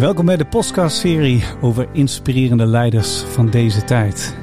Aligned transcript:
Welkom 0.00 0.26
bij 0.26 0.36
de 0.36 0.44
podcast-serie 0.44 1.44
over 1.60 1.88
inspirerende 1.92 2.66
leiders 2.66 3.20
van 3.20 3.50
deze 3.50 3.84
tijd. 3.84 4.34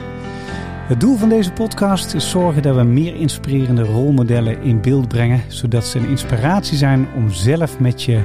Het 0.87 0.99
doel 0.99 1.17
van 1.17 1.29
deze 1.29 1.51
podcast 1.51 2.13
is 2.13 2.29
zorgen 2.29 2.61
dat 2.61 2.75
we 2.75 2.83
meer 2.83 3.15
inspirerende 3.15 3.83
rolmodellen 3.83 4.61
in 4.61 4.81
beeld 4.81 5.07
brengen, 5.07 5.41
zodat 5.47 5.85
ze 5.85 5.99
een 5.99 6.07
inspiratie 6.07 6.77
zijn 6.77 7.07
om 7.15 7.31
zelf 7.31 7.79
met 7.79 8.03
je 8.03 8.21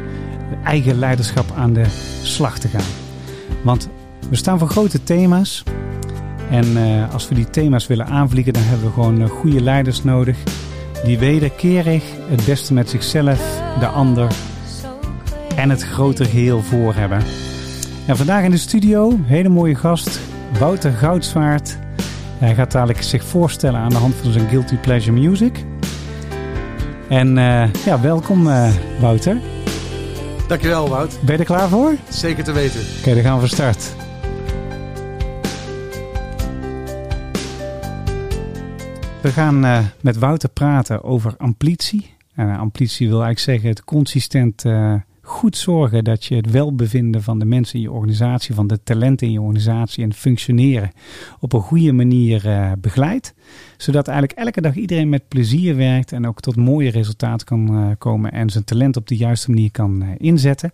eigen 0.64 0.98
leiderschap 0.98 1.44
aan 1.56 1.72
de 1.72 1.84
slag 2.22 2.58
te 2.58 2.68
gaan. 2.68 2.90
Want 3.62 3.88
we 4.30 4.36
staan 4.36 4.58
voor 4.58 4.68
grote 4.68 5.02
thema's. 5.02 5.62
En 6.50 6.66
uh, 6.66 7.12
als 7.12 7.28
we 7.28 7.34
die 7.34 7.50
thema's 7.50 7.86
willen 7.86 8.06
aanvliegen, 8.06 8.52
dan 8.52 8.62
hebben 8.62 8.86
we 8.86 8.92
gewoon 8.92 9.20
uh, 9.20 9.28
goede 9.28 9.60
leiders 9.60 10.04
nodig. 10.04 10.38
Die 11.04 11.18
wederkerig 11.18 12.04
het 12.28 12.44
beste 12.44 12.74
met 12.74 12.90
zichzelf, 12.90 13.62
de 13.80 13.86
ander 13.86 14.32
en 15.56 15.70
het 15.70 15.82
grotere 15.82 16.28
geheel 16.28 16.62
voor 16.62 16.94
hebben. 16.94 17.18
En 18.06 18.16
vandaag 18.16 18.44
in 18.44 18.50
de 18.50 18.56
studio, 18.56 19.18
hele 19.22 19.48
mooie 19.48 19.74
gast, 19.74 20.20
Wouter 20.58 20.92
Goudzwaard. 20.92 21.78
Hij 22.38 22.54
gaat 22.54 22.72
dadelijk 22.72 23.02
zich 23.02 23.24
voorstellen 23.24 23.80
aan 23.80 23.88
de 23.88 23.96
hand 23.96 24.14
van 24.14 24.32
zijn 24.32 24.48
Guilty 24.48 24.76
Pleasure 24.76 25.20
Music. 25.20 25.64
En 27.08 27.36
uh, 27.36 27.72
ja, 27.72 28.00
welkom 28.00 28.44
Wouter. 29.00 29.40
Dankjewel 30.48 30.88
Wout. 30.88 31.18
Ben 31.24 31.34
je 31.34 31.40
er 31.40 31.46
klaar 31.46 31.68
voor? 31.68 31.94
Zeker 32.08 32.44
te 32.44 32.52
weten. 32.52 32.80
Oké, 32.80 32.98
okay, 32.98 33.14
dan 33.14 33.22
gaan 33.22 33.34
we 33.34 33.40
van 33.40 33.48
start. 33.48 33.94
We 39.20 39.28
gaan 39.28 39.64
uh, 39.64 39.78
met 40.00 40.18
Wouter 40.18 40.48
praten 40.48 41.04
over 41.04 41.34
amplitie. 41.36 42.14
En 42.34 42.48
uh, 42.48 42.58
amplitie 42.58 43.08
wil 43.08 43.22
eigenlijk 43.22 43.50
zeggen 43.50 43.68
het 43.68 43.84
consistent 43.84 44.64
uh, 44.64 44.94
goed 45.32 45.56
zorgen 45.56 46.04
dat 46.04 46.24
je 46.24 46.34
het 46.34 46.50
welbevinden 46.50 47.22
van 47.22 47.38
de 47.38 47.44
mensen 47.44 47.74
in 47.74 47.80
je 47.80 47.92
organisatie, 47.92 48.54
van 48.54 48.66
de 48.66 48.82
talenten 48.82 49.26
in 49.26 49.32
je 49.32 49.40
organisatie 49.40 50.04
en 50.04 50.14
functioneren 50.14 50.90
op 51.40 51.52
een 51.52 51.60
goede 51.60 51.92
manier 51.92 52.42
begeleidt. 52.78 53.34
Zodat 53.76 54.08
eigenlijk 54.08 54.38
elke 54.38 54.60
dag 54.60 54.74
iedereen 54.74 55.08
met 55.08 55.28
plezier 55.28 55.76
werkt 55.76 56.12
en 56.12 56.26
ook 56.26 56.40
tot 56.40 56.56
mooie 56.56 56.90
resultaten 56.90 57.46
kan 57.46 57.94
komen 57.98 58.32
en 58.32 58.50
zijn 58.50 58.64
talent 58.64 58.96
op 58.96 59.08
de 59.08 59.16
juiste 59.16 59.50
manier 59.50 59.70
kan 59.70 60.04
inzetten. 60.16 60.72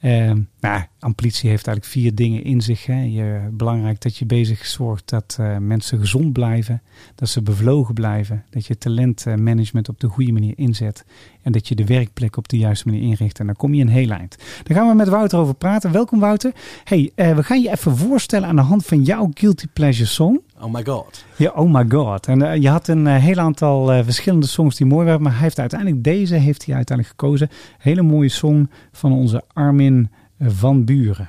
Uh, 0.00 0.32
nou, 0.60 0.82
amplitie 0.98 1.50
heeft 1.50 1.66
eigenlijk 1.66 1.96
vier 1.96 2.14
dingen 2.14 2.44
in 2.44 2.60
zich. 2.60 2.86
Hè. 2.86 3.02
Je, 3.02 3.48
belangrijk 3.52 4.00
dat 4.00 4.16
je 4.16 4.26
bezig 4.26 4.66
zorgt 4.66 5.08
dat 5.08 5.36
uh, 5.40 5.56
mensen 5.56 5.98
gezond 5.98 6.32
blijven, 6.32 6.82
dat 7.14 7.28
ze 7.28 7.42
bevlogen 7.42 7.94
blijven, 7.94 8.44
dat 8.50 8.66
je 8.66 8.78
talentmanagement 8.78 9.88
op 9.88 10.00
de 10.00 10.08
goede 10.08 10.32
manier 10.32 10.52
inzet 10.56 11.04
en 11.42 11.52
dat 11.52 11.68
je 11.68 11.74
de 11.74 11.84
werkplek 11.84 12.36
op 12.36 12.48
de 12.48 12.58
juiste 12.58 12.88
manier 12.88 13.02
inricht. 13.02 13.38
En 13.40 13.46
dan 13.46 13.56
kom 13.56 13.74
je 13.74 13.82
een 13.82 13.88
heel 13.88 14.10
eind. 14.10 14.36
Daar 14.62 14.76
gaan 14.76 14.88
we 14.88 14.94
met 14.94 15.08
Wouter 15.08 15.38
over 15.38 15.54
praten. 15.54 15.92
Welkom 15.92 16.20
Wouter. 16.20 16.52
Hey, 16.84 17.10
uh, 17.16 17.36
we 17.36 17.42
gaan 17.42 17.62
je 17.62 17.70
even 17.70 17.96
voorstellen 17.96 18.48
aan 18.48 18.56
de 18.56 18.62
hand 18.62 18.86
van 18.86 19.02
jouw 19.02 19.30
Guilty 19.34 19.66
Pleasure 19.72 20.08
song. 20.08 20.40
Oh 20.60 20.72
my 20.72 20.84
god. 20.84 21.24
Ja, 21.36 21.52
oh 21.54 21.72
my 21.72 21.84
god. 21.88 22.26
En 22.26 22.42
uh, 22.42 22.56
je 22.56 22.68
had 22.68 22.88
een 22.88 23.06
uh, 23.06 23.16
heel 23.16 23.38
aantal 23.38 23.94
uh, 23.94 24.04
verschillende 24.04 24.46
songs 24.46 24.76
die 24.76 24.86
mooi 24.86 25.06
waren, 25.06 25.22
maar 25.22 25.32
hij 25.32 25.40
heeft 25.40 25.58
uiteindelijk 25.58 26.04
deze 26.04 26.34
heeft 26.34 26.66
hij 26.66 26.74
uiteindelijk 26.74 27.18
gekozen. 27.20 27.48
Hele 27.78 28.02
mooie 28.02 28.28
song 28.28 28.70
van 28.92 29.12
onze 29.12 29.42
Armin 29.52 30.10
van 30.38 30.84
Buren. 30.84 31.28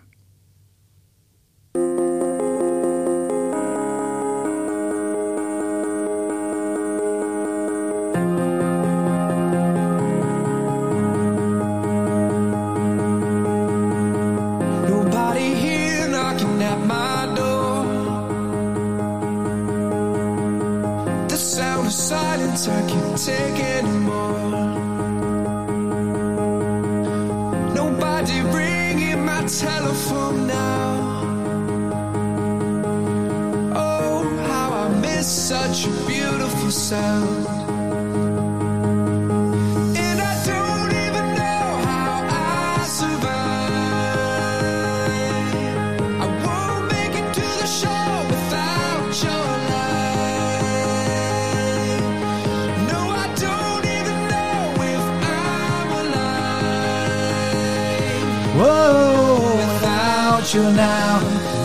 Oh, 37.01 37.15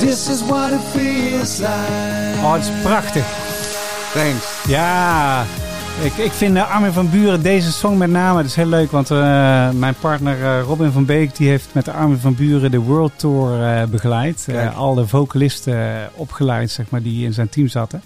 het 0.00 0.28
is 0.28 0.42
what 0.46 0.72
it 0.72 0.80
feels 0.92 1.58
like. 1.58 2.82
Prachtig. 2.82 3.24
Thanks. 4.12 4.53
Ja, 4.68 5.44
ik, 6.02 6.16
ik 6.16 6.32
vind 6.32 6.56
uh, 6.56 6.74
Armin 6.74 6.92
van 6.92 7.10
Buren 7.10 7.42
deze 7.42 7.72
song 7.72 7.96
met 7.98 8.10
name, 8.10 8.36
dat 8.36 8.50
is 8.50 8.54
heel 8.54 8.66
leuk. 8.66 8.90
Want 8.90 9.10
uh, 9.10 9.18
mijn 9.70 9.94
partner 10.00 10.38
uh, 10.38 10.60
Robin 10.66 10.90
van 10.90 11.04
Beek, 11.04 11.36
die 11.36 11.48
heeft 11.48 11.68
met 11.72 11.88
Armin 11.88 12.18
van 12.18 12.34
Buren 12.34 12.70
de 12.70 12.78
World 12.78 13.12
Tour 13.16 13.88
begeleid. 13.88 14.48
al 14.76 14.94
de 14.94 15.06
vocalisten 15.06 16.10
opgeleid, 16.14 16.70
zeg 16.70 16.90
maar, 16.90 17.02
die 17.02 17.24
in 17.24 17.32
zijn 17.32 17.48
team 17.48 17.68
zaten. 17.68 18.02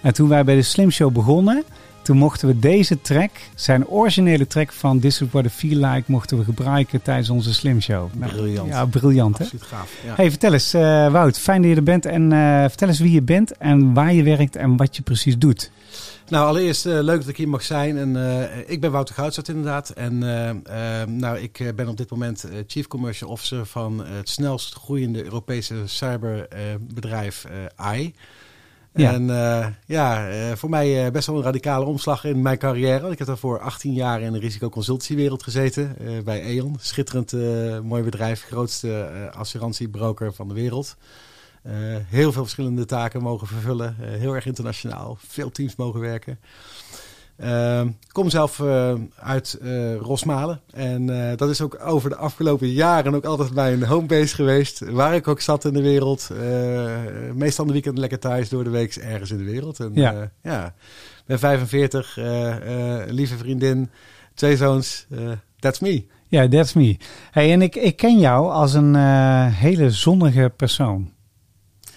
En 0.00 0.14
toen 0.14 0.28
wij 0.28 0.44
bij 0.44 0.54
de 0.54 0.62
Slim 0.62 0.90
Show 0.90 1.12
begonnen, 1.12 1.64
toen 2.08 2.16
mochten 2.16 2.48
we 2.48 2.58
deze 2.58 3.00
track, 3.00 3.30
zijn 3.54 3.86
originele 3.86 4.46
track 4.46 4.72
van 4.72 5.00
This 5.00 5.20
Is 5.20 5.28
What 5.30 5.44
I 5.44 5.48
Feel 5.48 5.78
Like, 5.78 6.02
mochten 6.06 6.38
we 6.38 6.44
gebruiken 6.44 7.02
tijdens 7.02 7.30
onze 7.30 7.54
Slim 7.54 7.80
Show. 7.80 8.10
Briljant. 8.18 8.68
Ja, 8.68 8.84
briljant 8.84 9.38
hè? 9.38 9.44
Gaaf. 9.58 9.92
Ja. 10.04 10.14
Hey, 10.14 10.30
vertel 10.30 10.52
eens 10.52 10.74
uh, 10.74 11.12
Wout, 11.12 11.38
fijn 11.38 11.62
dat 11.62 11.70
je 11.70 11.76
er 11.76 11.82
bent 11.82 12.06
en 12.06 12.30
uh, 12.30 12.60
vertel 12.60 12.88
eens 12.88 12.98
wie 12.98 13.12
je 13.12 13.22
bent 13.22 13.56
en 13.56 13.94
waar 13.94 14.12
je 14.12 14.22
werkt 14.22 14.56
en 14.56 14.76
wat 14.76 14.96
je 14.96 15.02
precies 15.02 15.38
doet. 15.38 15.70
Nou, 16.28 16.46
allereerst 16.46 16.86
uh, 16.86 16.98
leuk 17.00 17.20
dat 17.20 17.28
ik 17.28 17.36
hier 17.36 17.48
mag 17.48 17.62
zijn. 17.62 17.96
En, 17.98 18.16
ik 18.66 18.80
ben 18.80 18.90
Wouter 18.90 19.14
Goudzart 19.14 19.48
inderdaad. 19.48 19.90
En 19.90 20.18
nou, 21.18 21.38
ik 21.38 21.72
ben 21.76 21.88
op 21.88 21.96
dit 21.96 22.10
moment 22.10 22.44
Chief 22.66 22.86
Commercial 22.86 23.30
Officer 23.30 23.66
van 23.66 24.06
het 24.06 24.28
snelst 24.28 24.74
groeiende 24.74 25.24
Europese 25.24 25.74
cyberbedrijf 25.84 27.46
AI. 27.76 28.14
En 29.06 29.22
uh, 29.22 29.66
ja, 29.86 30.30
uh, 30.30 30.52
voor 30.54 30.70
mij 30.70 31.04
uh, 31.04 31.12
best 31.12 31.26
wel 31.26 31.36
een 31.36 31.42
radicale 31.42 31.84
omslag 31.84 32.24
in 32.24 32.42
mijn 32.42 32.58
carrière. 32.58 33.10
Ik 33.10 33.18
heb 33.18 33.26
daarvoor 33.26 33.60
18 33.60 33.92
jaar 33.92 34.20
in 34.20 34.32
de 34.32 34.38
risicoconsultiewereld 34.38 35.42
gezeten 35.42 35.96
bij 36.24 36.42
E.ON. 36.42 36.76
Schitterend 36.80 37.32
mooi 37.82 38.02
bedrijf, 38.02 38.44
grootste 38.44 39.10
assurantiebroker 39.34 40.34
van 40.34 40.48
de 40.48 40.54
wereld. 40.54 40.96
heel 42.08 42.32
veel 42.32 42.42
verschillende 42.42 42.84
taken 42.84 43.22
mogen 43.22 43.46
vervullen, 43.46 43.96
heel 43.98 44.34
erg 44.34 44.46
internationaal, 44.46 45.18
veel 45.26 45.50
teams 45.50 45.76
mogen 45.76 46.00
werken. 46.00 46.38
Uh, 47.44 47.82
kom 48.12 48.30
zelf 48.30 48.58
uh, 48.58 48.94
uit 49.16 49.58
uh, 49.62 49.96
Rosmalen. 49.96 50.60
En 50.70 51.06
dat 51.36 51.50
is 51.50 51.60
ook 51.60 51.78
over 51.84 52.10
de 52.10 52.16
afgelopen 52.16 52.68
jaren 52.68 53.14
ook 53.14 53.24
altijd 53.24 53.54
mijn 53.54 53.84
homebase 53.84 54.34
geweest. 54.34 54.90
Waar 54.90 55.14
ik 55.14 55.28
ook 55.28 55.40
zat 55.40 55.64
in 55.64 55.72
de 55.72 55.82
wereld. 55.82 56.30
meestal 57.34 57.66
de 57.66 57.72
weekend 57.72 57.98
lekker 57.98 58.18
thuis, 58.18 58.48
door 58.48 58.64
de 58.64 58.70
week 58.70 58.94
ergens 58.94 59.30
in 59.30 59.38
de 59.38 59.44
wereld. 59.44 59.80
En, 59.80 59.90
ja. 59.94 60.30
ja, 60.42 60.74
ben 61.26 61.38
45, 61.38 62.18
lieve 63.08 63.36
vriendin, 63.36 63.90
twee 64.34 64.56
zoons. 64.56 65.06
that's 65.58 65.78
me. 65.78 66.06
Ja, 66.28 66.48
that's 66.48 66.72
me. 66.72 66.96
Hey, 67.30 67.52
en 67.52 67.62
ik, 67.62 67.76
ik 67.76 67.96
ken 67.96 68.18
jou 68.18 68.50
als 68.50 68.74
een 68.74 68.94
hele 69.50 69.90
zonnige 69.90 70.52
persoon. 70.56 71.12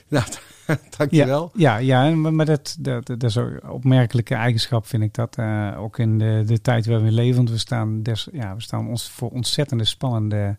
Nou, 0.07 0.25
Dankjewel. 0.97 1.51
Ja, 1.53 1.77
ja, 1.77 2.03
ja 2.05 2.15
maar 2.15 2.45
dat, 2.45 2.77
dat, 2.79 3.05
dat 3.05 3.23
is 3.23 3.35
een 3.35 3.69
opmerkelijke 3.69 4.35
eigenschap, 4.35 4.87
vind 4.87 5.03
ik 5.03 5.13
dat. 5.13 5.37
Uh, 5.37 5.75
ook 5.77 5.97
in 5.97 6.17
de, 6.17 6.43
de 6.45 6.61
tijd 6.61 6.85
waar 6.85 7.03
we 7.03 7.11
leven. 7.11 7.35
Want 7.35 7.49
we 7.49 7.57
staan, 7.57 8.03
des, 8.03 8.27
ja, 8.31 8.55
we 8.55 8.61
staan 8.61 8.87
ons 8.87 9.09
voor 9.09 9.29
ontzettende 9.29 9.85
spannende 9.85 10.57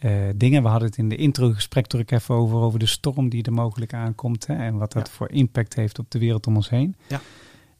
uh, 0.00 0.12
dingen. 0.36 0.62
We 0.62 0.68
hadden 0.68 0.88
het 0.88 0.98
in 0.98 1.08
de 1.08 1.16
intro-gesprek 1.16 1.92
er 1.92 2.04
even 2.06 2.34
over, 2.34 2.56
over 2.56 2.78
de 2.78 2.86
storm 2.86 3.28
die 3.28 3.42
er 3.42 3.52
mogelijk 3.52 3.94
aankomt. 3.94 4.46
Hè, 4.46 4.54
en 4.54 4.76
wat 4.76 4.92
dat 4.92 5.06
ja. 5.06 5.12
voor 5.12 5.30
impact 5.30 5.74
heeft 5.74 5.98
op 5.98 6.10
de 6.10 6.18
wereld 6.18 6.46
om 6.46 6.56
ons 6.56 6.70
heen. 6.70 6.96
Ja. 7.06 7.20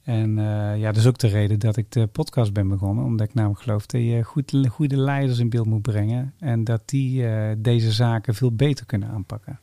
En 0.02 0.30
uh, 0.38 0.78
ja, 0.78 0.86
dat 0.86 0.96
is 0.96 1.06
ook 1.06 1.18
de 1.18 1.28
reden 1.28 1.58
dat 1.58 1.76
ik 1.76 1.92
de 1.92 2.06
podcast 2.06 2.52
ben 2.52 2.68
begonnen. 2.68 3.04
Omdat 3.04 3.28
ik 3.28 3.34
namelijk 3.34 3.60
geloof 3.60 3.86
dat 3.86 4.00
je 4.00 4.22
goed, 4.22 4.56
goede 4.68 4.96
leiders 4.96 5.38
in 5.38 5.48
beeld 5.48 5.66
moet 5.66 5.82
brengen. 5.82 6.34
En 6.38 6.64
dat 6.64 6.82
die 6.84 7.26
deze 7.58 7.92
zaken 7.92 8.34
veel 8.34 8.52
beter 8.52 8.86
kunnen 8.86 9.08
aanpakken. 9.08 9.58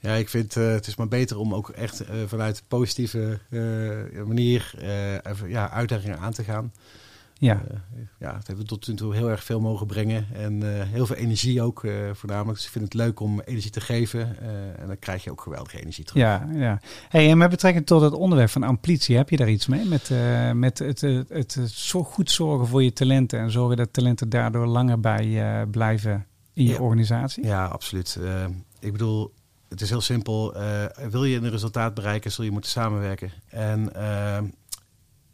Ja, 0.00 0.14
ik 0.14 0.28
vind 0.28 0.56
uh, 0.56 0.72
het 0.72 0.86
is 0.86 0.96
maar 0.96 1.08
beter 1.08 1.38
om 1.38 1.54
ook 1.54 1.68
echt 1.68 2.02
uh, 2.02 2.08
vanuit 2.26 2.62
positieve 2.68 3.38
uh, 3.50 4.24
manier 4.24 4.74
even, 5.22 5.48
ja, 5.48 5.70
uitdagingen 5.70 6.18
aan 6.18 6.32
te 6.32 6.44
gaan. 6.44 6.72
Ja. 7.34 7.62
ja, 8.18 8.36
het 8.36 8.46
heeft 8.46 8.68
tot 8.68 8.88
nu 8.88 8.94
toe 8.94 9.14
heel 9.14 9.30
erg 9.30 9.44
veel 9.44 9.60
mogen 9.60 9.86
brengen. 9.86 10.26
En 10.32 10.84
heel 10.86 11.06
veel 11.06 11.16
energie 11.16 11.62
ook 11.62 11.86
voornamelijk. 12.12 12.56
Dus 12.56 12.66
ik 12.66 12.72
vind 12.72 12.84
het 12.84 12.94
leuk 12.94 13.20
om 13.20 13.40
energie 13.40 13.70
te 13.70 13.80
geven. 13.80 14.40
en 14.78 14.86
dan 14.86 14.98
krijg 14.98 15.24
je 15.24 15.30
ook 15.30 15.40
geweldige 15.40 15.80
energie 15.80 16.04
terug. 16.04 16.22
Ja, 16.22 16.48
ja. 16.52 16.80
Hey, 17.08 17.30
en 17.30 17.38
met 17.38 17.50
betrekking 17.50 17.86
tot 17.86 18.00
het 18.00 18.12
onderwerp 18.12 18.50
van 18.50 18.62
amplitie, 18.62 19.16
heb 19.16 19.30
je 19.30 19.36
daar 19.36 19.48
iets 19.50 19.66
mee? 19.66 19.84
Met, 19.84 20.10
met 20.54 20.78
het, 20.78 21.00
het, 21.00 21.28
het, 21.54 21.70
zo 21.70 22.04
goed 22.04 22.30
zorgen 22.30 22.66
voor 22.66 22.82
je 22.82 22.92
talenten 22.92 23.38
en 23.38 23.50
zorgen 23.50 23.76
dat 23.76 23.92
talenten 23.92 24.28
daardoor 24.28 24.66
langer 24.66 25.00
bij 25.00 25.66
blijven 25.70 26.26
in 26.52 26.64
je 26.64 26.80
organisatie? 26.80 27.44
Ja, 27.44 27.66
absoluut. 27.66 28.18
ik 28.80 28.92
bedoel, 28.92 29.32
het 29.70 29.80
is 29.80 29.90
heel 29.90 30.00
simpel. 30.00 30.56
Uh, 30.56 30.84
wil 31.10 31.24
je 31.24 31.36
een 31.36 31.50
resultaat 31.50 31.94
bereiken, 31.94 32.32
zul 32.32 32.44
je 32.44 32.50
moeten 32.50 32.70
samenwerken. 32.70 33.30
En 33.48 33.90
uh, 33.96 34.38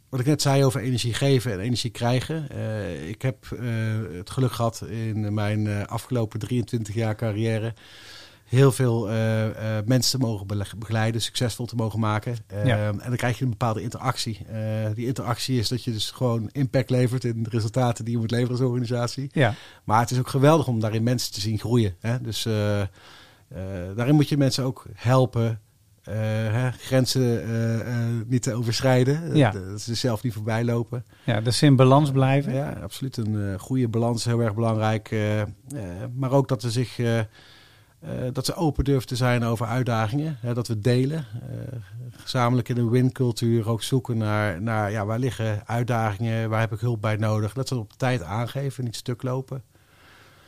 wat 0.09 0.19
ik 0.19 0.25
net 0.25 0.41
zei 0.41 0.65
over 0.65 0.81
energie 0.81 1.13
geven 1.13 1.51
en 1.51 1.59
energie 1.59 1.91
krijgen. 1.91 2.47
Uh, 2.51 3.09
ik 3.09 3.21
heb 3.21 3.49
het 4.11 4.29
geluk 4.29 4.51
gehad 4.51 4.81
in 4.89 5.33
mijn 5.33 5.87
afgelopen 5.87 6.39
23 6.39 6.95
jaar 6.95 7.15
carrière 7.15 7.73
heel 8.45 8.71
veel 8.71 9.07
mensen 9.85 10.19
te 10.19 10.25
mogen 10.25 10.47
begeleiden, 10.77 11.21
succesvol 11.21 11.65
te 11.65 11.75
mogen 11.75 11.99
maken. 11.99 12.35
Ja. 12.65 12.87
En 12.87 12.97
dan 13.07 13.15
krijg 13.15 13.37
je 13.37 13.43
een 13.43 13.49
bepaalde 13.49 13.81
interactie. 13.81 14.45
die 14.93 15.05
interactie 15.05 15.59
is 15.59 15.67
dat 15.67 15.83
je 15.83 15.91
dus 15.91 16.11
gewoon 16.11 16.49
impact 16.51 16.89
levert 16.89 17.23
in 17.23 17.43
de 17.43 17.49
resultaten 17.49 18.05
die 18.05 18.13
je 18.13 18.19
moet 18.19 18.31
leveren 18.31 18.51
als 18.51 18.67
organisatie. 18.67 19.29
Ja. 19.31 19.55
Maar 19.83 19.99
het 19.99 20.11
is 20.11 20.19
ook 20.19 20.29
geweldig 20.29 20.67
om 20.67 20.79
daarin 20.79 21.03
mensen 21.03 21.33
te 21.33 21.39
zien 21.39 21.59
groeien. 21.59 21.95
Hè? 21.99 22.21
Dus 22.21 22.45
daarin 23.95 24.15
moet 24.15 24.29
je 24.29 24.37
mensen 24.37 24.63
ook 24.63 24.85
helpen 24.93 25.59
uh, 26.09 26.15
hè, 26.53 26.71
grenzen 26.71 27.49
uh, 27.49 28.21
niet 28.27 28.41
te 28.41 28.53
overschrijden. 28.53 29.35
Ja. 29.35 29.51
Dat 29.51 29.81
ze 29.81 29.95
zelf 29.95 30.23
niet 30.23 30.33
voorbij 30.33 30.63
lopen. 30.63 31.05
Ja, 31.23 31.41
dus 31.41 31.61
in 31.61 31.75
balans 31.75 32.11
blijven. 32.11 32.53
Ja, 32.53 32.77
absoluut. 32.83 33.17
Een 33.17 33.59
goede 33.59 33.87
balans 33.87 34.17
is 34.17 34.25
heel 34.25 34.41
erg 34.41 34.55
belangrijk. 34.55 35.15
maar 36.15 36.31
ook 36.31 36.47
dat 36.47 36.61
ze 36.61 36.71
zich 36.71 36.99
dat 38.33 38.45
ze 38.45 38.55
open 38.55 38.83
durven 38.83 39.07
te 39.07 39.15
zijn 39.15 39.43
over 39.43 39.65
uitdagingen. 39.65 40.37
Hè, 40.41 40.53
dat 40.53 40.67
we 40.67 40.79
delen. 40.79 41.25
gezamenlijk 42.11 42.69
in 42.69 42.77
een 42.77 42.89
win-cultuur 42.89 43.69
ook 43.69 43.83
zoeken 43.83 44.17
naar, 44.17 44.61
naar 44.61 44.91
ja, 44.91 45.05
waar 45.05 45.19
liggen 45.19 45.67
uitdagingen, 45.67 46.49
waar 46.49 46.59
heb 46.59 46.73
ik 46.73 46.79
hulp 46.79 47.01
bij 47.01 47.15
nodig. 47.15 47.53
Dat 47.53 47.67
ze 47.67 47.75
op 47.75 47.93
tijd 47.97 48.23
aangeven, 48.23 48.83
niet 48.83 48.95
stuk 48.95 49.23
lopen. 49.23 49.63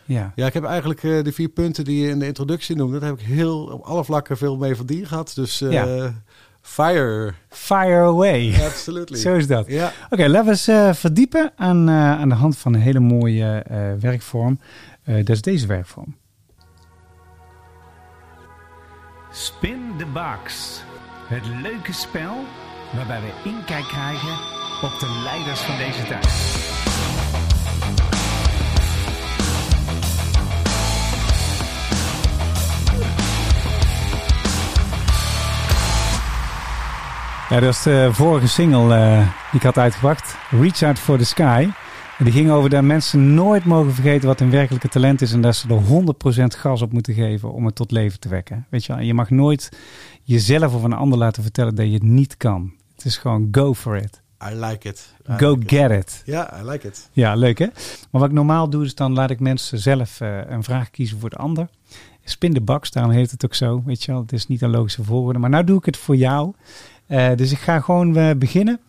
Ja. 0.09 0.31
ja, 0.35 0.45
ik 0.45 0.53
heb 0.53 0.63
eigenlijk 0.63 1.03
uh, 1.03 1.23
de 1.23 1.31
vier 1.31 1.49
punten 1.49 1.83
die 1.83 2.03
je 2.03 2.09
in 2.09 2.19
de 2.19 2.25
introductie 2.25 2.75
noemde, 2.75 2.99
daar 2.99 3.09
heb 3.09 3.19
ik 3.19 3.25
heel 3.25 3.63
op 3.63 3.81
alle 3.81 4.03
vlakken 4.03 4.37
veel 4.37 4.57
mee 4.57 4.75
van 4.75 4.85
die 4.85 5.05
gehad. 5.05 5.31
Dus 5.35 5.61
uh, 5.61 6.05
fire. 6.61 7.33
Fire 7.49 8.01
away. 8.01 8.53
Absolutely. 8.65 9.17
Zo 9.25 9.35
is 9.35 9.47
dat. 9.47 9.67
Ja. 9.67 9.91
Oké, 10.09 10.27
laten 10.27 10.45
we 10.45 10.51
eens 10.51 10.69
uh, 10.69 10.93
verdiepen 10.93 11.51
aan, 11.55 11.89
aan 11.89 12.29
de 12.29 12.35
hand 12.35 12.57
van 12.57 12.73
een 12.73 12.81
hele 12.81 12.99
mooie 12.99 13.63
werkvorm. 13.99 14.59
dat 15.03 15.29
is 15.29 15.41
deze 15.41 15.67
werkvorm. 15.67 16.15
Spin 19.31 19.79
the 19.97 20.05
box. 20.05 20.81
Het 21.27 21.45
leuke 21.61 21.93
spel 21.93 22.35
waarbij 22.95 23.21
we 23.21 23.49
inkijk 23.49 23.85
krijgen 23.85 24.33
op 24.81 24.99
de 24.99 25.21
leiders 25.23 25.59
van 25.59 25.77
deze 25.77 26.03
tijd. 26.03 27.58
Ja, 37.49 37.59
dat 37.59 37.73
is 37.73 37.81
de 37.81 38.09
vorige 38.11 38.47
single 38.47 38.97
uh, 38.97 39.17
die 39.51 39.59
ik 39.59 39.65
had 39.65 39.77
uitgebracht. 39.77 40.35
Reach 40.49 40.83
Out 40.83 40.99
for 40.99 41.17
the 41.17 41.25
Sky. 41.25 41.69
En 42.17 42.23
die 42.23 42.33
ging 42.33 42.51
over 42.51 42.69
dat 42.69 42.83
mensen 42.83 43.33
nooit 43.33 43.65
mogen 43.65 43.93
vergeten 43.93 44.27
wat 44.27 44.39
hun 44.39 44.49
werkelijke 44.49 44.87
talent 44.87 45.21
is. 45.21 45.31
En 45.33 45.41
dat 45.41 45.55
ze 45.55 45.67
er 45.67 46.53
100% 46.53 46.59
gas 46.59 46.81
op 46.81 46.91
moeten 46.91 47.13
geven 47.13 47.53
om 47.53 47.65
het 47.65 47.75
tot 47.75 47.91
leven 47.91 48.19
te 48.19 48.29
wekken. 48.29 48.65
Weet 48.69 48.85
je 48.85 48.93
wel, 48.93 49.01
je 49.01 49.13
mag 49.13 49.29
nooit 49.29 49.69
jezelf 50.23 50.73
of 50.73 50.83
een 50.83 50.93
ander 50.93 51.17
laten 51.17 51.43
vertellen 51.43 51.75
dat 51.75 51.85
je 51.85 51.93
het 51.93 52.03
niet 52.03 52.37
kan. 52.37 52.73
Het 52.95 53.05
is 53.05 53.17
gewoon 53.17 53.47
go 53.51 53.73
for 53.73 53.97
it. 53.97 54.21
I 54.51 54.55
like 54.55 54.87
it. 54.87 55.13
go 55.37 55.57
get 55.65 55.91
it. 55.91 56.21
Ja, 56.25 56.59
I 56.61 56.69
like 56.69 56.87
it. 56.87 57.09
Ja, 57.11 57.35
leuk 57.35 57.57
hè? 57.57 57.65
Maar 58.11 58.21
wat 58.21 58.29
ik 58.29 58.35
normaal 58.35 58.69
doe 58.69 58.85
is 58.85 58.95
dan 58.95 59.13
laat 59.13 59.29
ik 59.29 59.39
mensen 59.39 59.79
zelf 59.79 60.21
uh, 60.21 60.37
een 60.47 60.63
vraag 60.63 60.89
kiezen 60.89 61.19
voor 61.19 61.29
de 61.29 61.35
ander. 61.35 61.67
Spin 62.23 62.53
de 62.53 62.61
box, 62.61 62.91
daarom 62.91 63.11
heet 63.11 63.31
het 63.31 63.45
ook 63.45 63.55
zo. 63.55 63.83
Weet 63.85 64.03
je 64.03 64.11
wel, 64.11 64.21
het 64.21 64.33
is 64.33 64.47
niet 64.47 64.61
een 64.61 64.69
logische 64.69 65.03
volgorde. 65.03 65.39
Maar 65.39 65.49
nou 65.49 65.63
doe 65.63 65.77
ik 65.77 65.85
het 65.85 65.97
voor 65.97 66.15
jou. 66.15 66.53
Uh, 67.09 67.35
dus 67.35 67.51
ik 67.51 67.57
ga 67.57 67.79
gewoon 67.79 68.17
uh, 68.17 68.31
beginnen. 68.37 68.79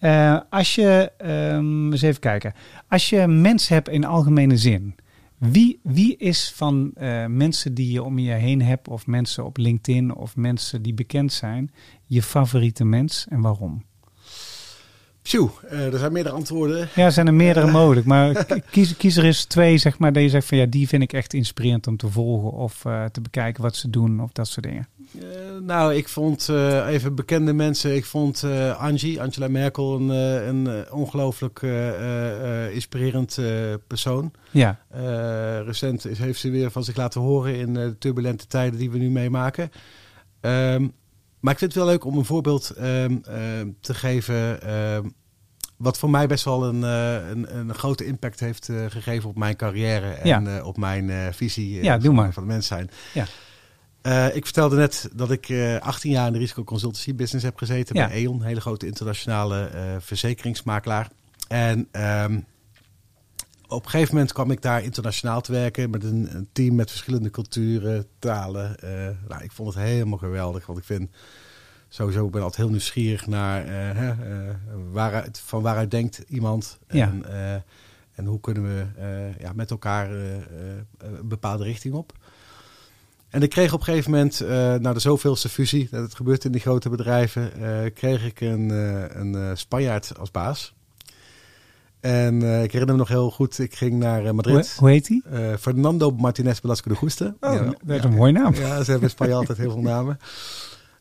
Uh, 0.00 0.40
als 0.50 0.74
je, 0.74 1.12
um, 1.54 1.92
eens 1.92 2.02
even 2.02 2.20
kijken. 2.20 2.52
Als 2.88 3.08
je 3.08 3.26
mensen 3.26 3.74
hebt 3.74 3.88
in 3.88 4.04
algemene 4.04 4.56
zin. 4.56 4.94
Wie, 5.38 5.80
wie 5.82 6.16
is 6.16 6.52
van 6.54 6.92
mensen 7.28 7.74
die 7.74 7.92
je 7.92 8.02
om 8.02 8.18
je 8.18 8.32
heen 8.32 8.62
hebt, 8.62 8.88
of 8.88 9.06
mensen 9.06 9.44
op 9.44 9.56
LinkedIn, 9.56 10.14
of 10.14 10.36
mensen 10.36 10.82
die 10.82 10.94
bekend 10.94 11.32
zijn, 11.32 11.70
je 12.06 12.22
favoriete 12.22 12.84
mens 12.84 13.26
en 13.28 13.40
waarom? 13.40 13.84
Tjoe, 15.22 15.50
er 15.68 15.98
zijn 15.98 16.12
meerdere 16.12 16.34
antwoorden. 16.34 16.88
Ja, 16.94 17.04
er 17.04 17.12
zijn 17.12 17.26
er 17.26 17.34
meerdere 17.34 17.70
mogelijk. 17.70 18.06
Maar 18.06 18.44
kies, 18.70 18.96
kies 18.96 19.16
er 19.16 19.24
eens 19.24 19.44
twee, 19.44 19.78
zeg 19.78 19.98
maar, 19.98 20.12
dat 20.12 20.22
je 20.22 20.28
zegt 20.28 20.46
van 20.46 20.58
ja, 20.58 20.66
die 20.66 20.88
vind 20.88 21.02
ik 21.02 21.12
echt 21.12 21.34
inspirerend 21.34 21.86
om 21.86 21.96
te 21.96 22.08
volgen 22.08 22.52
of 22.52 22.80
te 23.12 23.20
bekijken 23.22 23.62
wat 23.62 23.76
ze 23.76 23.90
doen 23.90 24.20
of 24.20 24.32
dat 24.32 24.48
soort 24.48 24.66
dingen. 24.66 24.88
Uh, 25.12 25.22
nou, 25.62 25.94
ik 25.94 26.08
vond 26.08 26.48
uh, 26.50 26.86
even 26.86 27.14
bekende 27.14 27.52
mensen. 27.52 27.96
Ik 27.96 28.04
vond 28.04 28.42
uh, 28.42 28.76
Angie, 28.76 29.20
Angela 29.22 29.48
Merkel, 29.48 29.94
een, 29.96 30.08
een 30.08 30.92
ongelooflijk 30.92 31.62
inspirerend 32.72 33.38
persoon. 33.86 34.32
Ja. 34.50 34.78
recent 35.64 36.06
is, 36.06 36.18
heeft 36.18 36.40
ze 36.40 36.50
weer 36.50 36.70
van 36.70 36.84
zich 36.84 36.96
laten 36.96 37.20
horen 37.20 37.54
in 37.54 37.74
de 37.74 37.96
turbulente 37.98 38.46
tijden 38.46 38.78
die 38.78 38.90
we 38.90 38.98
nu 38.98 39.10
meemaken. 39.10 39.70
Um, 40.40 40.92
maar 41.40 41.52
ik 41.52 41.58
vind 41.58 41.74
het 41.74 41.82
wel 41.82 41.92
leuk 41.92 42.04
om 42.04 42.18
een 42.18 42.24
voorbeeld 42.24 42.74
um, 42.80 43.22
te 43.80 43.94
geven. 43.94 44.58
Wat 45.76 45.98
voor 45.98 46.10
mij 46.10 46.26
best 46.26 46.44
wel 46.44 46.64
een, 46.64 46.82
een, 46.82 47.56
een 47.58 47.74
grote 47.74 48.04
impact 48.04 48.40
heeft 48.40 48.70
gegeven 48.88 49.28
op 49.28 49.36
mijn 49.36 49.56
carrière 49.56 50.10
en 50.10 50.44
ja. 50.44 50.62
op 50.62 50.76
mijn 50.76 51.34
visie 51.34 51.82
ja, 51.82 51.98
doe 51.98 52.14
maar. 52.14 52.32
van 52.32 52.42
de 52.42 52.48
mens 52.48 52.66
zijn. 52.66 52.90
Ja. 53.14 53.24
Uh, 54.02 54.36
ik 54.36 54.44
vertelde 54.44 54.76
net 54.76 55.08
dat 55.12 55.30
ik 55.30 55.48
uh, 55.48 55.76
eh, 55.76 55.82
18 55.82 56.10
jaar 56.10 56.26
in 56.26 56.32
de 56.32 56.38
risicoconsultancy 56.38 57.14
business 57.14 57.44
heb 57.44 57.56
gezeten 57.56 57.94
bij 57.94 58.10
E.ON, 58.24 58.34
een 58.34 58.46
hele 58.46 58.60
grote 58.60 58.86
internationale 58.86 59.70
uh, 59.74 59.80
verzekeringsmakelaar. 59.98 61.10
En 61.48 61.88
um, 62.22 62.46
op 63.68 63.84
een 63.84 63.90
gegeven 63.90 64.14
moment 64.14 64.32
kwam 64.32 64.50
ik 64.50 64.62
daar 64.62 64.82
internationaal 64.82 65.40
te 65.40 65.52
werken 65.52 65.90
met 65.90 66.04
een, 66.04 66.28
een 66.34 66.48
team 66.52 66.74
met 66.74 66.90
verschillende 66.90 67.30
culturen, 67.30 68.06
talen. 68.18 68.76
nou, 69.28 69.42
ik 69.42 69.52
vond 69.52 69.74
het 69.74 69.84
helemaal 69.84 70.18
geweldig, 70.18 70.66
want 70.66 70.78
ik 70.78 70.84
vind 70.84 71.10
sowieso, 71.88 72.26
ik 72.26 72.30
ben 72.30 72.42
altijd 72.42 72.60
heel 72.60 72.70
nieuwsgierig 72.70 73.26
naar 73.26 73.64
waaruit, 74.92 75.40
van 75.44 75.62
waaruit 75.62 75.90
denkt 75.90 76.24
iemand. 76.28 76.78
En, 76.86 77.24
en 78.14 78.24
hoe 78.24 78.40
kunnen 78.40 78.62
we 78.62 78.86
ja, 79.38 79.52
met 79.52 79.70
elkaar 79.70 80.10
een 80.10 81.28
bepaalde 81.28 81.64
richting 81.64 81.94
op. 81.94 82.12
En 83.30 83.42
ik 83.42 83.50
kreeg 83.50 83.72
op 83.72 83.78
een 83.78 83.84
gegeven 83.84 84.10
moment, 84.10 84.42
uh, 84.42 84.48
na 84.74 84.92
de 84.92 85.00
zoveelste 85.00 85.48
fusie, 85.48 85.88
dat 85.90 86.02
het 86.02 86.14
gebeurt 86.14 86.44
in 86.44 86.52
die 86.52 86.60
grote 86.60 86.88
bedrijven, 86.88 87.52
uh, 87.60 87.78
kreeg 87.94 88.24
ik 88.24 88.40
een, 88.40 88.68
uh, 88.68 89.04
een 89.08 89.56
Spanjaard 89.56 90.18
als 90.18 90.30
baas. 90.30 90.76
En 92.00 92.34
ik 92.34 92.72
herinner 92.72 92.94
me 92.94 93.00
nog 93.00 93.08
heel 93.08 93.30
goed, 93.30 93.58
ik 93.58 93.74
ging 93.74 93.98
naar 93.98 94.34
Madrid. 94.34 94.76
Hoe, 94.78 94.90
heet 94.90 95.08
hij? 95.08 95.58
Fernando 95.58 96.10
Martinez 96.10 96.60
Velasco 96.60 96.90
de 96.90 96.96
Guste. 96.96 97.36
Oh, 97.40 97.52
ja, 97.52 97.74
dat 97.84 97.98
is 97.98 98.04
een 98.04 98.14
mooie 98.14 98.32
naam. 98.32 98.54
Ja, 98.54 98.82
ze 98.84 98.90
hebben 98.90 99.08
in 99.08 99.14
Spanje 99.14 99.34
altijd 99.34 99.58
heel 99.58 99.70
veel 99.70 99.80
namen. 99.80 100.18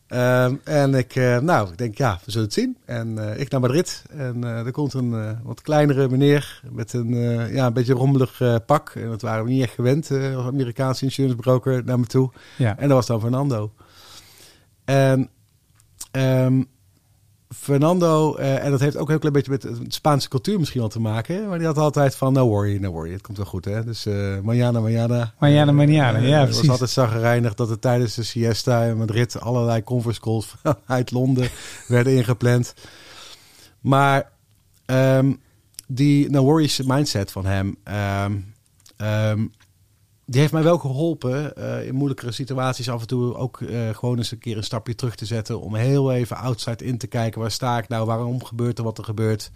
Um, 0.10 0.62
en 0.64 0.94
ik, 0.94 1.16
uh, 1.16 1.38
nou, 1.40 1.70
ik 1.70 1.78
denk, 1.78 1.98
ja, 1.98 2.20
we 2.26 2.32
zullen 2.32 2.46
het 2.46 2.56
zien. 2.56 2.78
En 2.86 3.08
uh, 3.08 3.40
ik 3.40 3.50
naar 3.50 3.60
Madrid. 3.60 4.04
En 4.10 4.38
uh, 4.44 4.66
er 4.66 4.72
komt 4.72 4.94
een 4.94 5.44
wat 5.44 5.62
kleinere 5.62 6.10
meneer 6.10 6.62
met 6.72 6.94
een, 6.94 7.10
ja, 7.54 7.66
een 7.66 7.74
beetje 7.74 7.94
rommelig 7.94 8.42
pak. 8.66 8.90
En 8.90 9.10
dat 9.10 9.22
waren 9.22 9.44
we 9.44 9.50
niet 9.50 9.64
echt 9.64 9.74
gewend, 9.74 10.12
Amerikaanse 10.38 11.04
insurance 11.04 11.38
broker, 11.38 11.84
naar 11.86 12.00
me 12.00 12.06
toe. 12.06 12.32
Ja. 12.58 12.78
En 12.78 12.88
dat 12.88 12.98
was 12.98 13.08
dan 13.08 13.22
Fernando. 13.22 13.72
En 14.86 15.30
um, 16.12 16.68
Fernando, 17.56 18.38
uh, 18.40 18.64
en 18.64 18.72
dat 18.72 18.80
heeft 18.80 18.98
ook 18.98 19.10
een 19.10 19.20
klein 19.20 19.34
beetje 19.34 19.52
met 19.52 19.62
de 19.62 19.78
Spaanse 19.88 20.30
cultuur 20.30 20.60
misschien 20.60 20.80
wel 20.80 20.90
te 20.90 21.00
maken. 21.00 21.48
Maar 21.48 21.58
die 21.58 21.68
had 21.68 21.78
altijd 21.78 22.16
van, 22.16 22.34
no 22.34 22.48
worry, 22.48 22.78
no 22.78 22.92
worry. 22.92 23.12
Het 23.12 23.22
komt 23.22 23.38
wel 23.38 23.46
goed, 23.46 23.66
hè. 23.66 23.84
Dus 23.84 24.06
uh, 24.06 24.38
mañana, 24.38 24.82
mañana. 24.82 25.34
Mañana, 25.40 25.72
mañana, 25.72 26.20
ja, 26.20 26.40
Het 26.46 26.56
was 26.56 26.70
altijd 26.70 26.90
zagrijnig 26.90 27.54
dat 27.54 27.70
er 27.70 27.80
tijdens 27.80 28.16
de 28.16 28.24
siesta 28.24 28.84
in 28.84 28.98
Madrid 28.98 29.40
allerlei 29.40 29.84
conference 29.84 30.22
calls 30.22 30.56
uit 30.86 31.12
Londen 31.12 31.50
werden 31.88 32.16
ingepland. 32.16 32.74
Maar 33.80 34.32
um, 34.86 35.40
die 35.88 36.30
no 36.30 36.44
worries 36.44 36.82
mindset 36.82 37.32
van 37.32 37.46
hem... 37.46 37.78
Um, 38.24 38.54
um, 39.08 39.52
die 40.30 40.40
heeft 40.42 40.54
mij 40.54 40.64
wel 40.64 40.78
geholpen 40.78 41.54
uh, 41.58 41.88
in 41.88 41.96
moeilijkere 41.96 42.32
situaties 42.32 42.90
af 42.90 43.02
en 43.02 43.08
toe 43.08 43.36
ook 43.36 43.60
uh, 43.60 43.90
gewoon 43.90 44.18
eens 44.18 44.32
een 44.32 44.38
keer 44.38 44.58
een 44.58 44.64
stapje 44.64 44.96
terug 44.96 45.16
te 45.16 45.26
zetten. 45.26 45.62
Om 45.62 45.76
heel 45.76 46.12
even 46.12 46.38
outside 46.38 46.86
in 46.86 46.98
te 46.98 47.08
kijken. 47.08 47.42
Waar 47.42 47.52
sta 47.52 47.78
ik 47.78 47.88
nou? 47.88 48.06
Waarom 48.06 48.44
gebeurt 48.44 48.78
er 48.78 48.84
wat 48.84 48.98
er 48.98 49.04
gebeurt? 49.04 49.52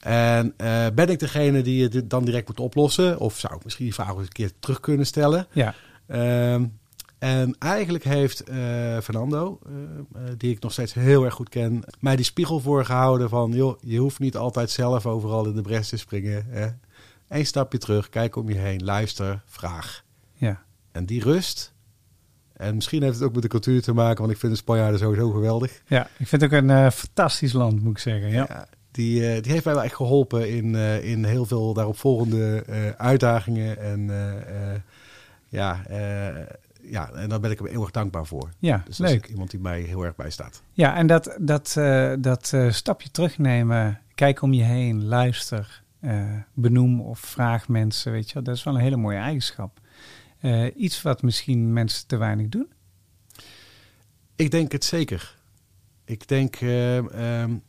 En 0.00 0.54
uh, 0.58 0.86
ben 0.94 1.08
ik 1.08 1.18
degene 1.18 1.62
die 1.62 1.82
het 1.88 2.10
dan 2.10 2.24
direct 2.24 2.48
moet 2.48 2.60
oplossen? 2.60 3.18
Of 3.18 3.38
zou 3.38 3.54
ik 3.54 3.64
misschien 3.64 3.84
die 3.84 3.94
vraag 3.94 4.08
eens 4.08 4.18
een 4.18 4.28
keer 4.28 4.50
terug 4.58 4.80
kunnen 4.80 5.06
stellen? 5.06 5.46
Ja. 5.52 5.74
Um, 6.54 6.78
en 7.18 7.56
eigenlijk 7.58 8.04
heeft 8.04 8.42
Fernando, 9.02 9.58
die 10.36 10.50
ik 10.50 10.62
nog 10.62 10.72
steeds 10.72 10.94
heel 10.94 11.24
erg 11.24 11.34
goed 11.34 11.48
ken, 11.48 11.84
mij 12.00 12.16
die 12.16 12.24
spiegel 12.24 12.60
voorgehouden 12.60 13.28
van, 13.28 13.52
joh, 13.52 13.78
je 13.80 13.98
hoeft 13.98 14.18
niet 14.18 14.36
altijd 14.36 14.70
zelf 14.70 15.06
overal 15.06 15.46
in 15.46 15.54
de 15.54 15.62
bres 15.62 15.88
te 15.88 15.96
springen. 15.96 16.46
Hè? 16.48 16.68
Eén 17.28 17.46
stapje 17.46 17.78
terug, 17.78 18.08
kijk 18.08 18.36
om 18.36 18.48
je 18.48 18.58
heen, 18.58 18.84
luister, 18.84 19.42
vraag. 19.46 20.04
Ja. 20.34 20.62
En 20.92 21.06
die 21.06 21.22
rust, 21.22 21.74
en 22.52 22.74
misschien 22.74 23.02
heeft 23.02 23.14
het 23.14 23.24
ook 23.24 23.32
met 23.32 23.42
de 23.42 23.48
cultuur 23.48 23.82
te 23.82 23.92
maken, 23.92 24.18
want 24.18 24.30
ik 24.30 24.38
vind 24.38 24.52
de 24.52 24.58
Spanjaarden 24.58 24.98
sowieso 24.98 25.30
geweldig. 25.30 25.82
Ja, 25.86 26.08
ik 26.16 26.26
vind 26.26 26.42
het 26.42 26.44
ook 26.44 26.58
een 26.58 26.68
uh, 26.68 26.90
fantastisch 26.90 27.52
land, 27.52 27.82
moet 27.82 27.92
ik 27.92 27.98
zeggen. 27.98 28.30
Ja. 28.30 28.46
ja 28.48 28.68
die, 28.90 29.20
uh, 29.20 29.42
die 29.42 29.52
heeft 29.52 29.64
mij 29.64 29.74
wel 29.74 29.82
echt 29.82 29.94
geholpen 29.94 30.50
in, 30.50 30.74
uh, 30.74 31.04
in 31.04 31.24
heel 31.24 31.46
veel 31.46 31.74
daaropvolgende 31.74 32.64
uitdagingen. 32.96 33.78
En 33.78 34.10
ja, 35.48 35.82
ja, 36.82 37.10
en 37.12 37.28
daar 37.28 37.40
ben 37.40 37.50
ik 37.50 37.58
hem 37.58 37.66
eeuwig 37.66 37.90
dankbaar 37.90 38.26
voor. 38.26 38.50
Ja, 38.58 38.82
dus 38.84 38.98
leuk. 38.98 39.24
Is 39.24 39.30
iemand 39.30 39.50
die 39.50 39.60
mij 39.60 39.80
heel 39.80 40.04
erg 40.04 40.16
bijstaat. 40.16 40.62
Ja, 40.72 40.96
en 40.96 41.06
dat, 41.06 41.36
dat, 41.40 41.76
dat 42.18 42.54
stapje 42.70 43.10
terugnemen, 43.10 44.00
kijk 44.14 44.42
om 44.42 44.52
je 44.52 44.62
heen, 44.62 45.04
luister, 45.04 45.82
benoem 46.54 47.00
of 47.00 47.18
vraag 47.18 47.68
mensen, 47.68 48.12
weet 48.12 48.30
je, 48.30 48.42
dat 48.42 48.56
is 48.56 48.64
wel 48.64 48.74
een 48.74 48.80
hele 48.80 48.96
mooie 48.96 49.18
eigenschap. 49.18 49.80
Uh, 50.42 50.66
iets 50.76 51.02
wat 51.02 51.22
misschien 51.22 51.72
mensen 51.72 52.06
te 52.06 52.16
weinig 52.16 52.48
doen? 52.48 52.68
Ik 54.36 54.50
denk 54.50 54.72
het 54.72 54.84
zeker. 54.84 55.36
Ik 56.04 56.28
denk, 56.28 56.60
uh, 56.60 56.96
um, 57.42 57.62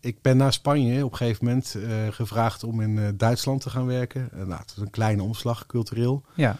ik 0.00 0.22
ben 0.22 0.36
naar 0.36 0.52
Spanje 0.52 1.04
op 1.04 1.10
een 1.10 1.16
gegeven 1.16 1.44
moment 1.44 1.74
uh, 1.76 2.08
gevraagd 2.10 2.64
om 2.64 2.80
in 2.80 3.16
Duitsland 3.16 3.60
te 3.60 3.70
gaan 3.70 3.86
werken. 3.86 4.28
nou, 4.32 4.60
het 4.60 4.70
is 4.76 4.82
een 4.82 4.90
kleine 4.90 5.22
omslag 5.22 5.66
cultureel. 5.66 6.24
Ja. 6.34 6.56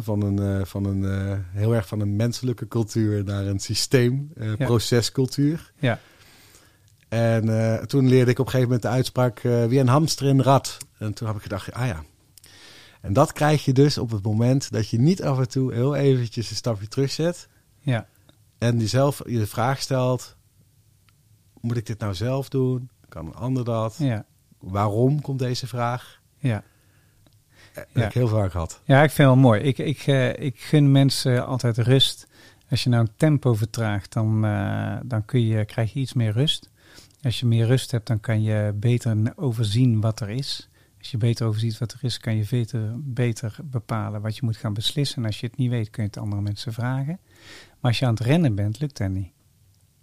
van 0.00 0.22
een, 0.22 0.66
van 0.66 0.84
een 0.84 1.04
heel 1.52 1.74
erg 1.74 1.86
van 1.86 2.00
een 2.00 2.16
menselijke 2.16 2.68
cultuur 2.68 3.24
naar 3.24 3.46
een 3.46 3.60
systeem, 3.60 4.32
ja. 4.34 4.56
procescultuur. 4.56 5.72
Ja. 5.78 5.98
En 7.12 7.86
toen 7.86 8.08
leerde 8.08 8.30
ik 8.30 8.38
op 8.38 8.44
een 8.44 8.50
gegeven 8.52 8.72
moment 8.72 8.82
de 8.82 8.88
uitspraak 8.88 9.40
wie 9.40 9.78
een 9.78 9.88
hamster 9.88 10.26
in 10.26 10.40
rat. 10.40 10.76
En 10.98 11.12
toen 11.12 11.26
heb 11.26 11.36
ik 11.36 11.42
gedacht, 11.42 11.72
ah 11.72 11.86
ja, 11.86 12.02
en 13.02 13.12
dat 13.12 13.32
krijg 13.32 13.64
je 13.64 13.72
dus 13.72 13.98
op 13.98 14.10
het 14.10 14.22
moment 14.22 14.70
dat 14.70 14.88
je 14.88 14.98
niet 14.98 15.22
af 15.22 15.38
en 15.38 15.48
toe 15.48 15.72
heel 15.72 15.94
eventjes 15.94 16.50
een 16.50 16.56
stapje 16.56 16.88
terugzet. 16.88 17.48
Ja. 17.80 18.06
En 18.58 18.78
jezelf 18.78 19.22
je 19.26 19.38
de 19.38 19.46
vraag 19.46 19.80
stelt, 19.80 20.36
moet 21.60 21.76
ik 21.76 21.86
dit 21.86 21.98
nou 21.98 22.14
zelf 22.14 22.48
doen? 22.48 22.90
Kan 23.08 23.26
een 23.26 23.34
ander 23.34 23.64
dat? 23.64 23.94
Ja. 23.98 24.24
Waarom 24.58 25.20
komt 25.20 25.38
deze 25.38 25.66
vraag? 25.66 26.20
Ja. 26.38 26.62
Dat 27.74 27.86
heb 27.92 28.06
ik 28.06 28.14
heel 28.14 28.28
vaak 28.28 28.50
gehad. 28.50 28.80
Ja, 28.84 29.02
ik 29.02 29.10
vind 29.10 29.28
het 29.28 29.36
wel 29.36 29.36
mooi. 29.36 29.60
Ik, 29.60 29.78
ik, 29.78 30.06
uh, 30.06 30.38
ik 30.38 30.60
gun 30.60 30.92
mensen 30.92 31.46
altijd 31.46 31.78
rust. 31.78 32.26
Als 32.70 32.82
je 32.82 32.88
nou 32.88 33.02
een 33.02 33.16
tempo 33.16 33.54
vertraagt, 33.54 34.12
dan, 34.12 34.40
dan 35.04 35.24
kun 35.24 35.46
je, 35.46 35.64
krijg 35.64 35.92
je 35.92 36.00
iets 36.00 36.12
meer 36.12 36.32
rust. 36.32 36.70
Als 37.22 37.40
je 37.40 37.46
meer 37.46 37.66
rust 37.66 37.90
hebt, 37.90 38.06
dan 38.06 38.20
kan 38.20 38.42
je 38.42 38.72
beter 38.76 39.32
overzien 39.36 40.00
wat 40.00 40.20
er 40.20 40.30
is. 40.30 40.68
Als 40.98 41.10
je 41.10 41.16
beter 41.16 41.46
overziet 41.46 41.78
wat 41.78 41.92
er 41.92 41.98
is, 42.04 42.18
kan 42.18 42.36
je 42.36 42.66
beter, 42.98 43.56
bepalen 43.64 44.20
wat 44.20 44.36
je 44.36 44.44
moet 44.44 44.56
gaan 44.56 44.74
beslissen. 44.74 45.16
En 45.16 45.24
als 45.24 45.40
je 45.40 45.46
het 45.46 45.56
niet 45.56 45.70
weet, 45.70 45.90
kun 45.90 46.02
je 46.02 46.08
het 46.08 46.18
andere 46.18 46.42
mensen 46.42 46.72
vragen. 46.72 47.20
Maar 47.80 47.90
als 47.90 47.98
je 47.98 48.06
aan 48.06 48.14
het 48.14 48.22
rennen 48.22 48.54
bent, 48.54 48.80
lukt 48.80 48.96
dat 48.96 49.10
niet. 49.10 49.30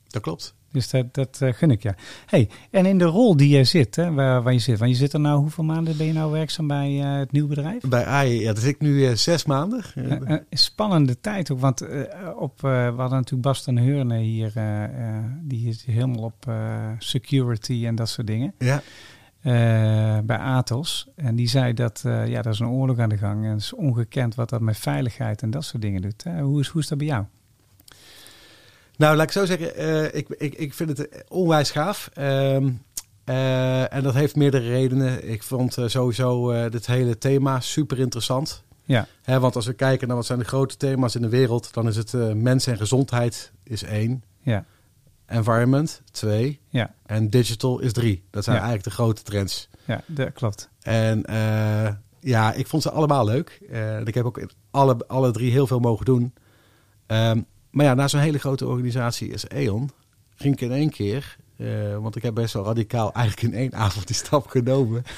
Dat 0.07 0.21
klopt. 0.21 0.55
Dus 0.71 0.89
dat, 0.89 1.13
dat 1.13 1.39
uh, 1.43 1.53
gun 1.53 1.71
ik 1.71 1.83
je. 1.83 1.93
Hey, 2.25 2.49
en 2.71 2.85
in 2.85 2.97
de 2.97 3.05
rol 3.05 3.37
die 3.37 3.49
jij 3.49 3.63
zit, 3.63 3.95
hè, 3.95 4.13
waar, 4.13 4.41
waar 4.43 4.53
je 4.53 4.59
zit, 4.59 4.79
want 4.79 4.91
je 4.91 4.97
zit 4.97 5.13
er 5.13 5.19
nou, 5.19 5.39
hoeveel 5.39 5.63
maanden 5.63 5.97
ben 5.97 6.05
je 6.05 6.13
nou 6.13 6.31
werkzaam 6.31 6.67
bij 6.67 6.91
uh, 6.91 7.17
het 7.17 7.31
nieuwe 7.31 7.47
bedrijf? 7.47 7.83
Bij 7.83 8.05
AI, 8.05 8.41
ja, 8.41 8.53
dat 8.53 8.63
zit 8.63 8.73
ik 8.73 8.81
nu 8.81 8.89
uh, 8.89 9.13
zes 9.13 9.45
maanden. 9.45 9.83
Uh, 9.95 10.37
spannende 10.49 11.19
tijd 11.19 11.51
ook, 11.51 11.59
want 11.59 11.81
op, 12.35 12.61
we 12.61 12.67
hadden 12.67 13.09
natuurlijk 13.09 13.41
Bas 13.41 13.63
ten 13.63 13.77
Heurne 13.77 14.17
hier, 14.17 14.51
die 15.41 15.67
is 15.67 15.85
helemaal 15.85 16.23
op 16.23 16.53
security 16.97 17.85
en 17.85 17.95
dat 17.95 18.09
soort 18.09 18.27
dingen. 18.27 18.53
Ja. 18.57 18.81
Bij 20.23 20.37
Atos. 20.37 21.07
En 21.15 21.35
die 21.35 21.47
zei 21.47 21.73
dat 21.73 22.01
ja, 22.03 22.27
er 22.27 22.47
is 22.47 22.59
een 22.59 22.67
oorlog 22.67 22.99
aan 22.99 23.09
de 23.09 23.17
gang. 23.17 23.43
En 23.43 23.49
het 23.49 23.59
is 23.59 23.73
ongekend 23.73 24.35
wat 24.35 24.49
dat 24.49 24.61
met 24.61 24.77
veiligheid 24.77 25.41
en 25.41 25.49
dat 25.49 25.63
soort 25.63 25.81
dingen 25.81 26.01
doet. 26.01 26.23
Hoe, 26.23 26.59
is, 26.59 26.67
hoe 26.67 26.81
is 26.81 26.87
dat 26.87 26.97
bij 26.97 27.07
jou? 27.07 27.25
Nou, 28.99 29.15
laat 29.15 29.25
ik 29.25 29.31
zo 29.31 29.45
zeggen. 29.45 30.15
ik, 30.15 30.29
ik, 30.29 30.53
ik 30.55 30.73
vind 30.73 30.97
het 30.97 31.23
onwijs 31.27 31.71
gaaf. 31.71 32.09
Um, 32.17 32.81
en 33.89 34.03
dat 34.03 34.13
heeft 34.13 34.35
meerdere 34.35 34.67
redenen. 34.69 35.29
Ik 35.29 35.43
vond 35.43 35.77
sowieso 35.85 36.53
dit 36.69 36.85
hele 36.85 37.17
thema 37.17 37.59
super 37.59 37.99
interessant. 37.99 38.63
Ja. 38.83 39.07
Hè, 39.21 39.39
want 39.39 39.55
als 39.55 39.65
we 39.65 39.73
kijken 39.73 40.07
naar 40.07 40.15
wat 40.17 40.25
zijn 40.25 40.39
de 40.39 40.45
grote 40.45 40.77
thema's 40.77 41.15
in 41.15 41.21
de 41.21 41.29
wereld, 41.29 41.73
dan 41.73 41.87
is 41.87 41.95
het 41.95 42.13
mens 42.35 42.67
en 42.67 42.77
gezondheid 42.77 43.51
is 43.63 43.83
één. 43.83 44.23
Ja. 44.41 44.65
Environment, 45.25 46.01
twee. 46.11 46.59
Ja. 46.69 46.93
En 47.05 47.29
digital 47.29 47.79
is 47.79 47.93
drie. 47.93 48.23
Dat 48.29 48.43
zijn 48.43 48.55
Ja. 48.55 48.61
eigenlijk 48.61 48.95
de 48.95 49.03
grote 49.03 49.23
trends. 49.23 49.69
Ja, 49.85 50.01
dat 50.05 50.33
klopt. 50.33 50.69
En 50.81 51.25
eh, 51.25 51.93
ja, 52.19 52.53
ik 52.53 52.67
vond 52.67 52.83
ze 52.83 52.91
allemaal 52.91 53.25
leuk. 53.25 53.59
Eh, 53.71 53.99
ik 53.99 54.13
heb 54.13 54.25
ook 54.25 54.37
in 54.37 54.49
alle, 54.71 54.97
alle 55.07 55.31
drie 55.31 55.51
heel 55.51 55.67
veel 55.67 55.79
mogen 55.79 56.05
doen. 56.05 56.33
Ehm, 57.05 57.41
maar 57.71 57.85
ja, 57.85 57.93
na 57.93 58.07
zo'n 58.07 58.19
hele 58.19 58.39
grote 58.39 58.67
organisatie 58.67 59.31
als 59.31 59.45
E.ON 59.47 59.89
ging 60.35 60.53
ik 60.53 60.61
in 60.61 60.71
één 60.71 60.89
keer... 60.89 61.37
eh, 61.57 61.97
want 61.97 62.15
ik 62.15 62.23
heb 62.23 62.33
best 62.33 62.53
wel 62.53 62.65
radicaal 62.65 63.13
eigenlijk 63.13 63.53
in 63.53 63.59
één 63.59 63.75
avond 63.85 64.07
die 64.07 64.15
stap 64.15 64.47
genomen. 64.47 65.03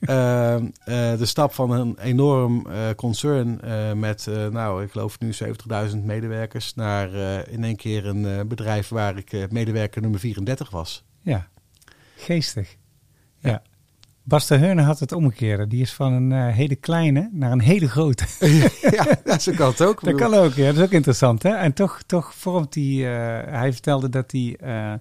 Ehm, 0.00 0.66
eh, 0.84 1.18
de 1.18 1.26
stap 1.26 1.52
van 1.52 1.70
een 1.70 1.98
enorm 1.98 2.66
eh, 2.66 2.90
concern 2.96 3.60
met, 3.98 4.26
nou, 4.50 4.82
ik 4.82 4.90
geloof 4.90 5.20
nu 5.20 5.32
70.000 5.90 5.96
medewerkers... 5.96 6.74
naar 6.74 7.12
in 7.48 7.64
één 7.64 7.76
keer 7.76 8.06
een 8.06 8.48
bedrijf 8.48 8.88
waar 8.88 9.16
ik 9.16 9.50
medewerker 9.50 10.02
nummer 10.02 10.20
34 10.20 10.70
was. 10.70 11.04
Ja, 11.20 11.48
geestig. 12.16 12.76
Bas 14.24 14.46
de 14.46 14.80
had 14.82 14.98
het 14.98 15.12
omgekeerde. 15.12 15.66
Die 15.66 15.80
is 15.80 15.92
van 15.92 16.12
een 16.12 16.32
eh, 16.32 16.54
hele 16.54 16.76
kleine 16.76 17.28
naar 17.32 17.52
een 17.52 17.60
hele 17.60 17.88
grote. 17.88 18.24
ja, 19.24 19.38
zo 19.38 19.52
kan 19.52 19.68
het 19.70 19.82
ook. 19.82 20.04
Dat 20.04 20.14
kan 20.14 20.34
ook, 20.34 20.52
ja. 20.54 20.66
Dat 20.66 20.76
is 20.76 20.82
ook 20.82 20.90
interessant, 20.90 21.42
hè? 21.42 21.50
En 21.50 21.72
toch, 21.72 22.02
toch 22.06 22.34
vormt 22.34 22.74
hij... 22.74 22.84
eh, 22.84 23.52
hij 23.52 23.72
vertelde 23.72 24.08
dat 24.08 24.30
hij 24.32 24.56
eh, 24.60 24.92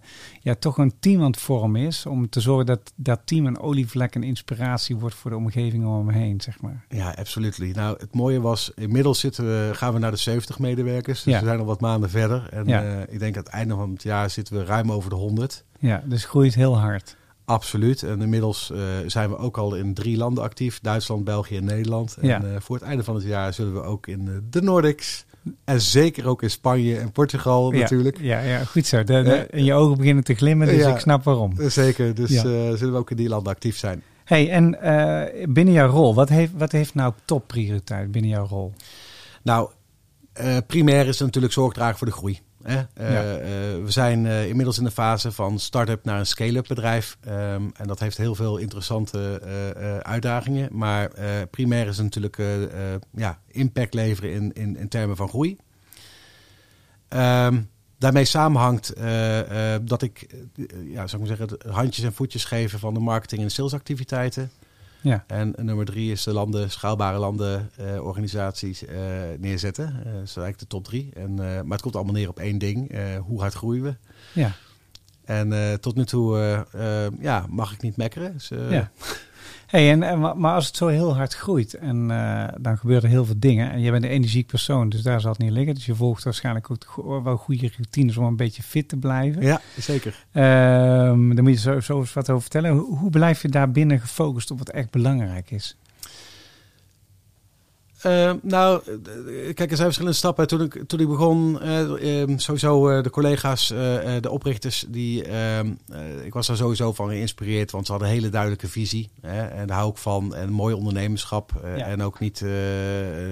ja, 0.41 0.55
toch 0.55 0.77
een 0.77 0.93
team 0.99 1.21
aan 1.21 1.31
het 1.31 1.39
vormen 1.39 1.81
is... 1.81 2.05
om 2.05 2.29
te 2.29 2.39
zorgen 2.39 2.65
dat 2.65 2.93
dat 2.95 3.19
team 3.25 3.45
een 3.45 3.59
olievlek 3.59 4.15
en 4.15 4.23
inspiratie 4.23 4.95
wordt... 4.95 5.15
voor 5.15 5.31
de 5.31 5.37
omgeving 5.37 5.85
om 5.85 6.07
hem 6.07 6.15
heen, 6.17 6.41
zeg 6.41 6.61
maar. 6.61 6.85
Ja, 6.89 7.09
absoluut. 7.11 7.75
Nou, 7.75 7.97
het 7.99 8.15
mooie 8.15 8.41
was, 8.41 8.71
inmiddels 8.75 9.19
zitten 9.19 9.45
we, 9.45 9.69
gaan 9.73 9.93
we 9.93 9.99
naar 9.99 10.11
de 10.11 10.17
70 10.17 10.59
medewerkers. 10.59 11.23
Dus 11.23 11.33
Ja. 11.33 11.39
we 11.39 11.45
zijn 11.45 11.59
al 11.59 11.65
wat 11.65 11.81
maanden 11.81 12.09
verder. 12.09 12.49
En 12.51 12.67
Ja. 12.67 13.05
ik 13.09 13.19
denk 13.19 13.37
aan 13.37 13.43
het 13.43 13.51
einde 13.51 13.75
van 13.75 13.89
het 13.91 14.03
jaar 14.03 14.29
zitten 14.29 14.55
we 14.55 14.65
ruim 14.65 14.91
over 14.91 15.09
de 15.09 15.15
100. 15.15 15.63
Ja, 15.79 16.03
dus 16.05 16.25
groeit 16.25 16.55
heel 16.55 16.79
hard. 16.79 17.19
Absoluut. 17.51 18.03
En 18.03 18.21
inmiddels 18.21 18.71
eh, 18.71 18.79
zijn 19.07 19.29
we 19.29 19.37
ook 19.37 19.57
al 19.57 19.75
in 19.75 19.93
drie 19.93 20.17
landen 20.17 20.43
actief. 20.43 20.79
Duitsland, 20.81 21.23
België 21.23 21.57
en 21.57 21.63
Nederland. 21.63 22.17
En 22.21 22.27
Ja. 22.27 22.43
eh, 22.43 22.49
voor 22.59 22.75
het 22.75 22.85
einde 22.85 23.03
van 23.03 23.15
het 23.15 23.23
jaar 23.23 23.53
zullen 23.53 23.73
we 23.73 23.81
ook 23.81 24.07
in 24.07 24.27
eh, 24.27 24.33
de 24.49 24.61
Nordics... 24.61 25.25
en 25.63 25.81
zeker 25.81 26.27
ook 26.27 26.43
in 26.43 26.49
Spanje 26.49 26.97
en 26.97 27.11
Portugal 27.11 27.71
natuurlijk. 27.71 28.17
Ja, 28.19 28.39
ja, 28.39 28.49
ja 28.49 28.63
goed 28.63 28.85
zo. 28.85 29.03
De, 29.03 29.21
de- 29.23 29.47
in 29.49 29.63
je 29.63 29.73
ogen 29.73 29.97
beginnen 29.97 30.23
te 30.23 30.33
glimmen, 30.33 30.67
dus 30.67 30.75
Ja. 30.77 30.93
ik 30.93 30.99
snap 30.99 31.23
waarom. 31.23 31.53
Zeker, 31.69 32.15
dus 32.15 32.29
Ja. 32.29 32.41
zullen 32.75 32.91
we 32.91 32.97
ook 32.99 33.11
in 33.11 33.17
die 33.17 33.29
landen 33.29 33.53
actief 33.53 33.77
zijn. 33.77 34.03
hey, 34.23 34.49
en 34.49 34.69
binnen 35.53 35.73
jouw 35.73 35.89
rol, 35.89 36.15
wat 36.15 36.29
heeft, 36.29 36.51
wat 36.57 36.71
heeft 36.71 36.93
nou 36.95 37.13
topprioriteit 37.25 38.11
binnen 38.11 38.31
jouw 38.31 38.47
rol? 38.47 38.73
Nou, 39.43 39.69
primair 40.67 41.07
is 41.07 41.19
natuurlijk 41.19 41.53
zorg 41.53 41.73
dragen 41.73 41.97
voor 41.97 42.07
de 42.07 42.13
groei. 42.13 42.39
Hè? 42.63 42.81
Eh, 42.93 43.11
Ja. 43.11 43.37
eh, 43.37 43.47
we 43.83 43.91
zijn 43.91 44.25
eh, 44.25 44.47
inmiddels 44.47 44.77
in 44.77 44.83
de 44.83 44.91
fase 44.91 45.31
van 45.31 45.59
start-up 45.59 46.05
naar 46.05 46.19
een 46.19 46.25
scale-up 46.25 46.67
bedrijf. 46.67 47.17
Ehm, 47.21 47.69
en 47.75 47.87
dat 47.87 47.99
heeft 47.99 48.17
heel 48.17 48.35
veel 48.35 48.57
interessante 48.57 49.41
uitdagingen. 50.03 50.69
Maar 50.77 51.11
primair 51.51 51.87
is 51.87 51.97
natuurlijk 51.97 52.37
ja, 53.15 53.39
impact 53.47 53.93
leveren 53.93 54.31
in, 54.33 54.53
in, 54.53 54.77
in 54.77 54.87
termen 54.87 55.15
van 55.15 55.29
groei. 55.29 55.57
Ehm, 57.07 57.61
daarmee 57.97 58.25
samenhangt 58.25 58.93
dat 59.81 60.01
ik, 60.01 60.27
ja, 60.85 61.07
zou 61.07 61.23
ik 61.23 61.27
maar 61.29 61.37
zeggen, 61.37 61.73
handjes 61.73 62.05
en 62.05 62.13
voetjes 62.13 62.45
geven 62.45 62.79
van 62.79 62.93
de 62.93 62.99
marketing- 62.99 63.41
en 63.41 63.51
salesactiviteiten. 63.51 64.51
Ja, 65.01 65.23
En 65.27 65.53
nummer 65.57 65.85
drie 65.85 66.11
is 66.11 66.23
de 66.23 66.33
landen, 66.33 66.71
schaalbare 66.71 67.17
landen, 67.17 67.69
eh, 67.77 68.03
organisaties 68.03 68.85
eh, 68.85 68.97
neerzetten. 69.39 69.85
Eh, 69.87 69.93
dat 69.93 70.23
is 70.23 70.35
eigenlijk 70.35 70.59
de 70.59 70.67
top 70.67 70.83
drie. 70.83 71.11
En, 71.13 71.35
maar 71.35 71.71
het 71.71 71.81
komt 71.81 71.95
allemaal 71.95 72.13
neer 72.13 72.29
op 72.29 72.39
één 72.39 72.57
ding. 72.57 72.91
hoe 73.17 73.39
hard 73.39 73.53
groeien 73.53 73.83
we? 73.83 73.95
ja. 74.33 74.51
En 75.25 75.79
tot 75.79 75.95
nu 75.95 76.05
toe 76.05 76.65
ja, 77.19 77.45
mag 77.49 77.73
ik 77.73 77.81
niet 77.81 77.97
mekkeren. 77.97 78.33
Dus, 78.33 78.47
Ja. 78.69 78.91
Hey, 79.71 79.91
en, 79.91 80.03
en, 80.03 80.19
maar 80.19 80.53
als 80.53 80.67
het 80.67 80.75
zo 80.75 80.87
heel 80.87 81.15
hard 81.15 81.33
groeit 81.33 81.73
en 81.73 82.09
uh, 82.09 82.47
dan 82.59 82.77
gebeuren 82.77 83.09
heel 83.09 83.25
veel 83.25 83.35
dingen. 83.37 83.71
En 83.71 83.79
je 83.79 83.91
bent 83.91 84.03
een 84.03 84.09
energiek 84.09 84.47
persoon, 84.47 84.89
dus 84.89 85.01
daar 85.01 85.21
zal 85.21 85.31
het 85.31 85.39
niet 85.39 85.51
liggen. 85.51 85.75
Dus 85.75 85.85
je 85.85 85.95
volgt 85.95 86.23
waarschijnlijk 86.23 86.71
ook 86.71 87.23
wel 87.23 87.37
goede 87.37 87.71
routines 87.75 88.17
om 88.17 88.25
een 88.25 88.35
beetje 88.35 88.63
fit 88.63 88.89
te 88.89 88.97
blijven. 88.97 89.41
Ja, 89.41 89.61
zeker. 89.77 90.25
Um, 90.33 91.35
dan 91.35 91.43
moet 91.43 91.53
je 91.53 91.59
zo, 91.59 91.79
zo 91.79 91.99
eens 91.99 92.13
wat 92.13 92.29
over 92.29 92.41
vertellen. 92.41 92.71
Hoe, 92.71 92.97
hoe 92.97 93.09
blijf 93.09 93.41
je 93.41 93.49
daar 93.49 93.71
binnen 93.71 93.99
gefocust 93.99 94.51
op 94.51 94.57
wat 94.57 94.69
echt 94.69 94.91
belangrijk 94.91 95.51
is? 95.51 95.77
Uh, 98.05 98.31
nou, 98.41 98.81
kijk, 99.53 99.69
er 99.69 99.75
zijn 99.75 99.77
verschillende 99.77 100.17
stappen. 100.17 100.47
Toen 100.47 100.61
ik, 100.61 100.83
toen 100.87 100.99
ik 100.99 101.07
begon, 101.07 101.59
uh, 101.63 102.37
sowieso 102.37 102.89
uh, 102.89 103.03
de 103.03 103.09
collega's, 103.09 103.67
de 104.21 104.29
oprichters, 104.29 104.85
die, 104.87 105.23
ehm, 105.23 105.73
ik 106.23 106.33
was 106.33 106.47
daar 106.47 106.55
sowieso 106.55 106.93
van 106.93 107.07
geïnspireerd, 107.07 107.71
want 107.71 107.85
ze 107.85 107.91
hadden 107.91 108.09
een 108.09 108.15
hele 108.15 108.29
duidelijke 108.29 108.67
visie. 108.67 109.09
Hè, 109.21 109.45
en 109.45 109.67
daar 109.67 109.77
hou 109.77 109.89
ik 109.89 109.97
van. 109.97 110.35
En 110.35 110.49
mooi 110.49 110.75
ondernemerschap. 110.75 111.51
Ja. 111.63 111.85
En 111.85 112.03
ook 112.03 112.19
niet 112.19 112.41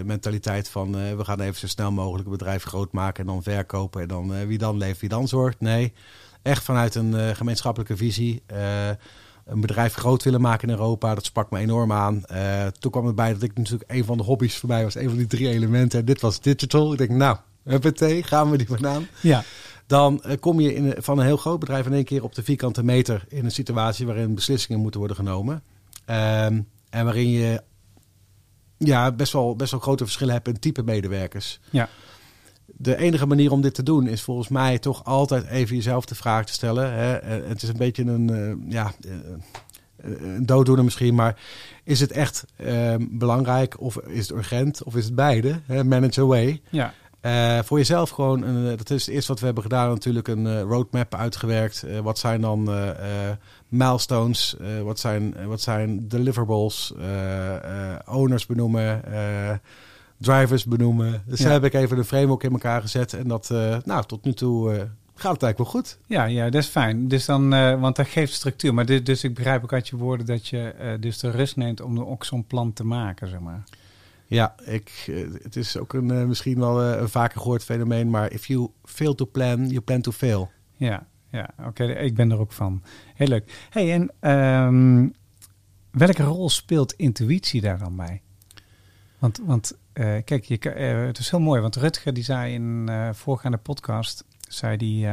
mentaliteit 0.06 0.70
van, 0.70 0.92
we 0.92 1.26
gaan 1.26 1.40
even 1.40 1.60
zo 1.60 1.68
snel 1.68 1.92
mogelijk 1.92 2.26
een 2.26 2.38
bedrijf 2.38 2.64
groot 2.64 2.92
maken 2.92 3.26
en 3.28 3.34
dan 3.34 3.44
verkopen. 3.44 4.02
En 4.02 4.08
dan 4.08 4.48
wie 4.48 4.58
dan 4.58 4.78
leeft, 4.78 5.00
wie 5.00 5.10
dan 5.10 5.28
zorgt. 5.28 5.60
Nee, 5.60 5.94
echt 6.42 6.64
vanuit 6.64 6.96
een 6.96 7.36
gemeenschappelijke 7.36 7.98
visie 7.98 8.44
een 9.50 9.62
bedrijf 9.62 9.94
groot 9.94 10.24
willen 10.24 10.42
maken 10.42 10.68
in 10.68 10.74
Europa. 10.74 11.16
Dat 11.16 11.26
sprak 11.26 11.52
me 11.52 11.60
enorm 11.60 11.92
aan. 11.92 12.24
Uh, 12.32 12.66
toen 12.68 12.92
kwam 12.92 13.08
erbij 13.08 13.34
dat 13.34 13.44
ik 13.44 13.58
natuurlijk 13.58 13.92
een 13.92 14.06
van 14.06 14.18
de 14.18 14.24
hobby's 14.24 14.58
voor 14.58 14.70
mij 14.70 14.84
was. 14.84 14.96
Een 14.96 15.10
van 15.10 15.18
die 15.18 15.28
drie 15.28 15.50
elementen. 15.50 16.06
Dit 16.06 16.22
was 16.22 16.42
digital. 16.42 16.92
Ik 16.92 16.98
denk, 16.98 17.10
nou, 17.10 17.38
huppatee, 17.64 18.24
gaan 18.24 18.50
we 18.50 18.58
die 18.58 18.68
vandaan. 18.68 19.08
Ja. 19.22 19.44
Dan 19.88 20.24
uh, 20.26 20.34
kom 20.40 20.60
je 20.60 20.74
in, 20.74 20.96
van 20.98 21.20
een 21.20 21.26
heel 21.26 21.38
groot 21.38 21.60
bedrijf 21.60 21.86
in 21.86 21.94
één 21.94 22.04
keer 22.04 22.24
op 22.24 22.36
de 22.36 22.44
vierkante 22.44 22.84
meter... 22.84 23.26
in 23.28 23.46
een 23.46 23.52
situatie 23.52 24.06
waarin 24.06 24.36
beslissingen 24.36 24.82
moeten 24.82 25.00
worden 25.00 25.18
genomen. 25.18 25.64
Um, 26.06 26.68
en 26.90 27.06
waarin 27.06 27.30
je 27.30 27.62
ja, 28.78 29.12
best, 29.12 29.34
wel, 29.34 29.56
best 29.56 29.72
wel 29.72 29.80
grote 29.80 30.04
verschillen 30.04 30.34
hebt 30.34 30.48
in 30.48 30.60
type 30.60 30.84
medewerkers. 30.84 31.60
Ja 31.70 31.90
de 32.78 32.98
enige 32.98 33.26
manier 33.26 33.52
om 33.52 33.62
dit 33.62 33.74
te 33.74 33.84
doen 33.84 34.08
is 34.08 34.22
volgens 34.22 34.48
mij 34.48 34.80
toch 34.80 35.06
altijd 35.06 35.48
even 35.48 35.76
jezelf 35.76 36.06
de 36.06 36.16
vraag 36.16 36.46
te 36.46 36.54
stellen. 36.54 36.94
Hè. 36.94 37.16
Eh, 37.16 37.48
het 37.48 37.64
is 37.64 37.70
een 37.70 37.78
beetje 37.78 38.04
een, 38.04 38.32
uh, 38.32 38.72
ja, 38.72 38.92
uh, 39.08 39.14
een 40.34 40.46
dooddoener 40.46 40.84
misschien, 40.84 41.16
maar 41.16 41.40
is 41.84 42.00
het 42.00 42.12
echt 42.12 42.46
uh, 42.58 42.96
belangrijk 43.00 43.82
of 43.82 43.98
is 43.98 44.28
het 44.28 44.38
urgent 44.38 44.84
of 44.84 44.96
is 44.96 45.06
het 45.06 45.16
beide? 45.16 45.60
Hè? 45.66 45.84
Manage 45.84 46.22
away. 46.22 46.62
Ja. 46.70 46.94
voor 47.64 47.78
jezelf 47.78 48.10
gewoon, 48.10 48.42
een, 48.42 48.78
dat 48.78 48.90
is 48.90 49.06
het 49.06 49.16
eerste 49.16 49.32
wat 49.32 49.40
we 49.40 49.46
hebben 49.46 49.64
gedaan, 49.64 49.90
natuurlijk 49.90 50.28
een 50.28 50.62
roadmap 50.62 51.16
uitgewerkt. 51.16 51.86
wat 52.04 52.20
zijn 52.20 52.42
dan 52.42 52.70
milestones? 53.68 54.56
wat, 54.84 55.00
zijn, 55.00 55.36
wat 55.46 55.62
zijn 55.62 56.08
deliverables? 56.08 56.94
owners 58.06 58.46
benoemen 58.46 59.02
drivers 60.20 60.66
benoemen. 60.66 61.24
Dus 61.26 61.40
daar 61.40 61.52
heb 61.52 61.64
ik 61.64 61.74
even 61.74 61.98
een 61.98 62.06
framework 62.06 62.44
in 62.44 62.52
elkaar 62.52 62.82
gezet. 62.82 63.14
En 63.14 63.28
dat, 63.28 63.50
uh, 63.52 63.78
nou, 63.84 64.06
tot 64.06 64.24
nu 64.24 64.34
toe 64.34 64.74
uh, 64.74 64.78
gaat 65.16 65.34
het 65.34 65.44
eigenlijk 65.44 65.58
wel 65.58 65.66
goed. 65.66 65.98
Ja, 66.06 66.24
ja, 66.26 66.50
dat 66.50 66.62
is 66.64 66.68
fijn. 66.68 67.08
Dus 67.08 67.26
dan, 67.26 67.54
uh, 67.54 67.80
want 67.80 67.96
dat 67.96 68.08
geeft 68.08 68.34
structuur. 68.34 68.74
Maar 68.74 68.86
dit, 68.86 69.06
dus 69.06 69.24
ik 69.24 69.34
begrijp 69.34 69.64
ook 69.64 69.74
uit 69.74 69.88
je 69.88 69.98
woorden 69.98 70.26
dat 70.26 70.48
je 70.48 70.98
dus 71.00 71.20
de 71.20 71.32
rust 71.32 71.56
neemt 71.56 71.82
om 71.82 72.00
ook 72.00 72.26
zo'n 72.26 72.46
plan 72.46 72.74
te 72.74 72.84
maken, 72.84 73.28
zeg 73.28 73.40
maar. 73.40 73.64
Ja, 74.28 74.56
ik, 74.66 74.92
het 75.44 75.56
is 75.56 75.78
ook 75.78 75.94
een, 75.94 76.28
misschien 76.28 76.60
wel 76.60 76.84
een 76.84 77.10
vaker 77.10 77.42
gehoord 77.42 77.64
fenomeen. 77.64 78.10
Maar 78.10 78.32
if 78.32 78.46
you 78.46 78.70
fail 78.84 79.16
to 79.16 79.26
plan, 79.26 79.68
you 79.68 79.82
plan 79.82 80.02
to 80.02 80.12
fail. 80.12 80.52
Ja, 80.76 81.08
ja 81.30 81.50
oké. 81.66 81.84
Ik 81.84 82.16
ben 82.16 82.32
er 82.32 82.40
ook 82.40 82.52
van. 82.52 82.84
Heel 83.16 83.28
leuk. 83.28 83.68
hey, 83.70 83.94
en 83.94 84.32
um, 84.32 85.14
welke 85.92 86.24
rol 86.24 86.50
speelt 86.50 86.94
intuïtie 86.94 87.62
daar 87.62 87.80
dan 87.80 87.96
bij? 87.96 88.22
Want, 89.20 89.40
want 89.46 89.78
kijk, 90.00 90.44
je, 90.44 90.60
uh, 90.76 91.06
het 91.06 91.18
is 91.18 91.30
heel 91.30 91.40
mooi, 91.40 91.62
want 91.62 91.76
Rutger 91.76 92.14
die 92.14 92.24
zei 92.24 92.54
in 92.54 92.88
uh, 92.90 93.10
voorgaande 93.14 93.58
podcast, 93.58 94.26
zei 94.40 94.78
die, 94.78 95.08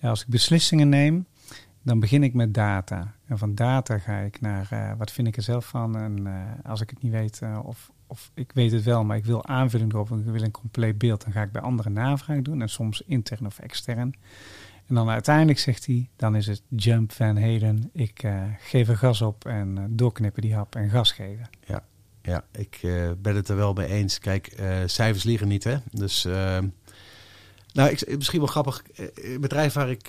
als 0.00 0.22
ik 0.22 0.28
beslissingen 0.28 0.88
neem, 0.88 1.26
dan 1.82 2.00
begin 2.00 2.22
ik 2.22 2.34
met 2.34 2.54
data. 2.54 3.14
En 3.26 3.38
van 3.38 3.54
data 3.54 3.98
ga 3.98 4.18
ik 4.18 4.40
naar 4.40 4.94
wat 4.98 5.10
vind 5.10 5.28
ik 5.28 5.36
er 5.36 5.42
zelf 5.42 5.66
van. 5.66 5.96
En 5.96 6.26
als 6.64 6.80
ik 6.80 6.90
het 6.90 7.02
niet 7.02 7.12
weet, 7.12 7.40
of, 7.62 7.90
of 8.06 8.30
ik 8.34 8.50
weet 8.54 8.72
het 8.72 8.82
wel, 8.82 9.04
maar 9.04 9.16
ik 9.16 9.24
wil 9.24 9.46
aanvulling 9.46 9.92
erop, 9.92 10.10
ik 10.10 10.24
wil 10.24 10.42
een 10.42 10.50
compleet 10.50 10.98
beeld, 10.98 11.24
dan 11.24 11.32
ga 11.32 11.42
ik 11.42 11.52
bij 11.52 11.62
anderen 11.62 11.92
navraag 11.92 12.42
doen. 12.42 12.62
En 12.62 12.68
soms 12.68 13.02
intern 13.06 13.46
of 13.46 13.58
extern. 13.58 14.14
En 14.86 14.94
dan 14.94 15.08
uiteindelijk 15.08 15.58
zegt 15.58 15.86
hij, 15.86 16.08
dan 16.16 16.36
is 16.36 16.46
het 16.46 16.62
jump 16.68 17.12
van 17.12 17.36
heden. 17.36 17.90
Ik 17.92 18.28
geef 18.58 18.88
er 18.88 18.96
gas 18.96 19.22
op 19.22 19.44
en 19.44 19.86
doorknippen 19.90 20.42
die 20.42 20.54
hap 20.54 20.74
en 20.74 20.90
gas 20.90 21.12
geven. 21.12 21.48
Ja 21.64 21.82
ja, 22.26 22.44
ik 22.52 22.78
uh, 22.82 23.10
ben 23.18 23.36
het 23.36 23.48
er 23.48 23.56
wel 23.56 23.72
mee 23.72 23.86
eens. 23.86 24.18
Kijk, 24.18 24.60
uh, 24.60 24.76
cijfers 24.86 25.24
liegen 25.24 25.48
niet, 25.48 25.64
hè. 25.64 25.76
Dus, 25.90 26.24
uh, 26.24 26.58
nou, 27.72 27.90
ik, 27.90 28.16
misschien 28.16 28.38
wel 28.38 28.48
grappig. 28.48 28.82
Het 28.94 29.40
bedrijf 29.40 29.72
waar 29.72 29.90
ik 29.90 30.08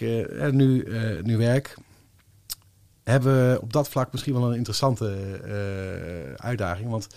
nu, 0.51 0.88
nu 1.23 1.38
werk, 1.38 1.77
hebben 3.03 3.51
we 3.51 3.62
op 3.62 3.73
dat 3.73 3.89
vlak 3.89 4.12
misschien 4.12 4.34
wel 4.34 4.49
een 4.49 4.58
interessante 4.58 5.15
uitdaging. 6.36 6.89
Want 6.89 7.08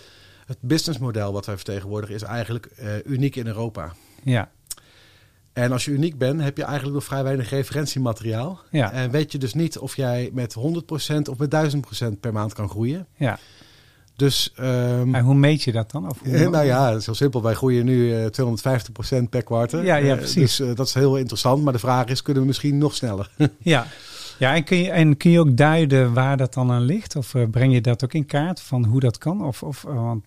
het 0.45 0.57
businessmodel 0.61 1.33
wat 1.33 1.45
wij 1.45 1.55
vertegenwoordigen 1.55 2.15
is 2.15 2.21
eigenlijk 2.21 2.69
uniek 3.05 3.35
in 3.35 3.47
Europa. 3.47 3.93
Ja. 4.23 4.51
En 5.53 5.71
als 5.71 5.85
je 5.85 5.91
uniek 5.91 6.17
bent, 6.17 6.41
heb 6.41 6.57
je 6.57 6.63
eigenlijk 6.63 6.93
nog 6.93 7.03
vrij 7.03 7.23
weinig 7.23 7.49
referentiemateriaal. 7.49 8.59
Ja. 8.71 8.91
En 8.91 9.11
weet 9.11 9.31
je 9.31 9.37
dus 9.37 9.53
niet 9.53 9.77
of 9.77 9.95
jij 9.95 10.29
met 10.33 10.55
100% 10.55 10.59
of 11.29 11.37
met 11.37 11.75
1000% 12.05 12.19
per 12.19 12.33
maand 12.33 12.53
kan 12.53 12.69
groeien. 12.69 13.07
Ja. 13.15 13.39
Dus, 14.21 14.53
um, 14.59 15.15
en 15.15 15.23
hoe 15.23 15.35
meet 15.35 15.63
je 15.63 15.71
dat 15.71 15.91
dan? 15.91 16.09
Of 16.09 16.19
hoe... 16.19 16.49
nou 16.49 16.65
ja, 16.65 16.89
het 16.89 16.99
is 16.99 17.05
heel 17.05 17.15
simpel. 17.15 17.41
Wij 17.41 17.53
groeien 17.53 17.85
nu 17.85 17.95
uh, 17.95 18.25
eh, 18.25 18.31
250% 19.25 19.29
per 19.29 19.43
kwartaal. 19.43 19.81
Ja, 19.81 19.95
ja, 19.95 20.15
precies. 20.15 20.55
dus 20.55 20.67
uh, 20.67 20.75
dat 20.75 20.87
is 20.87 20.93
heel 20.93 21.17
interessant. 21.17 21.63
Maar 21.63 21.73
de 21.73 21.79
vraag 21.79 22.05
is, 22.05 22.21
kunnen 22.21 22.41
we 22.41 22.47
misschien 22.47 22.77
nog 22.77 22.95
sneller? 22.95 23.29
ja. 23.59 23.87
Ja, 24.39 24.55
en 24.55 24.63
kun, 24.63 24.77
je, 24.77 24.91
en 24.91 25.17
kun 25.17 25.31
je 25.31 25.39
ook 25.39 25.57
duiden 25.57 26.13
waar 26.13 26.37
dat 26.37 26.53
dan 26.53 26.71
aan 26.71 26.81
ligt? 26.81 27.15
Of 27.15 27.33
uh, 27.33 27.49
breng 27.49 27.73
je 27.73 27.81
dat 27.81 28.03
ook 28.03 28.13
in 28.13 28.25
kaart 28.25 28.61
van 28.61 28.85
hoe 28.85 28.99
dat 28.99 29.17
kan? 29.17 29.45
Of, 29.45 29.63
of, 29.63 29.81
want... 29.81 30.25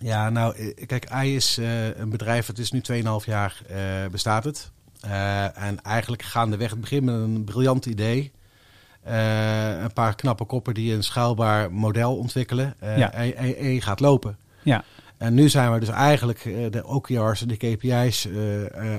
Ja, 0.00 0.30
nou, 0.30 0.72
kijk, 0.86 1.06
AI 1.06 1.36
is 1.36 1.58
een 1.96 2.10
bedrijf, 2.10 2.46
het 2.46 2.58
is 2.58 2.70
nu 2.70 2.82
2,5 2.92 3.04
jaar 3.24 3.62
bestaat 4.10 4.44
het. 4.44 4.70
en 5.54 5.82
eigenlijk 5.82 6.22
gaandeweg 6.22 6.70
het 6.70 6.80
begin 6.80 7.04
met 7.04 7.14
een 7.14 7.44
briljant 7.44 7.86
idee. 7.86 8.32
Uh, 9.08 9.82
een 9.82 9.92
paar 9.92 10.14
knappe 10.14 10.44
koppen 10.44 10.74
die 10.74 10.94
een 10.94 11.02
schaalbaar 11.02 11.72
model 11.72 12.16
ontwikkelen. 12.16 12.74
Uh, 12.82 12.98
ja. 12.98 13.12
en, 13.12 13.36
en, 13.36 13.56
en, 13.56 13.68
je 13.68 13.80
gaat 13.80 14.00
lopen. 14.00 14.38
Ja. 14.62 14.84
En 15.18 15.34
nu 15.34 15.48
zijn 15.48 15.72
we 15.72 15.78
dus 15.78 15.88
eigenlijk 15.88 16.44
uh, 16.44 16.70
de 16.70 16.86
OKR's 16.86 17.42
en 17.42 17.48
de 17.48 17.56
KPI's 17.56 18.28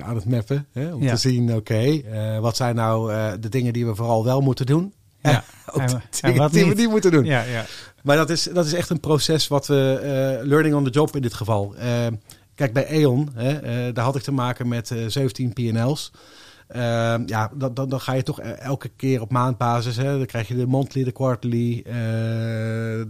aan 0.02 0.14
het 0.14 0.24
mappen. 0.24 0.66
Hè, 0.72 0.94
om 0.94 1.02
ja. 1.02 1.10
te 1.10 1.16
zien, 1.16 1.54
oké, 1.54 1.58
okay, 1.58 2.40
wat 2.40 2.56
zijn 2.56 2.74
nou 2.74 3.12
de 3.40 3.48
dingen 3.48 3.72
die 3.72 3.86
we 3.86 3.94
vooral 3.94 4.24
wel 4.24 4.40
moeten 4.40 4.66
doen. 4.66 4.92
Ja. 5.22 5.44
en, 5.74 6.02
en 6.20 6.36
wat 6.36 6.52
die 6.52 6.66
we 6.66 6.74
niet 6.74 6.90
moeten 6.90 7.10
doen. 7.10 7.24
Ja, 7.24 7.42
ja. 7.42 7.64
Maar 8.02 8.16
dat 8.16 8.30
is, 8.30 8.42
dat 8.42 8.66
is 8.66 8.72
echt 8.72 8.90
een 8.90 9.00
proces 9.00 9.48
wat 9.48 9.66
we, 9.66 10.40
learning 10.44 10.74
on 10.74 10.84
the 10.84 10.90
job 10.90 11.16
in 11.16 11.22
dit 11.22 11.34
geval. 11.34 11.74
kijk, 12.54 12.72
bij 12.72 12.86
E.ON, 12.88 13.30
daar 13.92 14.04
had 14.04 14.16
ik 14.16 14.22
te 14.22 14.32
maken 14.32 14.68
met 14.68 14.94
17 15.06 15.52
PNL's. 15.52 16.12
Uh, 16.76 17.16
ja, 17.26 17.50
dan, 17.54 17.74
dan, 17.74 17.88
dan, 17.88 18.00
ga 18.00 18.12
je 18.12 18.22
toch 18.22 18.40
e-, 18.40 18.50
elke 18.50 18.88
keer 18.88 19.20
op 19.20 19.30
maandbasis. 19.30 19.96
Hè, 19.96 20.16
dan 20.16 20.26
krijg 20.26 20.48
je 20.48 20.56
de 20.56 20.66
monthly, 20.66 21.04
de 21.04 21.12
quarterly, 21.12 21.78
uh, 21.78 21.94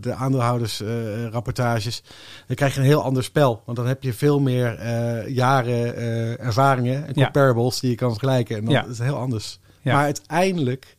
de 0.00 0.14
aandeelhoudersrapportages. 0.16 2.02
Uh, 2.04 2.10
dan 2.46 2.56
krijg 2.56 2.74
je 2.74 2.80
een 2.80 2.86
heel 2.86 3.02
ander 3.02 3.24
spel. 3.24 3.62
Want 3.64 3.76
dan 3.76 3.86
heb 3.86 4.02
je 4.02 4.12
veel 4.12 4.40
meer 4.40 4.78
eh, 4.78 5.28
jaren 5.34 5.96
eh, 5.96 6.40
ervaringen 6.40 7.06
en 7.06 7.14
comparables 7.14 7.74
ja. 7.74 7.80
die 7.80 7.90
je 7.90 7.96
kan 7.96 8.10
vergelijken. 8.10 8.56
En 8.56 8.64
dan 8.64 8.74
ja. 8.74 8.82
is 8.82 8.98
het 8.98 9.06
heel 9.06 9.18
anders. 9.18 9.60
Ja. 9.82 9.94
Maar 9.94 10.04
uiteindelijk, 10.04 10.96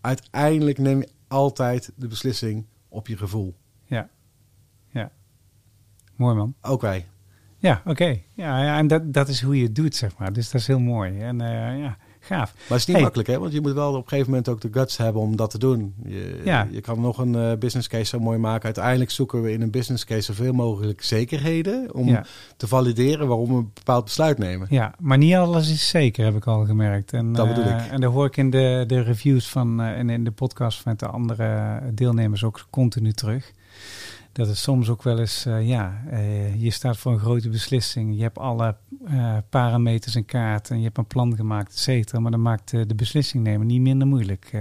uiteindelijk 0.00 0.78
neem 0.78 1.00
je 1.00 1.08
altijd 1.28 1.92
de 1.96 2.08
beslissing 2.08 2.66
op 2.88 3.06
je 3.06 3.16
gevoel. 3.16 3.54
Ja, 3.84 4.08
ja. 4.88 5.10
Mooi 6.16 6.36
man. 6.36 6.54
Ook 6.62 6.80
wij. 6.80 7.06
Ja, 7.58 7.80
oké. 7.80 7.90
Okay. 7.90 8.24
Ja, 8.32 8.62
ja, 8.62 8.78
en 8.78 8.86
dat, 8.86 9.12
dat 9.12 9.28
is 9.28 9.42
hoe 9.42 9.56
je 9.56 9.62
het 9.62 9.74
doet, 9.74 9.94
zeg 9.94 10.10
maar. 10.18 10.32
Dus 10.32 10.50
dat 10.50 10.60
is 10.60 10.66
heel 10.66 10.80
mooi. 10.80 11.20
En 11.20 11.40
uh, 11.40 11.48
ja, 11.80 11.96
gaaf. 12.20 12.54
Maar 12.54 12.62
het 12.68 12.78
is 12.78 12.86
niet 12.86 12.96
hey. 12.96 13.04
makkelijk, 13.04 13.28
hè? 13.28 13.38
Want 13.38 13.52
je 13.52 13.60
moet 13.60 13.72
wel 13.72 13.90
op 13.90 14.02
een 14.02 14.08
gegeven 14.08 14.30
moment 14.30 14.48
ook 14.48 14.60
de 14.60 14.68
guts 14.72 14.96
hebben 14.96 15.22
om 15.22 15.36
dat 15.36 15.50
te 15.50 15.58
doen. 15.58 15.94
Je, 16.04 16.40
ja. 16.44 16.68
je 16.70 16.80
kan 16.80 17.00
nog 17.00 17.18
een 17.18 17.34
uh, 17.34 17.52
business 17.58 17.88
case 17.88 18.04
zo 18.04 18.20
mooi 18.20 18.38
maken. 18.38 18.64
Uiteindelijk 18.64 19.10
zoeken 19.10 19.42
we 19.42 19.52
in 19.52 19.62
een 19.62 19.70
business 19.70 20.04
case 20.04 20.22
zoveel 20.22 20.52
mogelijk 20.52 21.02
zekerheden 21.02 21.94
om 21.94 22.08
ja. 22.08 22.24
te 22.56 22.66
valideren 22.66 23.28
waarom 23.28 23.48
we 23.48 23.54
een 23.54 23.70
bepaald 23.74 24.04
besluit 24.04 24.38
nemen. 24.38 24.66
Ja, 24.70 24.94
maar 24.98 25.18
niet 25.18 25.34
alles 25.34 25.70
is 25.70 25.88
zeker, 25.88 26.24
heb 26.24 26.36
ik 26.36 26.46
al 26.46 26.64
gemerkt. 26.64 27.12
En, 27.12 27.32
dat 27.32 27.48
bedoel 27.48 27.64
uh, 27.64 27.70
ik. 27.70 27.90
En 27.90 28.00
daar 28.00 28.10
hoor 28.10 28.26
ik 28.26 28.36
in 28.36 28.50
de, 28.50 28.84
de 28.86 29.00
reviews 29.00 29.48
van 29.48 29.80
en 29.80 30.10
in 30.10 30.24
de 30.24 30.30
podcast 30.30 30.84
met 30.84 30.98
de 30.98 31.06
andere 31.06 31.80
deelnemers 31.94 32.44
ook 32.44 32.66
continu 32.70 33.12
terug 33.12 33.52
dat 34.36 34.46
het 34.46 34.56
soms 34.56 34.88
ook 34.88 35.02
wel 35.02 35.18
eens, 35.18 35.46
uh, 35.46 35.68
ja, 35.68 36.02
uh, 36.10 36.62
je 36.62 36.70
staat 36.70 36.96
voor 36.96 37.12
een 37.12 37.18
grote 37.18 37.48
beslissing. 37.48 38.16
Je 38.16 38.22
hebt 38.22 38.38
alle 38.38 38.76
uh, 39.08 39.36
parameters 39.50 40.16
in 40.16 40.24
kaart 40.24 40.70
en 40.70 40.78
je 40.78 40.84
hebt 40.84 40.98
een 40.98 41.06
plan 41.06 41.36
gemaakt, 41.36 41.72
et 41.72 41.78
cetera. 41.78 42.20
Maar 42.20 42.30
dan 42.30 42.42
maakt 42.42 42.70
de 42.70 42.94
beslissing 42.94 43.44
nemen 43.44 43.66
niet 43.66 43.80
minder 43.80 44.06
moeilijk. 44.06 44.52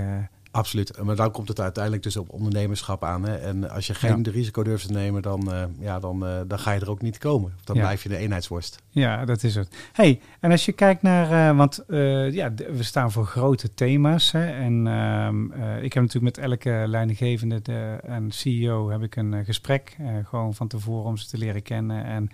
Absoluut. 0.56 1.04
Maar 1.04 1.15
dan 1.15 1.32
komt 1.32 1.48
het 1.48 1.60
uiteindelijk 1.60 2.04
dus 2.04 2.18
op 2.18 2.30
ondernemerschap 2.30 3.04
aan. 3.04 3.26
Hè? 3.26 3.36
En 3.36 3.70
als 3.70 3.88
je 3.88 3.94
geen 3.94 4.30
risico 4.30 4.63
durft 4.63 4.88
te 4.88 4.94
nemen, 4.94 5.22
dan, 5.22 5.54
uh, 5.54 5.63
ja, 5.80 6.00
dan, 6.00 6.28
uh, 6.28 6.39
dan 6.48 6.60
ga 6.60 6.72
je 6.72 6.80
er 6.80 6.89
ook 6.89 7.02
niet 7.02 7.18
komen. 7.18 7.54
Dan 7.63 7.78
blijf 7.78 8.04
je 8.04 8.10
de 8.10 8.18
eenheidsworst. 8.18 8.80
Ja, 8.89 9.26
dat 9.26 9.44
is 9.44 9.56
het. 9.56 9.76
Hey, 9.94 10.20
en 10.39 10.52
als 10.52 10.65
je 10.65 10.72
kijkt 10.72 11.02
naar, 11.02 11.52
uh, 11.52 11.58
want 11.58 11.84
ja, 12.32 12.54
we 12.54 12.84
staan 12.84 13.12
voor 13.12 13.26
grote 13.26 13.74
thema's. 13.74 14.32
Hè? 14.32 14.46
En 14.46 14.88
ehm, 14.88 15.44
ik 15.84 15.94
heb 15.94 16.04
natuurlijk 16.04 16.38
met 16.38 16.38
elke 16.38 16.84
leidinggevende 16.88 17.62
de, 17.62 17.98
en 18.04 18.32
CEO 18.32 18.89
heb 18.89 19.02
ik 19.02 19.15
een 19.15 19.46
gesprek. 19.46 19.98
gewoon 20.24 20.54
van 20.54 20.68
tevoren 20.68 21.06
om 21.06 21.18
ze 21.18 21.28
te 21.28 21.38
leren 21.38 21.62
kennen. 21.62 22.06
En 22.06 22.30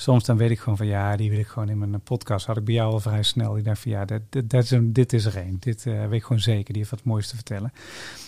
soms 0.00 0.24
dan 0.24 0.36
weet 0.36 0.50
ik 0.50 0.58
gewoon 0.58 0.76
van 0.76 0.86
ja, 0.86 1.16
die 1.16 1.30
wil 1.30 1.38
ik 1.38 1.46
gewoon 1.46 1.68
in 1.68 1.78
mijn 1.78 2.00
podcast. 2.00 2.46
Had 2.46 2.56
ik 2.56 2.64
bij 2.64 2.74
jou 2.74 2.92
al 2.92 3.00
vrij 3.00 3.22
snel. 3.22 3.56
Ik 3.56 3.64
dacht 3.64 3.80
van 3.80 3.90
ja, 3.90 4.04
dat, 4.04 4.20
dat, 4.28 4.50
dat 4.50 4.62
is 4.62 4.70
een, 4.70 4.92
dit 4.92 5.12
is 5.12 5.24
er 5.24 5.36
één. 5.36 5.56
Dit 5.60 5.82
weet 5.82 6.12
ik 6.12 6.22
gewoon 6.22 6.42
zeker. 6.42 6.72
Die 6.72 6.76
heeft 6.76 6.90
wat 6.90 7.04
moois 7.04 7.28
te 7.28 7.34
vertellen. 7.34 7.72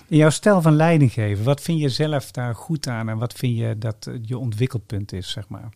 In 0.08 0.16
jouw 0.16 0.30
stijl 0.30 0.62
van 0.62 0.74
leiding 0.74 1.12
geven, 1.12 1.44
wat 1.44 1.60
vind 1.60 1.80
je 1.80 1.88
zelf 1.88 2.30
daar 2.30 2.54
goed 2.54 2.86
aan 2.86 3.08
en 3.08 3.18
wat 3.18 3.32
vind 3.32 3.58
je 3.58 3.78
dat 3.78 4.10
je 4.22 4.38
ontwikkelpunt 4.38 5.12
is, 5.12 5.30
zeg 5.30 5.48
maar? 5.48 5.68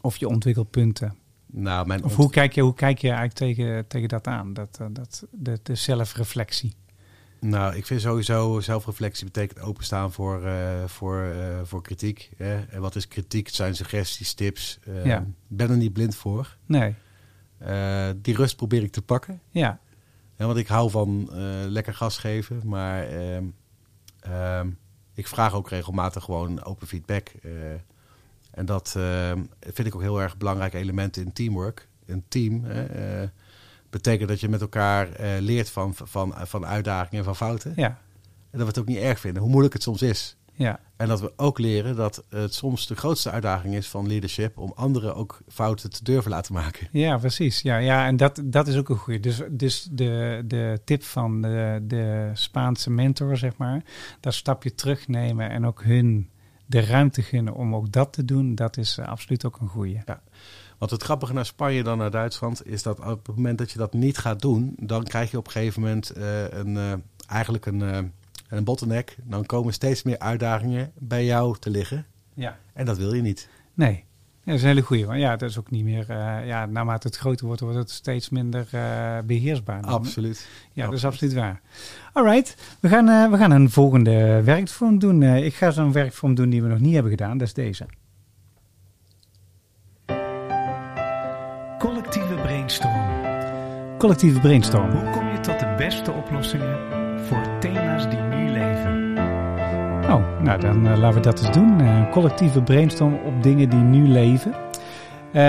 Of 0.00 0.16
je 0.16 0.28
ontwikkelpunten? 0.28 1.14
Nou, 1.46 1.86
mijn 1.86 2.04
of 2.04 2.16
hoe 2.16 2.30
kijk 2.30 2.52
je, 2.52 2.60
hoe 2.60 2.74
kijk 2.74 2.98
je 2.98 3.10
eigenlijk 3.10 3.38
tegen, 3.38 3.86
tegen 3.86 4.08
dat 4.08 4.26
aan, 4.26 4.52
dat, 4.52 4.78
eh, 4.80 4.86
dat, 4.90 5.26
de, 5.30 5.58
de 5.62 5.74
zelfreflectie? 5.74 6.74
Nou, 7.38 7.76
ik 7.76 7.86
vind 7.86 8.00
sowieso 8.00 8.60
zelfreflectie 8.60 9.24
betekent 9.24 9.60
openstaan 9.60 10.12
voor, 10.12 10.44
uh, 10.44 10.84
voor, 10.86 11.22
uh, 11.22 11.60
voor 11.64 11.82
kritiek. 11.82 12.30
Hè? 12.36 12.60
En 12.60 12.80
wat 12.80 12.96
is 12.96 13.08
kritiek? 13.08 13.46
Het 13.46 13.54
zijn 13.54 13.76
suggesties, 13.76 14.34
tips. 14.34 14.78
Uh, 14.88 15.04
ja. 15.04 15.26
ben 15.46 15.70
er 15.70 15.76
niet 15.76 15.92
blind 15.92 16.14
voor. 16.14 16.56
Nee. 16.66 16.94
die 18.16 18.36
rust 18.36 18.56
probeer 18.56 18.82
ik 18.82 18.92
te 18.92 19.02
pakken. 19.02 19.40
Ja. 19.50 19.78
Ja, 20.36 20.46
want 20.46 20.58
ik 20.58 20.66
hou 20.66 20.90
van 20.90 21.30
lekker 21.68 21.94
gas 21.94 22.18
geven, 22.18 22.60
maar 22.64 23.12
uh, 23.12 23.36
uh, 24.26 24.60
ik 25.14 25.26
vraag 25.26 25.54
ook 25.54 25.68
regelmatig 25.68 26.24
gewoon 26.24 26.64
open 26.64 26.86
feedback. 26.86 27.32
En 28.50 28.66
dat 28.66 28.94
ehm, 28.96 29.42
vind 29.60 29.88
ik 29.88 29.94
ook 29.94 30.00
heel 30.00 30.20
erg 30.20 30.36
belangrijk 30.36 30.74
element 30.74 31.16
in 31.16 31.32
teamwork. 31.32 31.88
Een 32.06 32.24
team 32.28 32.64
betekent 33.90 34.28
dat 34.28 34.40
je 34.40 34.48
met 34.48 34.60
elkaar 34.60 35.08
leert 35.40 35.70
van, 35.70 35.94
van, 35.94 36.34
van 36.36 36.66
uitdagingen 36.66 37.18
en 37.18 37.24
van 37.24 37.36
fouten. 37.36 37.72
Ja. 37.76 37.98
En 38.50 38.58
dat 38.58 38.60
we 38.60 38.66
het 38.66 38.78
ook 38.78 38.86
niet 38.86 39.04
erg 39.04 39.20
vinden, 39.20 39.42
hoe 39.42 39.50
moeilijk 39.50 39.74
het 39.74 39.82
soms 39.82 40.02
is. 40.02 40.36
Ja. 40.56 40.80
En 40.96 41.08
dat 41.08 41.20
we 41.20 41.32
ook 41.36 41.58
leren 41.58 41.96
dat 41.96 42.24
het 42.28 42.54
soms 42.54 42.86
de 42.86 42.96
grootste 42.96 43.30
uitdaging 43.30 43.74
is 43.74 43.88
van 43.88 44.06
leadership 44.06 44.58
om 44.58 44.72
anderen 44.74 45.14
ook 45.14 45.40
fouten 45.48 45.90
te 45.90 46.04
durven 46.04 46.30
laten 46.30 46.54
maken. 46.54 46.88
Ja, 46.92 47.18
precies. 47.18 47.60
Ja, 47.60 47.76
ja 47.76 48.06
en 48.06 48.16
dat, 48.16 48.42
dat 48.44 48.68
is 48.68 48.76
ook 48.76 48.88
een 48.88 48.96
goede. 48.96 49.20
Dus, 49.20 49.42
dus 49.50 49.88
de, 49.90 50.42
de 50.44 50.80
tip 50.84 51.02
van 51.02 51.42
de, 51.42 51.80
de 51.82 52.30
Spaanse 52.32 52.90
mentor, 52.90 53.36
zeg 53.36 53.56
maar, 53.56 53.82
dat 54.20 54.34
stapje 54.34 54.74
terugnemen 54.74 55.50
en 55.50 55.66
ook 55.66 55.82
hun 55.82 56.30
de 56.66 56.80
ruimte 56.80 57.22
gunnen 57.22 57.54
om 57.54 57.74
ook 57.74 57.92
dat 57.92 58.12
te 58.12 58.24
doen, 58.24 58.54
dat 58.54 58.76
is 58.76 58.98
absoluut 58.98 59.44
ook 59.44 59.60
een 59.60 59.68
goede. 59.68 60.02
Ja. 60.06 60.22
Want 60.78 60.90
het 60.90 61.02
grappige 61.02 61.32
naar 61.32 61.46
Spanje 61.46 61.82
dan 61.82 61.98
naar 61.98 62.10
Duitsland 62.10 62.66
is 62.66 62.82
dat 62.82 62.98
op 62.98 63.26
het 63.26 63.36
moment 63.36 63.58
dat 63.58 63.70
je 63.70 63.78
dat 63.78 63.92
niet 63.92 64.18
gaat 64.18 64.40
doen, 64.40 64.74
dan 64.78 65.04
krijg 65.04 65.30
je 65.30 65.38
op 65.38 65.46
een 65.46 65.52
gegeven 65.52 65.82
moment 65.82 66.16
uh, 66.16 66.48
een, 66.48 66.74
uh, 66.74 66.92
eigenlijk 67.26 67.66
een 67.66 67.80
uh, 67.80 67.96
en 68.48 68.56
een 68.56 68.64
bottleneck, 68.64 69.16
dan 69.22 69.46
komen 69.46 69.72
steeds 69.72 70.02
meer 70.02 70.18
uitdagingen 70.18 70.92
bij 70.98 71.24
jou 71.24 71.56
te 71.58 71.70
liggen. 71.70 72.06
Ja. 72.34 72.58
En 72.72 72.86
dat 72.86 72.96
wil 72.96 73.14
je 73.14 73.22
niet. 73.22 73.48
Nee. 73.74 74.04
Ja, 74.46 74.52
dat 74.52 74.54
is 74.54 74.62
een 74.62 74.68
hele 74.68 74.86
goede. 74.86 75.18
Ja, 75.18 75.36
dat 75.36 75.50
is 75.50 75.58
ook 75.58 75.70
niet 75.70 75.84
meer. 75.84 76.06
Uh, 76.10 76.46
ja, 76.46 76.66
naarmate 76.66 77.06
het 77.06 77.16
groter 77.16 77.46
wordt, 77.46 77.60
wordt 77.60 77.76
het 77.76 77.90
steeds 77.90 78.28
minder 78.28 78.68
uh, 78.74 79.18
beheersbaar. 79.24 79.82
Dan. 79.82 79.90
Absoluut. 79.90 80.36
Ja, 80.36 80.62
absoluut. 80.62 80.84
dat 80.84 80.94
is 80.94 81.04
absoluut 81.04 81.34
waar. 81.34 81.60
Alright, 82.12 82.56
we 82.80 82.88
gaan, 82.88 83.08
uh, 83.08 83.30
we 83.30 83.36
gaan 83.36 83.50
een 83.50 83.70
volgende 83.70 84.42
werkvorm 84.42 84.98
doen. 84.98 85.22
ik 85.22 85.54
ga 85.54 85.70
zo'n 85.70 85.92
werkvorm 85.92 86.34
doen 86.34 86.50
die 86.50 86.62
we 86.62 86.68
nog 86.68 86.78
niet 86.78 86.92
hebben 86.92 87.10
gedaan. 87.10 87.38
Dat 87.38 87.46
is 87.46 87.54
deze. 87.54 87.86
Collectieve 92.66 92.90
brainstorm. 93.20 93.98
Collectieve 93.98 94.40
brainstorm. 94.40 94.90
Hoe 94.90 95.10
kom 95.10 95.28
je 95.28 95.40
tot 95.40 95.58
de 95.60 95.74
beste 95.76 96.12
oplossingen 96.12 96.78
voor 97.26 97.58
thema's 97.60 98.08
die 98.08 98.18
nu 98.18 98.50
leven? 98.50 99.18
Oh, 100.10 100.40
nou 100.42 100.60
dan 100.60 100.86
uh, 100.86 100.98
laten 100.98 101.14
we 101.14 101.20
dat 101.20 101.40
eens 101.40 101.52
doen. 101.52 101.80
Uh, 101.80 102.10
collectieve 102.10 102.62
brainstorm 102.62 103.14
op 103.14 103.42
dingen 103.42 103.70
die 103.70 103.78
nu 103.78 104.08
leven. 104.08 104.52
Uh, 104.52 105.42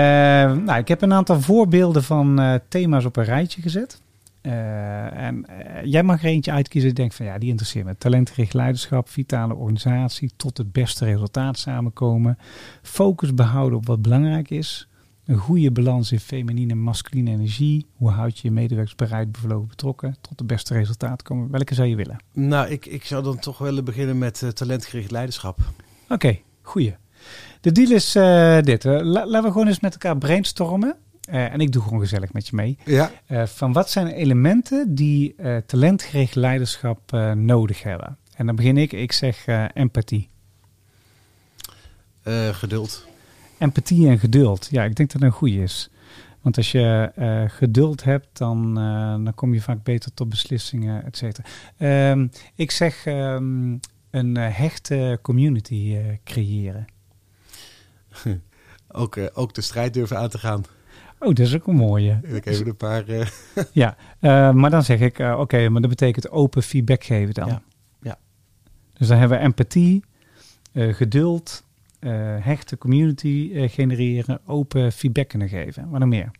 nou, 0.64 0.78
ik 0.78 0.88
heb 0.88 1.02
een 1.02 1.12
aantal 1.12 1.40
voorbeelden 1.40 2.02
van 2.02 2.60
thema's 2.68 3.04
op 3.04 3.16
een 3.16 3.24
rijtje 3.24 3.62
gezet. 3.62 4.00
en 4.42 5.46
jij 5.84 6.02
mag 6.02 6.22
er 6.22 6.28
eentje 6.28 6.52
uitkiezen. 6.52 6.90
Ik 6.90 6.96
denk 6.96 7.12
van 7.12 7.26
ja, 7.26 7.38
die 7.38 7.48
interesseert 7.48 7.84
me. 7.84 7.96
Talentgericht 7.98 8.54
leiderschap, 8.54 9.08
vitale 9.08 9.54
organisatie, 9.54 10.30
tot 10.36 10.58
het 10.58 10.72
beste 10.72 11.04
resultaat 11.04 11.58
samenkomen. 11.58 12.38
Focus 12.82 13.34
behouden 13.34 13.78
op 13.78 13.86
wat 13.86 14.02
belangrijk 14.02 14.50
is. 14.50 14.87
Een 15.28 15.38
goede 15.38 15.70
balans 15.70 16.12
in 16.12 16.20
feminine 16.20 16.72
en 16.72 16.78
masculine 16.78 17.30
energie. 17.30 17.86
Hoe 17.96 18.10
houd 18.10 18.38
je 18.38 18.48
je 18.48 18.54
medewerkers 18.54 18.94
bereid, 18.94 19.32
bevlogen, 19.32 19.68
betrokken 19.68 20.16
tot 20.20 20.38
de 20.38 20.44
beste 20.44 20.74
resultaat 20.74 21.22
komen? 21.22 21.50
Welke 21.50 21.74
zou 21.74 21.88
je 21.88 21.96
willen? 21.96 22.16
Nou, 22.32 22.68
ik, 22.68 22.86
ik 22.86 23.04
zou 23.04 23.22
dan 23.22 23.38
toch 23.38 23.58
willen 23.58 23.84
beginnen 23.84 24.18
met 24.18 24.42
uh, 24.42 24.50
talentgericht 24.50 25.10
leiderschap. 25.10 25.58
Oké, 26.04 26.12
okay, 26.12 26.42
goeie. 26.62 26.96
De 27.60 27.72
deal 27.72 27.90
is 27.90 28.16
uh, 28.16 28.60
dit. 28.60 28.84
Uh, 28.84 28.92
la, 28.92 29.26
laten 29.26 29.42
we 29.42 29.52
gewoon 29.52 29.66
eens 29.66 29.80
met 29.80 29.92
elkaar 29.92 30.18
brainstormen. 30.18 30.96
en 31.26 31.60
ik 31.60 31.72
doe 31.72 31.82
gewoon 31.82 32.00
gezellig 32.00 32.32
met 32.32 32.48
je 32.48 32.56
mee. 32.56 32.78
Ja. 32.84 33.10
van 33.46 33.72
wat 33.72 33.90
zijn 33.90 34.06
elementen 34.06 34.94
die 34.94 35.34
talentgericht 35.66 36.34
leiderschap 36.34 37.12
nodig 37.34 37.82
hebben? 37.82 38.18
En 38.34 38.46
dan 38.46 38.56
begin 38.56 38.76
ik. 38.76 38.92
Ik 38.92 39.12
zeg 39.12 39.46
empathie. 39.74 40.28
geduld. 42.52 43.07
Empathie 43.58 44.08
en 44.08 44.18
geduld. 44.18 44.68
Ja, 44.70 44.84
ik 44.84 44.94
denk 44.96 45.12
dat 45.12 45.20
dat 45.20 45.30
een 45.30 45.36
goede 45.36 45.62
is. 45.62 45.90
Want 46.40 46.56
als 46.56 46.72
je 46.72 47.12
uh, 47.18 47.42
geduld 47.50 48.04
hebt, 48.04 48.38
dan, 48.38 48.78
uh, 48.78 49.24
dan 49.24 49.34
kom 49.34 49.54
je 49.54 49.60
vaak 49.60 49.82
beter 49.82 50.14
tot 50.14 50.28
beslissingen, 50.28 51.04
et 51.04 51.16
cetera. 51.16 51.48
Um, 52.10 52.30
ik 52.54 52.70
zeg 52.70 53.06
um, 53.06 53.80
een 54.10 54.38
uh, 54.38 54.56
hechte 54.56 55.18
community 55.22 55.98
creëren. 56.24 56.86
ook, 58.88 59.18
ook 59.32 59.54
de 59.54 59.60
strijd 59.60 59.94
durven 59.94 60.18
aan 60.18 60.28
te 60.28 60.38
gaan. 60.38 60.64
Oh, 61.18 61.28
dat 61.28 61.38
is 61.38 61.54
ook 61.54 61.66
een 61.66 61.74
mooie. 61.74 62.20
Ik 62.22 62.46
even 62.46 62.66
een 62.66 62.76
paar. 62.76 63.04
ja, 63.72 63.96
maar 64.52 64.70
dan 64.70 64.82
zeg 64.82 65.00
ik, 65.00 65.18
oké, 65.18 65.32
okay, 65.32 65.66
maar 65.66 65.80
dat 65.80 65.90
betekent 65.90 66.30
open 66.30 66.62
feedback 66.62 67.04
geven 67.04 67.34
dan. 67.34 67.48
Ja. 67.48 67.62
ja. 68.02 68.18
Dus 68.92 69.08
dan 69.08 69.18
hebben 69.18 69.38
we 69.38 69.44
empathie, 69.44 70.04
geduld, 70.74 71.64
hechte 72.40 72.78
community 72.78 73.50
uh, 73.52 73.68
genereren, 73.68 74.40
open 74.46 74.92
feedback 74.92 75.28
kunnen 75.28 75.48
geven. 75.48 75.88
Wat 75.90 76.00
nog 76.00 76.08
meer? 76.08 76.30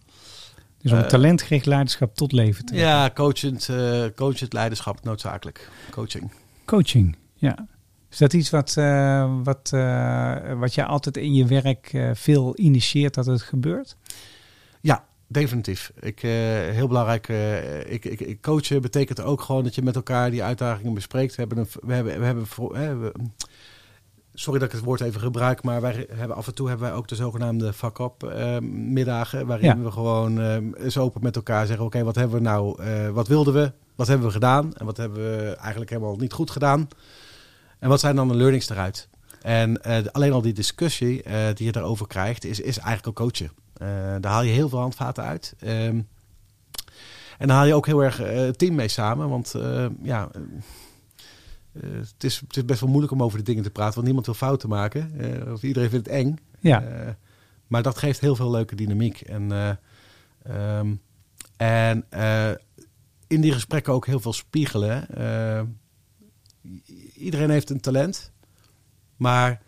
Dus 0.78 0.92
om 0.92 0.98
uh, 0.98 1.04
talentgericht 1.04 1.66
leiderschap 1.66 2.14
tot 2.14 2.32
leven 2.32 2.64
te 2.64 2.74
Ja, 2.74 3.10
coachend, 3.14 3.68
coachend 4.14 4.52
leiderschap 4.52 5.04
noodzakelijk. 5.04 5.70
Coaching. 5.90 6.32
Coaching, 6.64 7.16
ja. 7.34 7.66
Is 8.10 8.18
dat 8.18 8.32
iets 8.32 8.50
wat, 8.50 8.74
wat, 9.42 9.70
wat 10.58 10.74
je 10.74 10.84
altijd 10.84 11.16
in 11.16 11.34
je 11.34 11.46
werk 11.46 12.10
veel 12.12 12.56
initieert 12.56 13.14
dat 13.14 13.26
het 13.26 13.42
gebeurt? 13.42 13.96
Ja, 14.80 15.04
definitief. 15.26 15.92
Ik, 16.00 16.20
heel 16.70 16.86
belangrijk. 16.86 17.28
ik, 17.88 18.04
ik, 18.04 18.20
ik, 18.20 18.40
coachen 18.40 18.82
betekent 18.82 19.20
ook 19.20 19.40
gewoon 19.40 19.64
dat 19.64 19.74
je 19.74 19.82
met 19.82 19.96
elkaar 19.96 20.30
die 20.30 20.42
uitdagingen 20.42 20.94
bespreekt. 20.94 21.34
We 21.34 21.40
hebben, 21.40 21.58
een, 21.58 21.68
we 21.80 21.92
hebben, 21.92 22.18
we 22.18 22.24
hebben 22.24 22.46
we, 23.00 23.12
sorry 24.40 24.58
dat 24.58 24.68
ik 24.68 24.74
het 24.74 24.84
woord 24.84 25.00
even 25.00 25.20
gebruik, 25.20 25.62
maar 25.62 25.80
wij 25.80 26.06
hebben 26.12 26.36
af 26.36 26.46
en 26.46 26.54
toe 26.54 26.68
hebben 26.68 26.88
wij 26.88 26.96
ook 26.96 27.08
de 27.08 27.14
zogenaamde 27.14 27.72
fuck-up 27.72 28.24
uh, 28.24 28.58
middagen, 28.70 29.46
waarin 29.46 29.66
ja. 29.66 29.78
we 29.78 29.90
gewoon 29.90 30.40
uh, 30.40 30.56
eens 30.76 30.98
open 30.98 31.22
met 31.22 31.36
elkaar 31.36 31.66
zeggen, 31.66 31.84
oké, 31.84 31.94
okay, 31.94 32.06
wat 32.06 32.14
hebben 32.14 32.36
we 32.36 32.42
nou, 32.42 32.82
uh, 32.82 33.08
wat 33.08 33.28
wilden 33.28 33.54
we, 33.54 33.72
wat 33.94 34.06
hebben 34.06 34.26
we 34.26 34.32
gedaan 34.32 34.74
en 34.74 34.84
wat 34.84 34.96
hebben 34.96 35.18
we 35.18 35.56
eigenlijk 35.56 35.90
helemaal 35.90 36.16
niet 36.16 36.32
goed 36.32 36.50
gedaan 36.50 36.88
en 37.78 37.88
wat 37.88 38.00
zijn 38.00 38.16
dan 38.16 38.28
de 38.28 38.34
learnings 38.34 38.68
eruit? 38.68 39.08
En 39.42 39.82
alleen 40.12 40.32
al 40.32 40.42
die 40.42 40.52
discussie 40.52 41.22
die 41.54 41.66
je 41.66 41.72
daarover 41.72 42.06
krijgt, 42.06 42.44
is, 42.44 42.60
is 42.60 42.78
eigenlijk 42.78 43.18
al 43.18 43.26
coachen. 43.26 43.50
daar 44.20 44.32
haal 44.32 44.42
je 44.42 44.52
heel 44.52 44.68
veel 44.68 44.78
handvaten 44.78 45.24
uit. 45.24 45.54
Um, 45.64 46.08
en 47.38 47.46
dan 47.46 47.56
haal 47.56 47.66
je 47.66 47.74
ook 47.74 47.86
heel 47.86 48.04
erg 48.04 48.16
het 48.16 48.58
team 48.58 48.74
mee 48.74 48.88
samen, 48.88 49.28
want 49.28 49.54
ja 50.02 50.28
het, 51.80 52.24
is, 52.24 52.40
het 52.40 52.56
is 52.56 52.64
best 52.64 52.80
wel 52.80 52.88
moeilijk 52.88 53.12
om 53.12 53.22
over 53.22 53.38
de 53.38 53.44
dingen 53.44 53.62
te 53.62 53.70
praten, 53.70 53.94
want 53.94 54.06
niemand 54.06 54.26
wil 54.26 54.34
fouten 54.34 54.68
maken. 54.68 55.12
Uh, 55.20 55.52
of 55.52 55.62
iedereen 55.62 55.90
vindt 55.90 56.06
het 56.06 56.14
eng. 56.14 56.36
Ja. 56.60 56.82
Uh, 56.82 57.08
maar 57.66 57.82
dat 57.82 57.98
geeft 57.98 58.20
heel 58.20 58.36
veel 58.36 58.50
leuke 58.50 58.74
dynamiek. 58.74 59.20
En, 59.20 59.78
um, 60.50 61.00
en 61.56 62.06
in 63.26 63.40
die 63.40 63.52
gesprekken 63.52 63.92
ook 63.92 64.06
heel 64.06 64.20
veel 64.20 64.32
spiegelen. 64.32 65.06
iedereen 67.14 67.50
heeft 67.50 67.70
een 67.70 67.80
talent, 67.80 68.32
maar 69.16 69.66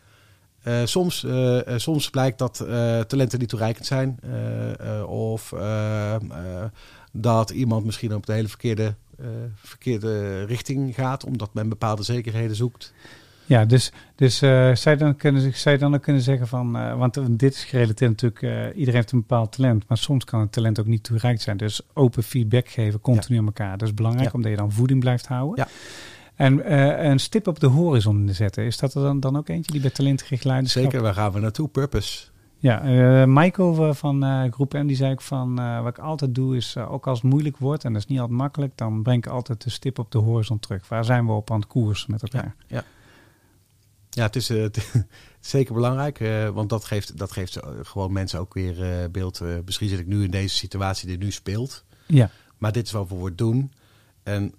Uh, 0.64 0.80
soms, 0.84 1.24
uh, 1.24 1.60
soms 1.76 2.10
blijkt 2.10 2.38
dat 2.38 2.56
talenten 3.08 3.38
niet 3.38 3.48
toereikend 3.48 3.86
zijn. 3.86 4.20
of 5.06 5.54
dat 7.12 7.50
iemand 7.50 7.84
misschien 7.84 8.14
op 8.14 8.26
de 8.26 8.32
hele 8.32 8.48
verkeerde, 8.48 8.94
verkeerde 9.54 10.44
richting 10.44 10.94
gaat, 10.94 11.24
omdat 11.24 11.54
men 11.54 11.68
bepaalde 11.68 12.02
zekerheden 12.02 12.56
zoekt. 12.56 12.92
Ja, 13.50 13.64
dus, 13.64 13.92
dus 14.14 14.42
uh, 14.42 14.74
zij, 14.74 14.96
dan 14.96 15.16
kunnen, 15.16 15.54
zij 15.54 15.78
dan 15.78 15.94
ook 15.94 16.02
kunnen 16.02 16.22
zeggen 16.22 16.46
van, 16.46 16.76
uh, 16.76 16.98
want 16.98 17.38
dit 17.38 17.54
is 17.54 17.64
gerelateerd 17.64 18.10
natuurlijk, 18.10 18.42
uh, 18.42 18.78
iedereen 18.78 19.00
heeft 19.00 19.12
een 19.12 19.18
bepaald 19.18 19.52
talent, 19.52 19.88
maar 19.88 19.98
soms 19.98 20.24
kan 20.24 20.40
het 20.40 20.52
talent 20.52 20.80
ook 20.80 20.86
niet 20.86 21.02
toereikend 21.02 21.42
zijn. 21.42 21.56
Dus 21.56 21.80
open 21.94 22.22
feedback 22.22 22.68
geven, 22.68 23.00
continu 23.00 23.38
aan 23.38 23.46
elkaar. 23.46 23.78
Dat 23.78 23.88
is 23.88 23.94
belangrijk, 23.94 24.28
ja. 24.28 24.34
omdat 24.34 24.50
je 24.50 24.56
dan 24.56 24.72
voeding 24.72 25.00
blijft 25.00 25.26
houden. 25.26 25.64
Ja. 25.64 25.68
En 26.34 26.72
een 27.10 27.20
stip 27.20 27.46
op 27.46 27.60
de 27.60 27.66
horizon 27.66 28.28
zetten, 28.32 28.64
is 28.64 28.78
dat 28.78 28.94
er 28.94 29.02
dan, 29.02 29.20
dan 29.20 29.36
ook 29.36 29.48
eentje 29.48 29.72
die 29.72 29.80
bij 29.80 29.90
talentgericht 29.90 30.44
leiderschap... 30.44 30.82
Zeker, 30.82 31.00
waar 31.00 31.14
gaan 31.14 31.32
we 31.32 31.40
naartoe? 31.40 31.68
Purpose. 31.68 32.26
Ja, 32.62 33.26
Michael 33.26 33.94
van 33.94 34.52
Groep 34.52 34.72
M 34.72 34.86
die 34.86 34.96
zei 34.96 35.12
ook 35.12 35.20
van, 35.20 35.54
wat 35.82 35.96
ik 35.96 35.98
altijd 35.98 36.34
doe 36.34 36.56
is, 36.56 36.76
ook 36.76 37.06
als 37.06 37.22
het 37.22 37.30
moeilijk 37.30 37.56
wordt, 37.56 37.84
en 37.84 37.92
dat 37.92 38.02
is 38.02 38.08
niet 38.08 38.20
altijd 38.20 38.38
makkelijk, 38.38 38.72
dan 38.76 39.02
breng 39.02 39.24
ik 39.24 39.32
altijd 39.32 39.62
de 39.62 39.70
stip 39.70 39.98
op 39.98 40.10
de 40.10 40.18
horizon 40.18 40.58
terug. 40.58 40.88
Waar 40.88 41.04
zijn 41.04 41.26
we 41.26 41.32
op 41.32 41.50
aan 41.50 41.60
het 41.60 41.68
koers 41.68 42.06
met 42.06 42.22
elkaar? 42.22 42.54
ja. 42.66 42.76
ja. 42.76 42.84
Ja, 44.10 44.22
het 44.22 44.36
is, 44.36 44.50
uh, 44.50 44.66
zeker 45.40 45.74
belangrijk, 45.74 46.20
uh, 46.20 46.48
want 46.48 46.68
dat 46.68 46.84
geeft, 46.84 47.18
dat 47.18 47.32
geeft 47.32 47.56
uh, 47.56 47.62
gewoon 47.82 48.12
mensen 48.12 48.40
ook 48.40 48.54
weer 48.54 49.10
beeld. 49.10 49.40
misschien 49.64 49.88
zit 49.88 49.98
ik 49.98 50.06
nu 50.06 50.24
in 50.24 50.30
deze 50.30 50.54
situatie 50.54 51.08
die 51.08 51.18
nu 51.18 51.30
speelt. 51.30 51.84
Ja. 52.06 52.30
Maar 52.58 52.72
dit 52.72 52.86
is 52.86 52.92
wat 52.92 53.08
we 53.08 53.14
voor 53.14 53.34
doen. 53.34 53.72
En 54.22 54.54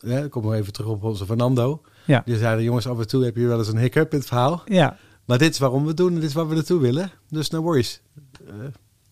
ik 0.00 0.30
kom 0.30 0.42
nog 0.42 0.54
even 0.54 0.72
terug 0.72 0.90
op 0.90 1.02
onze 1.02 1.26
Fernando. 1.26 1.82
Ja. 2.04 2.22
Die 2.24 2.36
zeiden, 2.36 2.64
jongens, 2.64 2.86
af 2.86 2.98
en 2.98 3.06
toe 3.06 3.24
heb 3.24 3.36
je 3.36 3.46
wel 3.46 3.58
eens 3.58 3.68
een 3.68 3.78
hiccup 3.78 4.12
in 4.12 4.18
het 4.18 4.26
verhaal. 4.26 4.62
Ja. 4.64 4.96
Maar 5.24 5.38
dit 5.38 5.52
is 5.52 5.58
waarom 5.58 5.82
we 5.82 5.88
het 5.88 5.96
doen 5.96 6.08
en 6.08 6.14
dit 6.14 6.24
is 6.24 6.32
waar 6.32 6.48
we 6.48 6.54
naartoe 6.54 6.80
willen. 6.80 7.10
Dus 7.28 7.50
no 7.50 7.60
worries. 7.60 8.00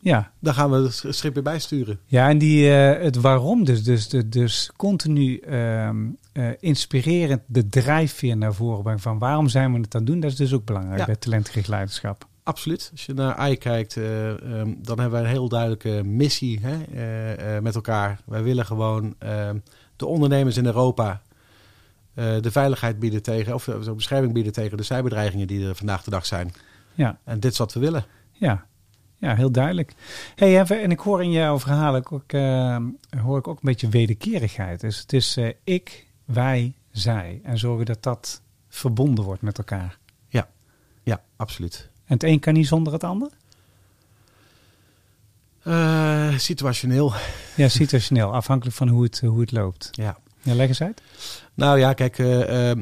Ja. 0.03 0.33
Dan 0.39 0.55
gaan 0.55 0.71
we 0.71 0.77
het 0.77 1.05
schip 1.09 1.35
weer 1.35 1.43
bijsturen. 1.43 2.01
Ja, 2.07 2.29
en 2.29 2.39
die, 2.39 2.67
uh, 2.67 3.03
het 3.03 3.17
waarom 3.17 3.65
dus. 3.65 3.85
Dus, 3.85 4.09
dus, 4.09 4.25
dus 4.27 4.71
continu 4.77 5.43
uh, 5.49 5.89
uh, 6.33 6.51
inspirerend 6.61 7.43
de 7.47 7.69
drijfveer 7.69 8.37
naar 8.37 8.55
voren 8.55 8.83
brengen. 8.83 9.01
Van 9.01 9.19
waarom 9.19 9.49
zijn 9.49 9.73
we 9.73 9.81
het 9.81 9.95
aan 9.95 10.01
het 10.01 10.11
doen? 10.11 10.21
Dat 10.21 10.31
is 10.31 10.37
dus 10.37 10.53
ook 10.53 10.65
belangrijk 10.65 10.99
ja. 10.99 11.05
bij 11.07 11.17
talentgericht 11.17 11.69
leiderschap. 11.69 12.27
Absoluut. 12.43 12.89
Als 12.93 13.07
je 13.07 13.15
naar 13.15 13.35
AI 13.35 13.57
kijkt, 13.57 13.97
um, 13.97 14.79
dan 14.83 14.99
hebben 14.99 15.19
we 15.19 15.25
een 15.25 15.33
heel 15.33 15.49
duidelijke 15.49 16.03
missie 16.05 16.61
hè, 16.63 17.61
met 17.61 17.75
elkaar. 17.75 18.21
Wij 18.25 18.43
willen 18.43 18.67
gewoon 18.67 19.15
ehm, 19.19 19.59
de 19.97 20.07
ondernemers 20.07 20.57
in 20.57 20.67
Europa 20.67 21.23
de 22.15 22.51
veiligheid 22.51 22.99
bieden 22.99 23.23
tegen, 23.23 23.55
of 23.55 23.65
de 23.65 23.95
bescherming 23.95 24.33
bieden 24.33 24.53
tegen 24.53 24.77
de 24.77 24.83
cyberdreigingen 24.83 25.47
die 25.47 25.67
er 25.67 25.75
vandaag 25.75 26.03
de 26.03 26.11
dag 26.11 26.27
zijn. 26.27 26.53
Ja. 26.95 27.19
En 27.25 27.41
dit 27.41 27.53
is 27.53 27.59
wat 27.59 27.73
we 27.73 27.81
willen. 27.81 28.05
Ja, 28.33 28.67
ja, 29.23 29.35
heel 29.35 29.53
duidelijk. 29.53 29.95
Hey, 30.35 30.61
en 30.61 30.91
ik 30.91 30.99
hoor 30.99 31.23
in 31.23 31.31
jouw 31.31 31.59
verhaal 31.59 31.95
ook, 31.97 32.33
uh, 32.33 32.77
hoor 33.23 33.39
ik 33.39 33.49
ook 33.49 33.57
een 33.57 33.61
beetje 33.63 33.89
wederkerigheid. 33.89 34.81
Dus 34.81 34.99
het 34.99 35.13
is 35.13 35.37
uh, 35.37 35.51
ik, 35.65 36.07
wij, 36.25 36.75
zij. 36.91 37.41
En 37.43 37.59
zorgen 37.59 37.87
dat 37.87 38.03
dat 38.03 38.43
verbonden 38.69 39.25
wordt 39.25 39.43
met 39.43 39.59
elkaar. 39.59 39.99
Ja, 40.29 40.49
ja, 41.03 41.23
absoluut. 41.37 41.91
En 42.05 42.15
het 42.15 42.23
een 42.23 42.41
kan 42.41 42.53
niet 42.53 42.67
zonder 42.67 42.93
het 42.93 43.05
ander? 43.05 43.31
Uh, 45.65 46.39
situationeel. 46.39 47.13
Ja, 47.57 47.69
situationeel. 47.69 48.35
Afhankelijk 48.35 48.77
van 48.77 48.89
hoe 48.89 49.03
het, 49.03 49.21
hoe 49.21 49.41
het 49.41 49.53
loopt. 49.53 49.89
Ja. 49.93 50.19
Ja, 50.43 50.55
leg 50.55 50.69
eens 50.69 50.83
uit. 50.83 51.03
Nou 51.55 51.79
ja, 51.79 51.93
kijk, 51.93 52.19
uh, 52.19 52.29
uh, 52.29 52.77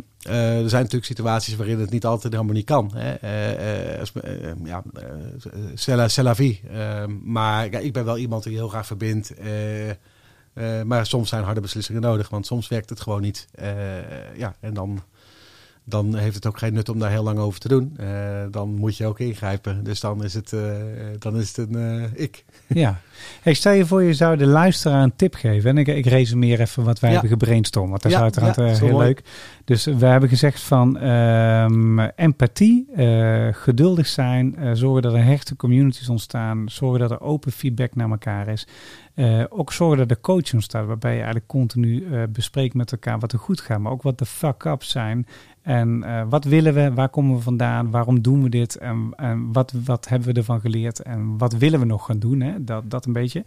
er 0.62 0.68
zijn 0.68 0.83
natuurlijk 0.83 1.05
situaties 1.05 1.57
waarin 1.57 1.81
het 1.81 1.90
niet 1.90 2.05
altijd 2.05 2.33
helemaal 2.33 2.55
niet 2.55 2.64
kan. 2.64 2.90
Hè. 2.94 3.23
Uh, 3.25 4.64
ja, 4.64 4.83
c'est 5.75 6.16
la 6.25 6.35
vie. 6.35 6.61
Ehm, 6.70 7.18
maar 7.23 7.70
ja, 7.70 7.79
ik 7.79 7.92
ben 7.92 8.05
wel 8.05 8.18
iemand 8.18 8.42
die 8.42 8.57
heel 8.57 8.68
graag 8.68 8.87
verbindt. 8.87 9.33
maar 10.85 11.07
soms 11.07 11.29
zijn 11.29 11.44
harde 11.44 11.61
beslissingen 11.61 12.03
nodig, 12.03 12.29
want 12.29 12.46
soms 12.46 12.68
werkt 12.68 12.90
het 12.90 13.01
gewoon 13.01 13.20
niet. 13.20 13.49
ja, 14.37 14.55
en 14.61 14.75
dan 14.75 15.03
dan 15.85 16.16
heeft 16.16 16.35
het 16.35 16.47
ook 16.47 16.59
geen 16.59 16.73
nut 16.73 16.88
om 16.88 16.99
daar 16.99 17.11
heel 17.11 17.23
lang 17.23 17.38
over 17.38 17.61
te 17.61 17.69
doen. 17.69 17.97
Uh, 18.01 18.07
dan 18.51 18.75
moet 18.75 18.97
je 18.97 19.07
ook 19.07 19.19
ingrijpen. 19.19 19.85
Dus 19.85 20.01
dan 20.01 20.25
is 20.25 20.35
het, 20.35 20.53
uh, 20.53 20.61
dan 21.19 21.37
is 21.37 21.57
het 21.57 21.69
een 21.69 21.77
uh, 21.77 22.05
ik. 22.12 22.45
Ja. 22.66 23.01
Hey, 23.43 23.55
stel 23.55 23.73
je 23.73 23.87
voor, 23.87 24.03
je 24.03 24.14
zou 24.14 24.37
de 24.37 24.47
luisteraar 24.47 25.03
een 25.03 25.16
tip 25.16 25.35
geven. 25.35 25.71
En 25.71 25.79
ik, 25.79 25.87
ik 25.87 26.07
resumeer 26.07 26.61
even 26.61 26.85
wat 26.85 27.01
wij 27.01 27.11
ja. 27.11 27.19
hebben 27.21 27.38
gebrainstormd. 27.38 27.90
Want 27.90 28.03
dat 28.03 28.12
ja, 28.12 28.19
is 28.19 28.23
uiteraard 28.23 28.57
ja, 28.57 28.87
heel 28.87 28.93
mooi. 28.93 29.07
leuk. 29.07 29.23
Dus 29.64 29.85
we 29.85 30.07
hebben 30.07 30.29
gezegd 30.29 30.61
van 30.61 31.03
um, 31.03 32.01
empathie, 32.01 32.87
geduldig 33.51 34.07
zijn, 34.07 34.57
zorgen 34.73 35.03
dat 35.03 35.14
er 35.14 35.25
hechte 35.25 35.57
communities 35.57 36.09
ontstaan, 36.09 36.69
zorgen 36.69 37.01
dat 37.01 37.11
er 37.11 37.21
open 37.21 37.53
feedback 37.53 37.95
naar 37.95 38.11
elkaar 38.11 38.49
is. 38.49 38.66
Uh, 39.14 39.45
ook 39.49 39.73
zorgen 39.73 39.99
dat 39.99 40.09
de 40.09 40.21
coach 40.21 40.53
ontstaat, 40.55 40.87
waarbij 40.87 41.11
je 41.11 41.16
eigenlijk 41.16 41.47
continu 41.47 42.05
uh, 42.05 42.23
bespreekt 42.29 42.75
met 42.75 42.93
elkaar 42.93 43.19
wat 43.19 43.33
er 43.33 43.38
goed 43.38 43.61
gaat, 43.61 43.79
maar 43.79 43.93
ook 43.93 44.03
wat 44.03 44.19
de 44.19 44.27
fuck-ups 44.27 44.90
zijn. 44.90 45.27
En 45.62 46.03
uh, 46.05 46.23
wat 46.29 46.44
willen 46.44 46.75
we, 46.75 46.94
waar 46.94 47.09
komen 47.09 47.37
we 47.37 47.42
vandaan, 47.42 47.90
waarom 47.90 48.23
doen 48.23 48.42
we 48.42 48.49
dit 48.49 48.77
en, 48.77 49.14
wat, 49.53 49.73
wat 49.85 50.09
hebben 50.09 50.29
we 50.29 50.35
ervan 50.35 50.61
geleerd 50.61 51.01
en 51.03 51.38
wat 51.38 51.53
willen 51.53 51.81
we 51.81 51.87
nog 51.87 52.05
gaan 52.05 52.18
doen, 52.18 52.40
hè? 52.40 52.64
Dat, 52.64 52.90
dat 52.90 53.07
een 53.07 53.12
beetje. 53.12 53.44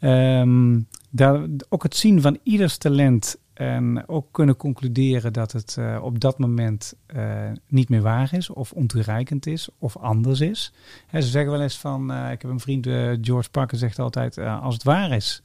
Um, 0.00 0.86
daar, 1.10 1.40
ook 1.68 1.82
het 1.82 1.96
zien 1.96 2.20
van 2.20 2.38
ieders 2.42 2.76
talent 2.76 3.38
en 3.54 4.08
ook 4.08 4.26
kunnen 4.30 4.56
concluderen 4.56 5.32
dat 5.32 5.52
het 5.52 5.76
uh, 5.78 5.98
op 6.02 6.20
dat 6.20 6.38
moment 6.38 6.94
uh, 7.16 7.50
niet 7.68 7.88
meer 7.88 8.02
waar 8.02 8.34
is, 8.34 8.50
of 8.50 8.72
ontoereikend 8.72 9.46
is, 9.46 9.68
of 9.78 9.96
anders 9.96 10.40
is. 10.40 10.72
Ze 11.12 11.22
zeggen 11.22 11.50
wel 11.50 11.62
eens 11.62 11.78
van, 11.78 12.12
ik 12.12 12.42
heb 12.42 12.50
een 12.50 12.60
vriend, 12.60 12.86
George 13.20 13.50
Parker, 13.50 13.78
zegt 13.78 13.98
altijd: 13.98 14.38
als 14.38 14.74
het 14.74 14.82
waar 14.82 15.10
is, 15.10 15.42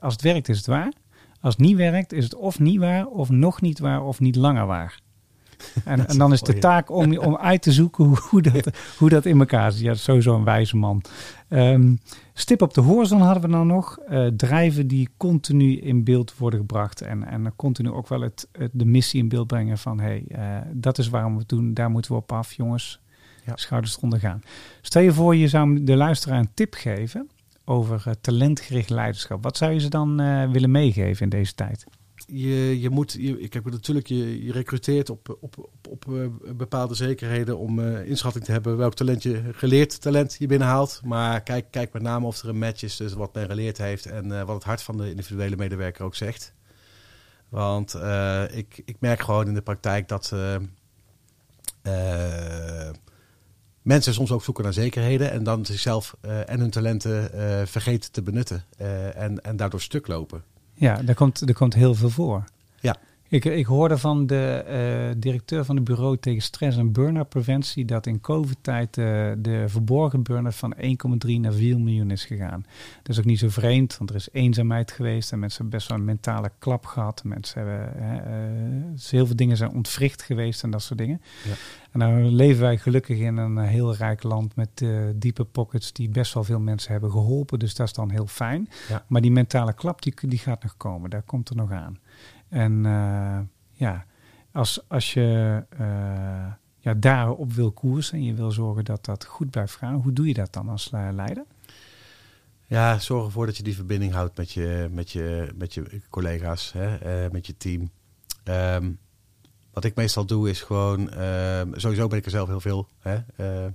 als 0.00 0.12
het 0.12 0.22
werkt, 0.22 0.48
is 0.48 0.56
het 0.56 0.66
waar. 0.66 0.92
Als 1.40 1.54
het 1.56 1.66
niet 1.66 1.76
werkt, 1.76 2.12
is 2.12 2.24
het 2.24 2.34
of 2.34 2.58
niet 2.58 2.78
waar, 2.78 3.06
of 3.06 3.30
nog 3.30 3.60
niet 3.60 3.78
waar, 3.78 4.02
of 4.02 4.20
niet 4.20 4.36
langer 4.36 4.66
waar. 4.66 5.00
En, 5.84 6.08
en, 6.08 6.18
dan 6.18 6.32
is 6.32 6.40
de 6.40 6.58
taak 6.58 6.90
om, 6.90 7.18
om 7.18 7.36
uit 7.36 7.62
te 7.62 7.72
zoeken 7.72 8.04
hoe, 8.04 8.18
hoe, 8.30 8.42
dat, 8.42 8.70
hoe 8.98 9.08
dat 9.08 9.24
in 9.24 9.38
elkaar 9.38 9.72
zit. 9.72 9.82
Ja, 9.82 9.94
sowieso 9.94 10.34
een 10.36 10.44
wijze 10.44 10.76
man. 10.76 11.02
Um, 11.48 12.00
stip 12.34 12.62
op 12.62 12.74
de 12.74 12.80
horizon 12.80 13.20
hadden 13.20 13.42
we 13.42 13.48
dan 13.48 13.66
nog. 13.66 13.98
Uh, 14.10 14.26
drijven 14.26 14.86
die 14.86 15.08
continu 15.16 15.76
in 15.76 16.04
beeld 16.04 16.36
worden 16.36 16.60
gebracht. 16.60 17.00
En, 17.00 17.24
en 17.24 17.52
continu 17.56 17.90
ook 17.90 18.08
wel 18.08 18.20
het, 18.20 18.48
het, 18.52 18.70
de 18.72 18.84
missie 18.84 19.20
in 19.20 19.28
beeld 19.28 19.46
brengen 19.46 19.78
van... 19.78 20.00
hé, 20.00 20.22
hey, 20.28 20.62
uh, 20.62 20.70
dat 20.72 20.98
is 20.98 21.08
waarom 21.08 21.32
we 21.32 21.38
het 21.38 21.48
doen. 21.48 21.74
Daar 21.74 21.90
moeten 21.90 22.12
we 22.12 22.18
op 22.18 22.32
af, 22.32 22.52
jongens. 22.52 23.00
Ja. 23.46 23.52
Schouders 23.56 23.96
eronder 23.96 24.18
gaan. 24.18 24.42
Stel 24.80 25.02
je 25.02 25.12
voor, 25.12 25.36
je 25.36 25.48
zou 25.48 25.84
de 25.84 25.96
luisteraar 25.96 26.38
een 26.38 26.54
tip 26.54 26.74
geven... 26.74 27.28
over 27.70 28.04
uh, 28.06 28.14
talentgericht 28.20 28.90
leiderschap. 28.90 29.42
Wat 29.42 29.56
zou 29.56 29.72
je 29.72 29.80
ze 29.80 29.88
dan 29.88 30.16
willen 30.52 30.70
meegeven 30.70 31.22
in 31.22 31.28
deze 31.28 31.54
tijd? 31.54 31.84
je, 32.26 32.80
je 32.80 32.90
moet, 32.90 33.12
je, 33.12 33.40
ik 33.40 33.52
heb 33.52 33.70
natuurlijk, 33.70 34.06
je, 34.06 34.44
je 34.44 34.52
recruteert 34.52 35.10
op, 35.10 35.36
op, 35.40 35.58
op, 35.58 35.88
op 35.88 36.06
uh, 36.08 36.26
bepaalde 36.56 36.94
zekerheden 36.94 37.58
om 37.58 37.80
inschatting 37.80 38.44
te 38.44 38.52
hebben 38.52 38.76
welk 38.76 38.94
talent 38.94 39.22
je 39.22 39.42
geleerd 39.52 40.00
talent 40.00 40.36
je 40.38 40.46
binnenhaalt. 40.46 41.00
Maar 41.04 41.40
kijk, 41.42 41.66
kijk 41.70 41.92
met 41.92 42.02
name 42.02 42.26
of 42.26 42.42
er 42.42 42.48
een 42.48 42.58
match 42.58 42.82
is 42.82 42.96
tussen 42.96 43.18
wat 43.18 43.34
men 43.34 43.46
geleerd 43.46 43.78
heeft 43.78 44.06
en 44.06 44.46
wat 44.46 44.54
het 44.54 44.64
hart 44.64 44.82
van 44.82 44.96
de 44.96 45.10
individuele 45.10 45.56
medewerker 45.56 46.04
ook 46.04 46.14
zegt. 46.14 46.54
Want 47.48 47.94
ik, 48.50 48.82
ik 48.84 48.96
merk 49.00 49.20
gewoon 49.20 49.46
in 49.46 49.54
de 49.54 49.62
praktijk 49.62 50.08
dat 50.08 50.34
mensen 53.82 54.14
soms 54.14 54.30
ook 54.30 54.42
zoeken 54.42 54.64
naar 54.64 54.72
zekerheden 54.72 55.30
en 55.30 55.44
dan 55.44 55.66
zichzelf 55.66 56.16
en 56.46 56.60
hun 56.60 56.70
talenten 56.70 57.30
vergeten 57.68 58.12
te 58.12 58.22
benutten 58.22 58.64
en, 59.14 59.40
en 59.40 59.56
daardoor 59.56 59.80
stuk 59.80 60.06
lopen. 60.06 60.42
Ja, 60.74 61.02
daar 61.02 61.14
komt, 61.14 61.40
er 61.40 61.54
komt 61.54 61.74
heel 61.74 61.94
veel 61.94 62.10
voor. 62.10 62.44
Ja. 62.80 62.96
Ik, 63.30 63.44
ik 63.44 63.66
hoorde 63.66 63.98
van 63.98 64.26
de 64.26 64.64
uh, 64.68 65.20
directeur 65.20 65.64
van 65.64 65.76
het 65.76 65.84
bureau 65.84 66.18
tegen 66.18 66.42
stress 66.42 66.76
en 66.76 66.92
burn-out 66.92 67.28
preventie 67.28 67.84
dat 67.84 68.06
in 68.06 68.20
COVID-tijd 68.20 68.96
uh, 68.96 69.04
de 69.38 69.64
verborgen 69.66 70.22
burn-out 70.22 70.54
van 70.54 70.74
1,3 70.76 70.80
naar 71.40 71.52
4 71.52 71.80
miljoen 71.80 72.10
is 72.10 72.24
gegaan. 72.24 72.64
Dat 73.02 73.08
is 73.08 73.18
ook 73.18 73.24
niet 73.24 73.38
zo 73.38 73.48
vreemd, 73.48 73.98
want 73.98 74.10
er 74.10 74.16
is 74.16 74.28
eenzaamheid 74.32 74.90
geweest 74.90 75.32
en 75.32 75.38
mensen 75.38 75.60
hebben 75.60 75.78
best 75.78 75.90
wel 75.90 75.98
een 75.98 76.04
mentale 76.04 76.50
klap 76.58 76.86
gehad. 76.86 77.24
Mensen 77.24 77.66
hebben 77.66 77.92
uh, 77.98 79.10
heel 79.10 79.26
veel 79.26 79.36
dingen 79.36 79.56
zijn 79.56 79.72
ontwricht 79.72 80.22
geweest 80.22 80.62
en 80.62 80.70
dat 80.70 80.82
soort 80.82 80.98
dingen. 80.98 81.20
Ja. 81.48 81.54
En 81.90 82.00
dan 82.00 82.34
leven 82.34 82.60
wij 82.60 82.78
gelukkig 82.78 83.18
in 83.18 83.36
een 83.36 83.58
heel 83.58 83.94
rijk 83.94 84.22
land 84.22 84.56
met 84.56 84.84
diepe 85.14 85.44
pockets 85.44 85.92
die 85.92 86.08
best 86.08 86.34
wel 86.34 86.44
veel 86.44 86.60
mensen 86.60 86.92
hebben 86.92 87.10
geholpen. 87.10 87.58
Dus 87.58 87.74
dat 87.74 87.86
is 87.86 87.92
dan 87.92 88.10
heel 88.10 88.26
fijn. 88.26 88.68
Ja. 88.88 89.04
Maar 89.06 89.20
die 89.20 89.32
mentale 89.32 89.72
klap 89.72 90.02
die, 90.02 90.14
die 90.20 90.38
gaat 90.38 90.62
nog 90.62 90.76
komen, 90.76 91.10
daar 91.10 91.22
komt 91.22 91.48
er 91.48 91.56
nog 91.56 91.70
aan. 91.70 91.98
En 92.50 92.84
uh, 92.84 93.38
ja, 93.72 94.04
als, 94.52 94.88
als 94.88 95.12
je 95.12 95.62
uh, 95.80 96.52
ja, 96.78 96.94
daarop 96.94 97.52
wil 97.52 97.72
koersen 97.72 98.18
en 98.18 98.24
je 98.24 98.34
wil 98.34 98.50
zorgen 98.50 98.84
dat 98.84 99.04
dat 99.04 99.24
goed 99.24 99.50
blijft 99.50 99.76
gaan, 99.76 99.94
hoe 99.94 100.12
doe 100.12 100.26
je 100.26 100.34
dat 100.34 100.52
dan 100.52 100.68
als 100.68 100.90
leider? 100.90 101.44
Ja, 102.66 102.98
zorg 102.98 103.24
ervoor 103.24 103.46
dat 103.46 103.56
je 103.56 103.62
die 103.62 103.74
verbinding 103.74 104.12
houdt 104.12 104.36
met 104.36 104.52
je, 104.52 104.88
met 104.92 105.10
je, 105.10 105.52
met 105.56 105.74
je 105.74 106.00
collega's, 106.10 106.72
hè, 106.72 107.30
met 107.30 107.46
je 107.46 107.56
team. 107.56 107.90
Um, 108.44 108.98
wat 109.72 109.84
ik 109.84 109.94
meestal 109.94 110.24
doe 110.24 110.50
is 110.50 110.60
gewoon, 110.60 111.10
ehm, 111.10 111.72
sowieso 111.72 112.08
ben 112.08 112.18
ik 112.18 112.24
er 112.24 112.30
zelf 112.30 112.48
heel 112.48 112.60
veel. 112.60 112.88
Hè? 112.98 113.18
Eh, 113.36 113.66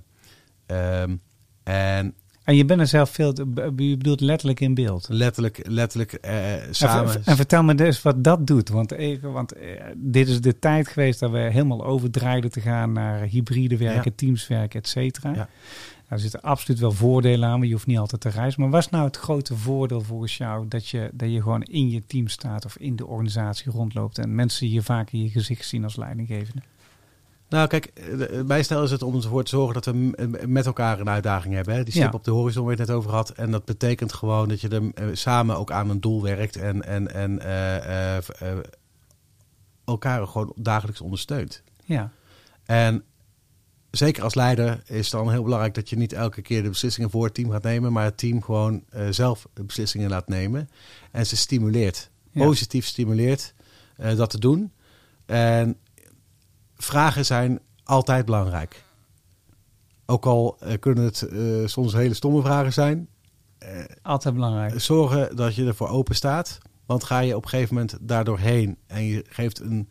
ehm, 0.66 1.16
en 1.62 2.14
En 2.46 2.56
je 2.56 2.64
bent 2.64 2.80
er 2.80 2.86
zelf 2.86 3.10
veel, 3.10 3.34
je 3.76 3.96
bedoelt 3.96 4.20
letterlijk 4.20 4.60
in 4.60 4.74
beeld. 4.74 5.06
letterlijk, 5.10 5.60
letterlijk 5.68 6.12
eh, 6.12 6.66
En, 6.66 6.74
samen. 6.74 7.24
en 7.24 7.36
vertel 7.36 7.62
me 7.62 7.74
dus 7.74 8.02
wat 8.02 8.24
dat 8.24 8.46
doet. 8.46 8.68
Want, 8.68 8.92
even, 8.92 9.32
want 9.32 9.52
eh, 9.52 9.84
dit 9.96 10.28
is 10.28 10.40
de 10.40 10.58
tijd 10.58 10.88
geweest 10.88 11.20
dat 11.20 11.30
we 11.30 11.38
helemaal 11.38 11.84
overdraaiden 11.84 12.50
te 12.50 12.60
gaan 12.60 12.92
naar 12.92 13.20
hybride 13.20 13.76
werken, 13.76 14.14
teams 14.14 14.46
werken, 14.46 14.80
et 14.80 14.88
cetera. 14.88 15.28
Ja. 15.28 15.36
Nou, 15.36 15.48
er 16.08 16.18
zitten 16.18 16.40
absoluut 16.40 16.80
wel 16.80 16.92
voordelen 16.92 17.48
aan, 17.48 17.58
maar 17.58 17.66
je 17.66 17.72
hoeft 17.72 17.86
niet 17.86 17.98
altijd 17.98 18.20
te 18.20 18.28
reizen. 18.28 18.60
Maar 18.60 18.70
wat 18.70 18.80
is 18.80 18.90
nou 18.90 19.04
het 19.04 19.16
grote 19.16 19.56
voordeel 19.56 20.00
volgens 20.00 20.36
jou 20.36 20.68
dat 20.68 20.88
je, 20.88 21.10
dat 21.12 21.32
je 21.32 21.42
gewoon 21.42 21.62
in 21.62 21.90
je 21.90 22.02
team 22.06 22.28
staat 22.28 22.64
of 22.64 22.76
in 22.78 22.96
de 22.96 23.06
organisatie 23.06 23.70
rondloopt 23.70 24.18
en 24.18 24.34
mensen 24.34 24.70
je 24.70 24.82
vaak 24.82 25.10
in 25.10 25.22
je 25.22 25.30
gezicht 25.30 25.66
zien 25.66 25.84
als 25.84 25.96
leidinggevende? 25.96 26.62
Nou, 27.48 27.68
kijk, 27.68 27.84
eh, 27.86 28.42
mijn 28.42 28.64
stijl 28.64 28.82
is 28.82 28.90
het 28.90 29.02
om 29.02 29.14
ervoor 29.14 29.44
te 29.44 29.50
zorgen 29.50 29.74
dat 29.74 29.84
we 29.84 29.92
m- 29.92 30.52
met 30.52 30.66
elkaar 30.66 31.00
een 31.00 31.08
uitdaging 31.08 31.54
hebben. 31.54 31.74
Hè? 31.74 31.82
Die 31.82 31.92
stip 31.92 32.04
Ja. 32.12 32.18
op 32.18 32.24
de 32.24 32.30
horizon 32.30 32.64
waar 32.64 32.72
je 32.74 32.78
het 32.80 32.88
net 32.88 32.96
over 32.98 33.10
had. 33.10 33.30
En 33.30 33.50
dat 33.50 33.64
betekent 33.64 34.12
gewoon 34.12 34.48
dat 34.48 34.60
je 34.60 34.68
er 34.68 34.82
eh, 34.94 35.06
samen 35.12 35.56
ook 35.58 35.70
aan 35.70 35.90
een 35.90 36.00
doel 36.00 36.22
werkt 36.22 36.56
en, 36.56 36.82
en, 36.84 37.14
en 37.14 37.38
eh, 37.40 38.16
eh, 38.16 38.16
eh, 38.16 38.58
elkaar 39.84 40.26
gewoon 40.26 40.52
dagelijks 40.56 41.00
ondersteunt. 41.00 41.62
Ja, 41.84 42.10
En 42.64 43.04
zeker 43.90 44.22
als 44.22 44.34
leider 44.34 44.82
is 44.86 44.96
het 45.10 45.10
dan 45.10 45.30
heel 45.30 45.42
belangrijk 45.42 45.74
dat 45.74 45.88
je 45.90 45.96
niet 45.96 46.12
elke 46.12 46.42
keer 46.42 46.62
de 46.62 46.68
beslissingen 46.68 47.10
voor 47.10 47.24
het 47.24 47.34
team 47.34 47.50
gaat 47.50 47.62
nemen, 47.62 47.92
maar 47.92 48.04
het 48.04 48.18
team 48.18 48.42
gewoon 48.42 48.84
eh, 48.90 49.06
zelf 49.10 49.46
de 49.54 49.62
beslissingen 49.64 50.10
laat 50.10 50.28
nemen. 50.28 50.68
En 51.10 51.26
ze 51.26 51.36
stimuleert, 51.36 52.10
Ja. 52.30 52.44
positief 52.44 52.86
stimuleert 52.86 53.54
eh, 53.96 54.16
dat 54.16 54.30
te 54.30 54.38
doen. 54.38 54.72
En 55.26 55.76
vragen 56.76 57.24
zijn 57.24 57.60
altijd 57.84 58.24
belangrijk. 58.24 58.84
Ook 60.06 60.26
al 60.26 60.56
eh, 60.60 60.78
kunnen 60.78 61.04
het 61.04 61.22
eh, 61.22 61.66
soms 61.66 61.92
hele 61.92 62.14
stomme 62.14 62.42
vragen 62.42 62.72
zijn, 62.72 63.08
altijd 64.02 64.34
belangrijk. 64.34 64.80
zorgen 64.80 65.36
dat 65.36 65.54
je 65.54 65.66
ervoor 65.66 65.88
open 65.88 66.14
staat. 66.14 66.58
Want 66.86 67.04
ga 67.04 67.18
je 67.18 67.36
op 67.36 67.42
een 67.42 67.48
gegeven 67.48 67.74
moment 67.74 67.98
daardoor 68.00 68.38
heen 68.38 68.78
en 68.86 69.04
je 69.04 69.24
geeft 69.28 69.60
een 69.60 69.88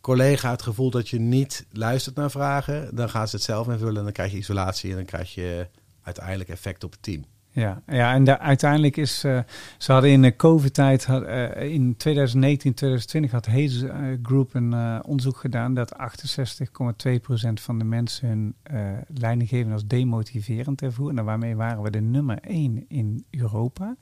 collega 0.00 0.50
het 0.50 0.62
gevoel 0.62 0.90
dat 0.90 1.08
je 1.08 1.18
niet 1.18 1.66
luistert 1.72 2.16
naar 2.16 2.30
vragen, 2.30 2.96
dan 2.96 3.10
gaan 3.10 3.28
ze 3.28 3.36
het 3.36 3.44
zelf 3.44 3.68
invullen 3.68 3.96
en 3.96 4.04
dan 4.04 4.12
krijg 4.12 4.32
je 4.32 4.38
isolatie 4.38 4.90
en 4.90 4.96
dan 4.96 5.04
krijg 5.04 5.34
je 5.34 5.68
uiteindelijk 6.02 6.48
effect 6.48 6.84
op 6.84 6.90
het 6.92 7.02
team. 7.02 7.24
Ja, 7.54 7.82
ja 7.86 8.14
en 8.14 8.40
uiteindelijk 8.40 8.96
is, 8.96 9.24
eh, 9.24 9.38
ze 9.78 9.92
hadden 9.92 10.10
in 10.10 10.22
de 10.22 10.36
COVID-tijd, 10.36 11.04
had, 11.04 11.22
eh, 11.22 11.62
in 11.72 11.96
2019, 11.96 12.74
2020 12.74 13.30
had 13.30 13.46
Hayes 13.46 13.82
eh, 13.82 13.98
Group 14.22 14.54
een 14.54 15.04
onderzoek 15.04 15.36
gedaan 15.36 15.74
dat 15.74 15.94
68,2% 15.96 17.60
van 17.60 17.78
de 17.78 17.84
mensen 17.84 18.28
hun 18.28 18.54
eh 18.62 18.80
leidinggeven 19.14 19.72
als 19.72 19.86
demotiverend 19.86 20.82
ervoer. 20.82 21.10
En 21.16 21.24
waarmee 21.24 21.56
waren 21.56 21.82
we 21.82 21.90
de 21.90 22.00
nummer 22.00 22.38
1 22.40 22.84
in 22.88 23.24
Europa. 23.30 23.96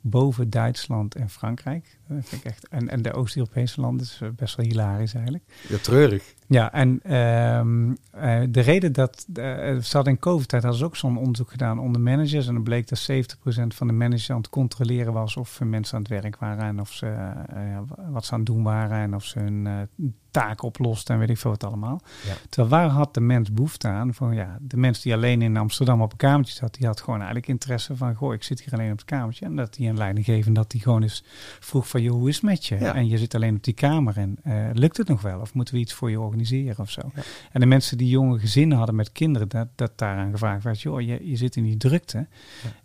Boven 0.00 0.50
Duitsland 0.50 1.14
en 1.14 1.30
Frankrijk. 1.30 1.98
Dat 2.08 2.28
vind 2.28 2.44
ik 2.44 2.50
echt, 2.50 2.68
en, 2.68 2.88
en 2.88 3.02
de 3.02 3.12
Oost-Europese 3.12 3.80
landen 3.80 4.06
is 4.06 4.18
eh, 4.22 4.28
best 4.36 4.56
wel 4.56 4.66
hilarisch 4.66 5.14
eigenlijk. 5.14 5.44
Ja, 5.68 5.76
treurig. 5.76 6.34
Ja, 6.46 6.72
en 6.72 7.00
ehm, 7.02 7.92
eh, 8.10 8.40
de 8.48 8.60
reden 8.60 8.92
dat 8.92 9.26
eh, 9.34 9.44
ze 9.76 9.96
hadden 9.96 10.12
in 10.12 10.18
COVID-tijd 10.18 10.62
hadden 10.62 10.80
ze 10.80 10.86
ook 10.86 10.96
zo'n 10.96 11.18
onderzoek 11.18 11.50
gedaan 11.50 11.78
onder 11.78 12.00
managers. 12.00 12.46
En 12.46 12.54
dan 12.54 12.62
bleek 12.62 12.88
dat 12.88 13.08
70% 13.10 13.74
van 13.74 13.86
de 13.86 13.92
managers 13.92 14.30
aan 14.30 14.36
het 14.36 14.48
controleren 14.48 15.12
was 15.12 15.36
of 15.36 15.60
mensen 15.60 15.96
aan 15.96 16.02
het 16.02 16.10
werk 16.10 16.36
waren 16.36 16.64
en 16.64 16.80
of 16.80 16.92
ze 16.92 17.06
eh, 17.06 17.78
wat 18.10 18.24
ze 18.24 18.32
aan 18.32 18.38
het 18.38 18.48
doen 18.48 18.62
waren 18.62 18.98
en 18.98 19.14
of 19.14 19.24
ze 19.24 19.38
hun 19.38 19.66
eh, 19.66 20.06
taak 20.30 20.62
oplosten 20.62 21.14
en 21.14 21.20
weet 21.20 21.30
ik 21.30 21.38
veel 21.38 21.50
wat 21.50 21.64
allemaal. 21.64 22.00
Ja. 22.26 22.34
Terwijl 22.48 22.70
waar 22.70 22.88
had 22.88 23.14
de 23.14 23.20
mens 23.20 23.52
behoefte 23.52 23.88
aan? 23.88 24.14
Van 24.14 24.34
ja, 24.34 24.58
de 24.60 24.76
mens 24.76 25.00
die 25.00 25.14
alleen 25.14 25.42
in 25.42 25.56
Amsterdam 25.56 26.02
op 26.02 26.12
een 26.12 26.18
kamertje 26.18 26.54
zat, 26.54 26.74
die 26.74 26.86
had 26.86 27.00
gewoon 27.00 27.18
eigenlijk 27.18 27.48
interesse 27.48 27.96
van, 27.96 28.14
goh, 28.14 28.34
ik 28.34 28.42
zit 28.42 28.60
hier 28.60 28.72
alleen 28.72 28.92
op 28.92 28.98
het 28.98 29.06
kamertje. 29.06 29.44
En 29.44 29.56
dat 29.56 29.74
die 29.74 29.88
een 29.88 29.96
leiding 29.96 30.26
geven, 30.26 30.52
dat 30.52 30.70
die 30.70 30.80
gewoon 30.80 31.02
eens 31.02 31.24
vroeg 31.60 31.88
van, 31.88 32.02
joh, 32.02 32.14
hoe 32.14 32.28
is 32.28 32.34
het 32.34 32.44
met 32.44 32.66
je? 32.66 32.78
Ja. 32.78 32.94
En 32.94 33.08
je 33.08 33.18
zit 33.18 33.34
alleen 33.34 33.56
op 33.56 33.64
die 33.64 33.74
kamer 33.74 34.16
en 34.16 34.36
eh, 34.42 34.54
lukt 34.72 34.96
het 34.96 35.08
nog 35.08 35.22
wel? 35.22 35.40
Of 35.40 35.54
moeten 35.54 35.74
we 35.74 35.80
iets 35.80 35.92
voor 35.92 36.10
je 36.10 36.20
organiseren 36.20 36.78
of 36.78 36.90
zo? 36.90 37.00
Ja. 37.14 37.22
En 37.52 37.60
de 37.60 37.66
mensen 37.66 37.98
die 37.98 38.08
jonge 38.08 38.38
gezinnen 38.38 38.76
hadden 38.76 38.94
met 38.94 39.12
kinderen, 39.12 39.48
dat, 39.48 39.68
dat 39.74 39.98
daaraan 39.98 40.30
gevraagd 40.30 40.64
werd, 40.64 40.80
joh, 40.80 41.00
je, 41.00 41.28
je 41.28 41.36
zit 41.36 41.56
in 41.56 41.64
die 41.64 41.76
drukte 41.76 42.26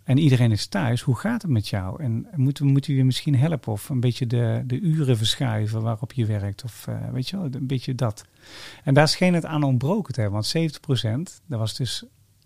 en 0.06 0.18
iedereen 0.18 0.52
is 0.52 0.66
thuis, 0.66 1.00
hoe 1.00 1.16
gaat 1.16 1.42
het 1.42 1.50
met 1.50 1.68
jou? 1.68 2.02
En 2.02 2.26
moeten, 2.34 2.66
moeten 2.66 2.90
we 2.90 2.96
je 2.96 3.04
misschien 3.04 3.36
helpen 3.36 3.72
of 3.72 3.88
een 3.88 4.00
beetje 4.00 4.26
de, 4.26 4.62
de 4.66 4.80
uren 4.80 5.16
verschuiven 5.16 5.82
waarop 5.82 6.12
je 6.12 6.26
werkt 6.26 6.64
of 6.64 6.86
eh, 6.86 6.94
weet 7.12 7.28
je 7.28 7.36
wel, 7.36 7.48
een 7.50 7.66
beetje 7.66 7.94
dat. 7.94 8.24
En 8.84 8.94
daar 8.94 9.08
scheen 9.08 9.34
het 9.34 9.44
aan 9.44 9.62
ontbroken 9.62 10.14
te 10.14 10.20
hebben, 10.20 10.42
want 10.52 10.72
70%, 11.38 11.40
dat 11.46 11.58
was 11.58 11.74
dus 11.76 12.04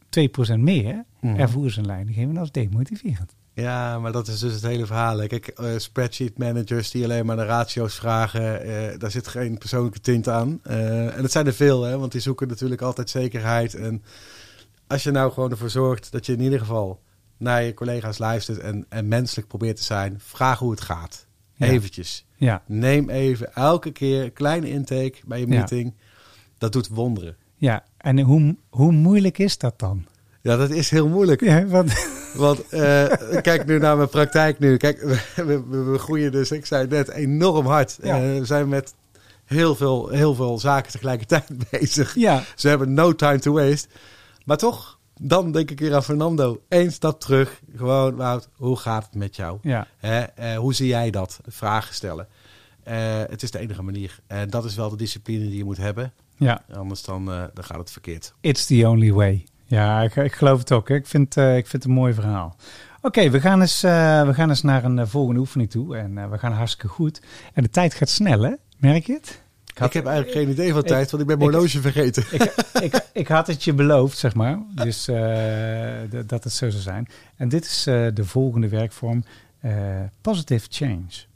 2% 0.09 0.59
meer, 0.59 1.05
Mhm. 1.21 1.37
ervoer 1.41 1.71
zijn 1.71 1.87
leidinggevende 1.87 2.41
als 2.41 2.53
demotiverend. 2.53 3.35
Ja, 3.55 3.99
maar 3.99 4.13
dat 4.13 4.29
is 4.29 4.39
dus 4.39 4.53
het 4.53 4.63
hele 4.63 4.87
verhaal. 4.87 5.27
Kijk, 5.27 5.47
eh, 5.47 5.67
spreadsheet 5.77 6.39
managers 6.39 6.91
die 6.91 7.05
alleen 7.05 7.27
maar 7.27 7.37
naar 7.37 7.47
ratio's 7.47 7.95
vragen, 7.95 8.63
eh, 8.63 8.99
daar 8.99 9.11
zit 9.11 9.29
geen 9.29 9.59
persoonlijke 9.59 10.01
tint 10.01 10.29
aan. 10.29 10.61
En 10.65 11.23
dat 11.23 11.31
zijn 11.33 11.47
er 11.47 11.55
veel, 11.55 11.83
hè, 11.83 11.99
want 11.99 12.13
die 12.13 12.21
zoeken 12.21 12.49
natuurlijk 12.49 12.81
altijd 12.81 13.11
zekerheid. 13.11 13.75
En 13.75 14.03
als 14.87 15.03
je 15.03 15.11
nou 15.11 15.33
gewoon 15.33 15.51
ervoor 15.51 15.71
zorgt 15.71 16.13
dat 16.13 16.27
je 16.27 16.33
in 16.33 16.41
ieder 16.41 16.59
geval 16.59 17.01
naar 17.41 17.63
je 17.63 17.75
collega's 17.75 18.19
luistert 18.19 18.59
en, 18.59 18.87
en 18.89 19.09
menselijk 19.09 19.49
probeert 19.49 19.77
te 19.77 19.83
zijn, 19.83 20.15
vraag 20.19 20.59
hoe 20.59 20.71
het 20.71 20.81
gaat. 20.81 21.27
Ja. 21.55 21.67
Eventjes. 21.67 22.27
Ja, 22.37 22.63
Neem 22.67 23.11
even 23.11 23.55
elke 23.55 23.91
keer 23.91 24.23
een 24.25 24.33
kleine 24.33 24.69
intake 24.71 25.15
bij 25.25 25.41
je 25.41 25.47
Ja. 25.49 25.59
meeting. 25.59 25.95
Dat 26.59 26.73
doet 26.73 26.89
wonderen. 26.89 27.37
ja. 27.57 27.85
en 27.97 28.21
hoe, 28.21 28.57
hoe 28.71 28.93
moeilijk 28.93 29.39
is 29.39 29.59
dat 29.59 29.79
dan? 29.79 30.07
Ja, 30.43 30.57
dat 30.57 30.71
is 30.71 30.91
heel 30.91 31.09
moeilijk. 31.09 31.41
Ja, 31.41 31.67
want, 31.67 31.93
Want 32.35 32.69
eh, 32.69 33.05
kijk 33.43 33.67
nu 33.67 33.79
naar 33.79 33.97
mijn 33.97 34.09
praktijk 34.09 34.59
nu. 34.59 34.77
Kijk, 34.77 35.01
we, 35.37 35.95
groeien 35.99 36.33
dus, 36.33 36.51
ik 36.51 36.67
zei 36.67 36.87
net, 36.87 37.09
enorm 37.09 37.67
hard. 37.67 37.99
Ja. 38.03 38.17
Eh, 38.17 38.39
we 38.39 38.45
zijn 38.45 38.69
met 38.69 38.95
heel 39.45 39.75
veel, 39.75 40.09
heel 40.09 40.35
veel 40.35 40.59
zaken 40.59 40.93
tegelijkertijd 40.93 41.45
bezig. 41.71 42.15
ja, 42.15 42.43
Ze 42.57 42.69
hebben 42.69 42.95
no 42.95 43.15
time 43.15 43.39
to 43.39 43.53
waste. 43.53 43.89
Maar 44.45 44.57
toch, 44.57 44.99
dan 45.23 45.53
denk 45.53 45.71
ik 45.71 45.81
weer 45.81 45.95
aan 45.95 46.03
Fernando. 46.03 46.61
Eén 46.69 46.93
stap 46.93 47.21
terug. 47.21 47.61
Gewoon, 47.77 48.17
Wout, 48.17 48.49
hoe 48.57 48.77
gaat 48.77 49.05
het 49.05 49.15
met 49.15 49.37
jou? 49.37 49.59
ja, 49.63 49.87
Hè? 49.99 50.21
eh, 50.21 50.57
hoe 50.57 50.75
zie 50.75 50.87
jij 50.87 51.11
dat? 51.11 51.41
Vragen 51.47 51.95
stellen. 51.95 52.27
Eh, 52.83 53.19
het 53.29 53.43
is 53.43 53.51
de 53.51 53.59
enige 53.59 53.83
manier. 53.83 54.19
En 54.27 54.51
dat 54.51 54.65
is 54.65 54.75
wel 54.75 54.91
de 54.91 54.97
discipline 54.97 55.45
die 55.49 55.57
je 55.57 55.65
moet 55.65 55.77
hebben. 55.77 56.13
ja. 56.37 56.63
Anders 56.73 57.03
dan, 57.03 57.31
eh, 57.33 57.43
dan 57.55 57.65
gaat 57.65 57.79
het 57.79 57.91
verkeerd. 57.91 58.35
It's 58.41 58.67
the 58.67 58.89
only 58.89 59.13
way. 59.13 59.45
Ja, 59.67 60.03
ik, 60.03 60.17
ik 60.17 60.33
geloof 60.33 60.59
het 60.59 60.73
ook. 60.73 60.89
hè. 60.89 60.95
Ik 60.95 61.07
vind, 61.07 61.37
ik 61.37 61.67
vind 61.67 61.73
het 61.73 61.85
een 61.85 61.91
mooi 61.91 62.15
verhaal. 62.15 62.57
Oké, 63.03 63.31
we, 63.31 63.41
gaan 63.41 63.61
eens, 63.61 63.81
we 63.81 64.31
gaan 64.33 64.49
eens 64.49 64.63
naar 64.63 64.85
een 64.85 65.09
volgende 65.09 65.41
oefening 65.41 65.71
toe. 65.71 65.97
En 65.97 66.31
we 66.31 66.39
gaan 66.39 66.53
hartstikke 66.53 66.89
goed. 66.89 67.21
En 67.55 67.63
de 67.63 67.71
tijd 67.71 67.95
gaat 67.95 68.09
snel, 68.09 68.41
hè? 68.43 68.53
Merk 68.77 69.07
je 69.07 69.13
het? 69.13 69.43
Ik, 69.75 69.93
heb 69.93 70.07
eigenlijk 70.07 70.37
geen 70.37 70.49
idee 70.51 70.71
van 70.73 70.81
ik- 70.81 70.87
tijd, 70.87 71.11
want 71.11 71.23
ik 71.23 71.29
ben 71.29 71.39
mijn 71.39 71.51
horloge 71.51 71.81
vergeten. 71.81 72.25
ik, 72.31 72.43
ik, 72.87 73.05
ik 73.13 73.29
had 73.29 73.47
het 73.47 73.65
je 73.65 73.73
beloofd, 73.75 74.19
zeg 74.19 74.35
maar. 74.35 74.59
Dus 74.75 75.09
eh, 75.09 75.93
dat 76.27 76.45
het 76.45 76.53
zo 76.53 76.71
zou 76.71 76.83
zijn. 76.83 77.07
En 77.37 77.49
dit 77.49 77.65
is 77.65 77.87
eh, 77.87 78.07
de 78.15 78.25
volgende 78.25 78.69
werkvorm. 78.69 79.25
eh, 79.61 79.73
positive 80.21 80.67
change. 80.71 81.29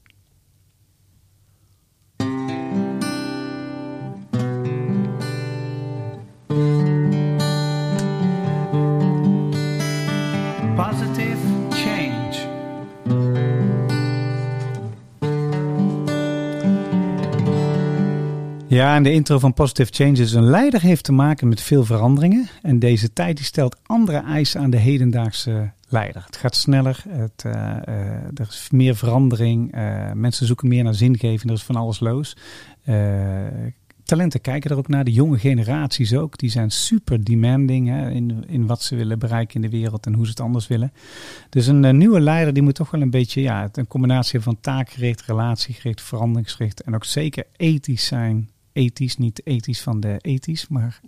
Ja, 18.74 18.94
en 18.94 19.02
de 19.02 19.12
intro 19.12 19.38
van 19.38 19.54
Positive 19.54 19.92
Change 19.92 20.20
is 20.20 20.32
een 20.32 20.44
leider 20.50 20.80
heeft 20.80 21.04
te 21.04 21.12
maken 21.12 21.48
met 21.48 21.60
veel 21.60 21.84
veranderingen. 21.84 22.48
En 22.62 22.78
deze 22.78 23.12
tijd 23.12 23.36
die 23.36 23.44
stelt 23.44 23.76
andere 23.82 24.18
eisen 24.18 24.60
aan 24.60 24.70
de 24.70 24.76
hedendaagse 24.76 25.72
leider. 25.88 26.22
Het 26.26 26.36
gaat 26.36 26.56
sneller, 26.56 27.02
het, 27.08 27.44
eh, 27.44 27.52
eh, 27.52 28.06
er 28.34 28.46
is 28.48 28.68
meer 28.70 28.96
verandering, 28.96 29.72
eh, 29.72 30.12
mensen 30.12 30.46
zoeken 30.46 30.68
meer 30.68 30.84
naar 30.84 30.94
zingeving, 30.94 31.44
er 31.44 31.56
is 31.56 31.62
van 31.62 31.76
alles 31.76 32.00
los. 32.00 32.36
Talenten 34.04 34.40
kijken 34.40 34.70
er 34.70 34.76
ook 34.76 34.88
naar, 34.88 35.04
de 35.04 35.12
jonge 35.12 35.38
generaties 35.38 36.14
ook. 36.14 36.38
Die 36.38 36.50
zijn 36.50 36.70
super 36.70 37.24
demanding 37.24 37.88
hè, 37.88 38.10
in, 38.10 38.44
in 38.46 38.66
wat 38.66 38.82
ze 38.82 38.96
willen 38.96 39.18
bereiken 39.18 39.54
in 39.54 39.70
de 39.70 39.76
wereld 39.76 40.06
en 40.06 40.14
hoe 40.14 40.24
ze 40.24 40.30
het 40.30 40.40
anders 40.40 40.66
willen. 40.66 40.92
Dus 41.48 41.66
een 41.66 41.96
nieuwe 41.96 42.20
leider 42.20 42.54
die 42.54 42.62
moet 42.62 42.74
toch 42.74 42.90
wel 42.90 43.00
een 43.00 43.10
beetje 43.10 43.40
ja, 43.40 43.68
een 43.72 43.86
combinatie 43.86 44.40
van 44.40 44.60
taakgericht, 44.60 45.22
relatiegericht, 45.22 46.02
veranderingsgericht 46.02 46.82
en 46.82 46.94
ook 46.94 47.04
zeker 47.04 47.44
ethisch 47.56 48.06
zijn. 48.06 48.52
Ethisch, 48.74 49.16
niet 49.16 49.46
ethisch 49.46 49.80
van 49.80 50.00
de 50.00 50.16
ethisch, 50.20 50.68
maar 50.68 51.00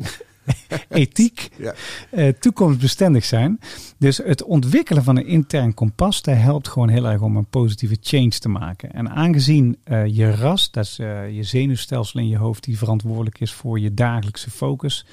ethiek, 0.89 1.49
Ja. 1.59 1.75
eh, 2.11 2.29
toekomstbestendig 2.29 3.25
zijn. 3.25 3.59
Dus 3.99 4.17
het 4.17 4.43
ontwikkelen 4.43 5.05
van 5.05 5.17
een 5.17 5.27
intern 5.27 5.75
kompas, 5.75 6.23
dat 6.23 6.37
helpt 6.37 6.69
gewoon 6.69 6.89
heel 6.89 7.07
erg 7.09 7.21
om 7.21 7.37
een 7.37 7.47
positieve 7.47 7.97
change 8.01 8.29
te 8.29 8.49
maken. 8.49 8.93
En 8.93 9.11
aangezien 9.11 9.77
eh, 9.85 10.07
je 10.07 10.31
ras, 10.31 10.71
dat 10.71 10.85
is 10.85 10.99
eh, 10.99 11.31
je 11.31 11.43
zenuwstelsel 11.43 12.21
in 12.21 12.29
je 12.29 12.37
hoofd, 12.37 12.65
die 12.65 12.79
verantwoordelijk 12.79 13.41
is 13.41 13.53
voor 13.53 13.81
je 13.81 13.95
dagelijkse 13.95 14.51
focus, 14.51 15.07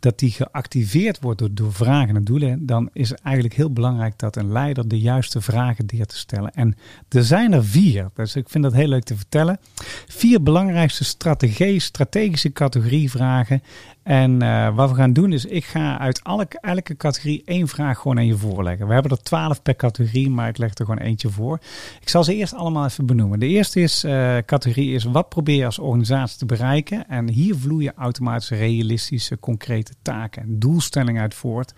dat 0.00 0.18
die 0.18 0.30
geactiveerd 0.30 1.20
wordt 1.20 1.38
door, 1.38 1.54
door 1.54 1.72
vragen 1.72 2.16
en 2.16 2.24
doelen, 2.24 2.66
dan 2.66 2.88
is 2.92 3.08
het 3.08 3.20
eigenlijk 3.20 3.54
heel 3.54 3.72
belangrijk 3.72 4.18
dat 4.18 4.36
een 4.36 4.52
leider 4.52 4.88
de 4.88 4.98
juiste 5.00 5.40
vragen 5.40 5.86
deert 5.86 6.08
te 6.08 6.16
stellen. 6.16 6.50
En 6.50 6.76
er 7.08 7.24
zijn 7.24 7.52
er 7.52 7.64
vier, 7.64 8.10
dus 8.14 8.36
ik 8.36 8.48
vind 8.48 8.64
dat 8.64 8.72
heel 8.72 8.88
leuk 8.88 9.04
te 9.04 9.16
vertellen. 9.16 9.58
Vier 10.06 10.42
belangrijkste 10.42 11.04
strategie, 11.04 11.80
strategische 11.80 12.52
categorie 12.52 13.10
vragen. 13.10 13.62
En 14.04 14.42
eh, 14.42 14.74
wat 14.74 14.90
we 14.90 14.96
gaan 14.96 15.12
doen 15.12 15.32
is, 15.32 15.44
ik 15.44 15.64
ga 15.64 15.98
uit 15.98 16.20
elke, 16.22 16.58
elke 16.60 16.96
categorie 16.96 17.42
één 17.44 17.68
vraag 17.68 17.98
gewoon 17.98 18.18
aan 18.18 18.26
je 18.26 18.36
voorleggen. 18.36 18.86
We 18.86 18.92
hebben 18.92 19.10
er 19.10 19.22
twaalf 19.22 19.62
per 19.62 19.76
categorie, 19.76 20.30
maar 20.30 20.48
ik 20.48 20.58
leg 20.58 20.74
er 20.74 20.84
gewoon 20.84 21.00
eentje 21.00 21.30
voor. 21.30 21.58
Ik 22.00 22.08
zal 22.08 22.24
ze 22.24 22.34
eerst 22.34 22.54
allemaal 22.54 22.84
even 22.84 23.06
benoemen. 23.06 23.38
De 23.38 23.46
eerste 23.46 23.80
is, 23.80 24.04
eh, 24.04 24.36
categorie 24.46 24.94
is, 24.94 25.04
wat 25.04 25.28
probeer 25.28 25.56
je 25.56 25.64
als 25.64 25.78
organisatie 25.78 26.38
te 26.38 26.46
bereiken? 26.46 27.08
En 27.08 27.30
hier 27.30 27.56
vloeien 27.56 27.92
automatisch 27.96 28.50
realistische, 28.50 29.38
concrete 29.38 29.92
taken 30.02 30.42
en 30.42 30.58
doelstellingen 30.58 31.22
uit 31.22 31.34
voort. 31.34 31.74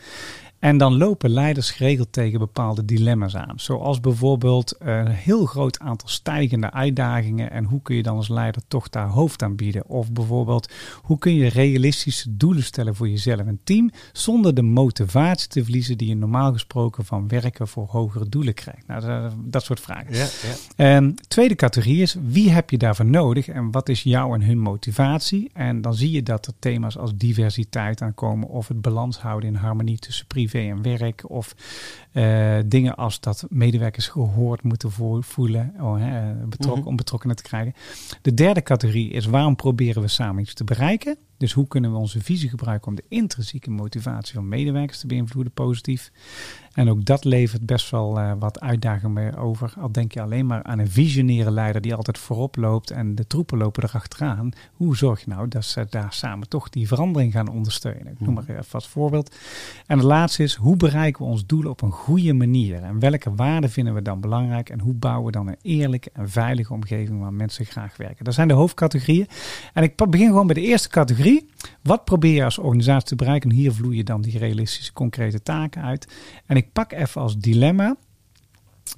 En 0.58 0.78
dan 0.78 0.96
lopen 0.96 1.30
leiders 1.30 1.70
geregeld 1.70 2.12
tegen 2.12 2.38
bepaalde 2.38 2.84
dilemma's 2.84 3.36
aan. 3.36 3.60
Zoals 3.60 4.00
bijvoorbeeld 4.00 4.74
een 4.78 5.06
heel 5.06 5.46
groot 5.46 5.78
aantal 5.78 6.08
stijgende 6.08 6.72
uitdagingen. 6.72 7.50
En 7.50 7.64
hoe 7.64 7.82
kun 7.82 7.96
je 7.96 8.02
dan 8.02 8.16
als 8.16 8.28
leider 8.28 8.62
toch 8.68 8.88
daar 8.88 9.08
hoofd 9.08 9.42
aan 9.42 9.56
bieden? 9.56 9.88
Of 9.88 10.12
bijvoorbeeld, 10.12 10.72
hoe 11.02 11.18
kun 11.18 11.34
je 11.34 11.48
realistische 11.48 12.36
doelen 12.36 12.62
stellen 12.62 12.94
voor 12.94 13.08
jezelf 13.08 13.46
en 13.46 13.60
team. 13.64 13.90
Zonder 14.12 14.54
de 14.54 14.62
motivatie 14.62 15.48
te 15.48 15.62
verliezen 15.62 15.98
die 15.98 16.08
je 16.08 16.16
normaal 16.16 16.52
gesproken 16.52 17.04
van 17.04 17.28
werken 17.28 17.68
voor 17.68 17.86
hogere 17.90 18.28
doelen 18.28 18.54
krijgt. 18.54 18.86
Nou, 18.86 19.30
dat, 19.44 19.64
soort 19.64 19.80
vragen. 19.80 20.14
Ja, 20.14 20.24
ja. 20.24 20.54
En 20.76 21.14
tweede 21.28 21.54
categorie 21.54 22.02
is, 22.02 22.16
wie 22.22 22.50
heb 22.50 22.70
je 22.70 22.78
daarvoor 22.78 23.06
nodig 23.06 23.48
en 23.48 23.70
wat 23.70 23.88
is 23.88 24.02
jouw 24.02 24.34
en 24.34 24.42
hun 24.42 24.58
motivatie? 24.58 25.50
En 25.52 25.80
dan 25.80 25.94
zie 25.94 26.10
je 26.10 26.22
dat 26.22 26.46
er 26.46 26.52
thema's 26.58 26.98
als 26.98 27.16
diversiteit 27.16 28.02
aankomen 28.02 28.48
of 28.48 28.68
het 28.68 28.80
balans 28.80 29.18
houden 29.18 29.48
in 29.48 29.54
harmonie 29.54 29.98
tussen 29.98 30.26
privé 30.26 30.45
en 30.54 30.82
werk. 30.82 31.30
Of 31.30 31.54
eh, 32.12 32.56
dingen 32.66 32.94
als 32.96 33.20
dat 33.20 33.44
medewerkers 33.48 34.08
gehoord 34.08 34.62
moeten 34.62 34.90
vo- 34.90 35.20
voelen 35.20 35.74
oh, 35.80 35.96
hè, 35.98 36.32
betrokken, 36.34 36.80
Mhm. 36.80 36.88
om 36.88 36.96
betrokkenen 36.96 37.36
te 37.36 37.42
krijgen. 37.42 37.74
De 38.22 38.34
derde 38.34 38.62
categorie 38.62 39.10
is, 39.10 39.26
waarom 39.26 39.56
proberen 39.56 40.02
we 40.02 40.08
samen 40.08 40.42
iets 40.42 40.54
te 40.54 40.64
bereiken? 40.64 41.16
Dus 41.36 41.52
hoe 41.52 41.68
kunnen 41.68 41.92
we 41.92 41.98
onze 41.98 42.20
visie 42.20 42.48
gebruiken 42.48 42.88
om 42.88 42.94
de 42.94 43.04
intrinsieke 43.08 43.70
motivatie 43.70 44.34
van 44.34 44.48
medewerkers 44.48 44.98
te 44.98 45.06
beïnvloeden 45.06 45.52
positief? 45.52 46.12
En 46.72 46.90
ook 46.90 47.04
dat 47.04 47.24
levert 47.24 47.66
best 47.66 47.90
wel 47.90 48.18
eh, 48.18 48.32
wat 48.38 48.60
uitdagingen 48.60 49.12
mee 49.12 49.36
over. 49.36 49.74
Al 49.80 49.92
denk 49.92 50.12
je 50.12 50.20
alleen 50.20 50.46
maar 50.46 50.62
aan 50.62 50.78
een 50.78 50.90
visionaire 50.90 51.50
leider 51.50 51.80
die 51.80 51.94
altijd 51.94 52.18
voorop 52.18 52.56
loopt 52.56 52.90
en 52.90 53.14
de 53.14 53.26
troepen 53.26 53.58
lopen 53.58 53.82
erachteraan. 53.82 54.50
Hoe 54.72 54.96
zorg 54.96 55.20
je 55.20 55.30
nou 55.30 55.48
dat 55.48 55.64
ze 55.64 55.86
daar 55.90 56.12
samen 56.12 56.48
toch 56.48 56.68
die 56.68 56.86
verandering 56.86 57.32
gaan 57.32 57.48
ondersteunen? 57.48 58.12
Ik 58.12 58.20
noem 58.20 58.34
maar 58.34 58.44
even 58.48 58.64
als 58.70 58.88
voorbeeld. 58.88 59.36
En 59.86 59.98
de 59.98 60.06
laatste 60.06 60.42
is, 60.42 60.54
hoe 60.54 60.76
bereiken 60.76 61.24
we 61.24 61.30
ons 61.30 61.46
doel 61.46 61.70
op 61.70 61.82
een 61.82 61.90
goede 61.90 62.32
manier? 62.32 62.82
En 62.82 62.98
welke 62.98 63.34
waarden 63.34 63.70
vinden 63.70 63.94
we 63.94 64.02
dan 64.02 64.20
belangrijk? 64.20 64.70
En 64.70 64.80
hoe 64.80 64.94
bouwen 64.94 65.26
we 65.26 65.32
dan 65.32 65.48
een 65.48 65.58
eerlijke 65.62 66.10
en 66.12 66.28
veilige 66.28 66.72
omgeving 66.72 67.20
waar 67.20 67.32
mensen 67.32 67.64
graag 67.64 67.96
werken? 67.96 68.24
Dat 68.24 68.34
zijn 68.34 68.48
de 68.48 68.54
hoofdcategorieën. 68.54 69.26
En 69.72 69.82
ik 69.82 69.96
begin 70.10 70.26
gewoon 70.26 70.46
bij 70.46 70.54
de 70.54 70.60
eerste 70.60 70.88
categorie. 70.88 71.25
Wat 71.82 72.04
probeer 72.04 72.34
je 72.34 72.44
als 72.44 72.58
organisatie 72.58 73.08
te 73.08 73.16
bereiken? 73.16 73.50
En 73.50 73.56
hier 73.56 73.72
vloeien 73.72 74.04
dan 74.04 74.22
die 74.22 74.38
realistische, 74.38 74.92
concrete 74.92 75.42
taken 75.42 75.82
uit. 75.82 76.08
En 76.46 76.56
ik 76.56 76.72
pak 76.72 76.92
even 76.92 77.20
als 77.20 77.38
dilemma. 77.38 77.96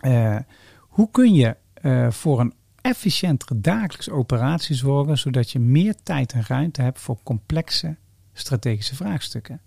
eh, 0.01 0.37
hoe 0.79 1.11
kun 1.11 1.35
je 1.35 1.57
eh, 1.75 2.11
voor 2.11 2.41
een 2.41 2.55
efficiëntere 2.81 3.61
dagelijkse 3.61 4.13
operatie 4.13 4.77
zorgen, 4.77 5.19
zodat 5.19 5.51
je 5.51 5.59
meer 5.59 5.95
tijd 6.03 6.33
en 6.33 6.45
ruimte 6.47 6.83
hebt 6.83 7.01
voor 7.01 7.19
complexe 7.23 7.97
strategische 8.33 8.95
vraagstukken? 8.95 9.61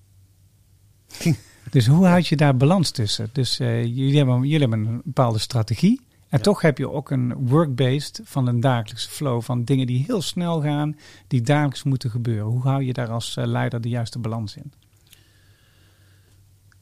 dus 1.72 1.88
hoe 1.88 2.06
houd 2.06 2.28
je 2.28 2.36
daar 2.36 2.58
balans 2.58 2.92
tussen? 2.92 3.30
Dus 3.32 3.60
eh, 3.60 3.84
jullie, 3.84 4.18
hebben, 4.18 4.42
jullie 4.42 4.68
hebben 4.68 4.86
een 4.88 5.02
bepaalde 5.04 5.40
strategie. 5.40 6.02
En 6.32 6.38
Ja. 6.38 6.44
toch 6.44 6.62
heb 6.62 6.78
je 6.78 6.90
ook 6.90 7.10
een 7.12 7.34
work-based 7.48 8.22
van 8.24 8.48
een 8.48 8.60
dagelijkse 8.60 9.10
flow 9.10 9.42
van 9.42 9.64
dingen 9.64 9.88
die 9.88 10.04
heel 10.08 10.22
snel 10.22 10.62
gaan, 10.62 10.98
die 11.28 11.42
dagelijks 11.42 11.84
moeten 11.84 12.10
gebeuren. 12.10 12.46
Hoe 12.46 12.62
hou 12.62 12.84
je 12.84 12.94
daar 12.94 13.10
als 13.10 13.38
eh, 13.38 13.46
leider 13.46 13.82
de 13.82 13.90
juiste 13.90 14.20
balans 14.20 14.56
in? 14.56 14.74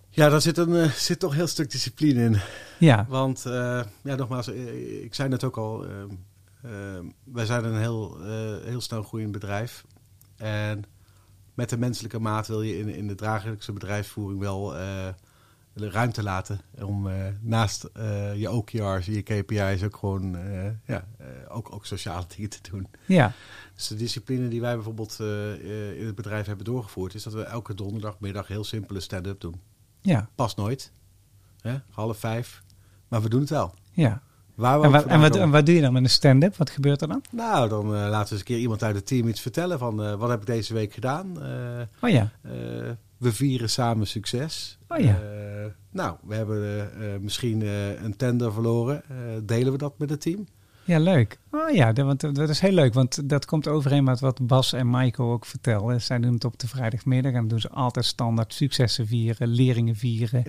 Ja, 0.09 0.29
daar 0.29 0.41
zit, 0.41 0.57
een, 0.57 0.75
eh, 0.75 0.89
zit 0.91 1.19
toch 1.19 1.33
heel 1.35 1.47
stuk 1.47 1.71
discipline 1.71 2.23
in. 2.23 2.37
Ja, 2.79 3.05
Want, 3.09 3.45
eh, 3.45 3.81
ja, 4.03 4.15
nogmaals, 4.15 4.47
ik 5.03 5.13
zei 5.13 5.29
net 5.29 5.43
ook 5.43 5.57
al, 5.57 5.85
eh, 5.85 6.71
wij 7.23 7.45
zijn 7.45 7.63
een 7.63 7.77
heel, 7.79 8.17
heel 8.63 8.81
snel 8.81 9.03
groeiend 9.03 9.31
bedrijf. 9.31 9.85
En 10.37 10.83
met 11.53 11.69
de 11.69 11.77
menselijke 11.77 12.19
maat 12.19 12.47
wil 12.47 12.61
je 12.61 12.77
in, 12.77 12.87
in 12.87 13.07
de 13.07 13.15
dagelijkse 13.15 13.71
bedrijfsvoering 13.73 14.39
wel 14.39 14.75
ruimte 15.73 16.23
laten 16.23 16.61
om 16.81 17.07
eh, 17.07 17.15
naast 17.41 17.83
eh, 17.83 18.35
je 18.35 18.51
OKR's 18.51 19.07
en 19.07 19.13
je 19.13 19.21
KPI's 19.21 19.83
ook 19.83 19.97
gewoon 19.97 20.35
eh, 20.35 20.71
ja, 20.85 21.07
ook, 21.47 21.73
ook 21.73 21.85
sociale 21.85 22.25
dingen 22.35 22.49
te 22.49 22.59
doen. 22.71 22.87
ja, 23.05 23.33
Dus 23.75 23.87
de 23.87 23.95
discipline 23.95 24.47
die 24.47 24.61
wij 24.61 24.75
bijvoorbeeld 24.75 25.19
in 25.99 26.05
het 26.05 26.15
bedrijf 26.15 26.45
hebben 26.45 26.65
doorgevoerd, 26.65 27.13
is 27.13 27.23
dat 27.23 27.33
we 27.33 27.43
elke 27.43 27.73
donderdagmiddag 27.73 28.47
heel 28.47 28.63
simpele 28.63 28.99
stand-up 28.99 29.41
doen. 29.41 29.61
ja, 30.01 30.29
Past 30.35 30.57
nooit, 30.57 30.91
hè? 31.61 31.77
half 31.89 32.17
vijf, 32.17 32.63
maar 33.07 33.21
we 33.21 33.29
doen 33.29 33.39
het 33.41 33.49
wel. 33.49 33.73
ja. 33.91 34.21
Waar 34.55 34.79
we 34.79 34.85
En 34.85 34.91
wat, 34.91 35.05
en, 35.05 35.19
wat, 35.19 35.29
komen. 35.29 35.45
en 35.45 35.51
wat 35.51 35.65
doe 35.65 35.75
je 35.75 35.81
dan 35.81 35.93
met 35.93 36.03
een 36.03 36.09
stand-up? 36.09 36.55
Wat 36.55 36.69
gebeurt 36.69 37.01
er 37.01 37.07
dan? 37.07 37.23
Nou, 37.31 37.69
dan 37.69 37.87
laten 37.87 38.11
we 38.11 38.17
eens 38.17 38.31
een 38.31 38.43
keer 38.43 38.57
iemand 38.57 38.83
uit 38.83 38.95
het 38.95 39.07
team 39.07 39.27
iets 39.27 39.41
vertellen 39.41 39.79
van 39.79 40.17
wat 40.17 40.29
heb 40.29 40.39
ik 40.39 40.45
deze 40.45 40.73
week 40.73 40.93
gedaan. 40.93 41.37
Oh 42.01 42.09
ja, 42.09 42.31
we 43.17 43.33
vieren 43.33 43.69
samen 43.69 44.07
succes. 44.07 44.77
Oh 44.87 44.99
ja. 44.99 45.19
Eh, 45.69 45.75
nou, 45.91 46.17
we 46.23 46.35
hebben 46.35 46.63
eh, 46.63 47.13
eh, 47.13 47.21
misschien 47.21 47.61
een 48.05 48.15
tender 48.15 48.53
verloren. 48.53 49.03
Delen 49.43 49.71
we 49.71 49.77
dat 49.77 49.99
met 49.99 50.09
het 50.09 50.21
team? 50.21 50.47
ja, 50.85 50.99
leuk. 50.99 51.39
Oh 51.51 51.69
ja, 51.69 51.93
dat, 51.93 52.05
want 52.05 52.35
dat 52.35 52.49
is 52.49 52.59
heel 52.59 52.71
leuk, 52.71 52.93
want 52.93 53.29
dat 53.29 53.45
komt 53.45 53.67
overeen 53.67 54.03
met 54.03 54.19
wat 54.19 54.47
Bas 54.47 54.73
en 54.73 54.89
Michael 54.89 55.31
ook 55.31 55.45
vertellen. 55.45 56.01
Zij 56.01 56.19
doen 56.19 56.33
het 56.33 56.45
op 56.45 56.59
de 56.59 56.67
vrijdagmiddag 56.67 57.33
en 57.33 57.47
doen 57.47 57.59
ze 57.59 57.69
altijd 57.69 58.05
standaard 58.05 58.53
successen 58.53 59.07
vieren, 59.07 59.47
leringen 59.47 59.95
vieren, 59.95 60.43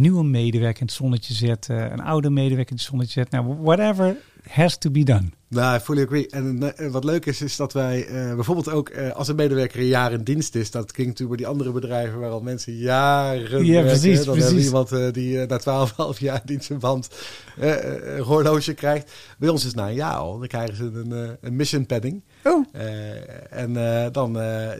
nieuwe 0.00 0.24
medewerker 0.24 0.80
in 0.80 0.86
het 0.86 0.96
zonnetje 0.96 1.34
zetten, 1.34 1.92
een 1.92 2.00
oude 2.00 2.30
medewerker 2.30 2.70
in 2.70 2.76
het 2.76 2.86
zonnetje 2.86 3.12
zetten. 3.12 3.44
Nou, 3.44 3.56
whatever 3.60 4.16
has 4.48 4.78
to 4.78 4.90
be 4.90 5.02
done. 5.04 5.24
Nou, 5.48 5.76
I 5.76 5.80
fully 5.80 6.02
agree. 6.02 6.26
En 6.28 6.76
eh, 6.76 6.90
wat 6.90 7.04
leuk 7.04 7.26
is, 7.26 7.40
is 7.42 7.56
dat 7.56 7.72
wij 7.72 8.06
eh, 8.06 8.34
bijvoorbeeld 8.34 8.70
ook 8.70 8.88
eh, 8.88 9.10
als 9.12 9.28
een 9.28 9.36
medewerker 9.36 9.78
een 9.80 9.86
jaar 9.86 10.12
in 10.12 10.22
dienst 10.22 10.54
is. 10.54 10.70
Dat 10.70 10.92
klinkt 10.92 11.12
natuurlijk 11.12 11.28
bij 11.28 11.36
die 11.36 11.46
andere 11.46 11.80
bedrijven 11.80 12.18
waar 12.20 12.30
al 12.30 12.40
mensen 12.40 12.76
jaren 12.76 13.64
Ja, 13.64 13.72
werken. 13.72 13.86
precies, 13.90 14.24
Dan 14.24 14.34
precies. 14.36 14.70
hebben 14.70 14.86
we 14.88 14.90
iemand 15.00 15.14
die 15.14 15.46
na 15.46 15.86
12,5 16.14 16.18
jaar 16.28 16.42
dienstverband 16.44 17.08
een 17.56 18.20
horloge 18.22 18.74
krijgt. 18.74 19.12
Bij 19.38 19.48
ons 19.48 19.60
is 19.60 19.66
het 19.66 19.76
na 19.76 19.88
een 19.88 19.94
jaar 19.94 20.14
al. 20.16 20.38
Dan 20.38 20.48
krijgen 20.48 20.76
ze 20.76 20.84
een, 20.84 21.36
een 21.40 21.56
mission 21.56 21.86
padding. 21.86 22.22
Oh, 22.44 22.66
Eh, 22.72 23.52
en 23.52 23.76
eh, 24.04 24.12
dan 24.12 24.34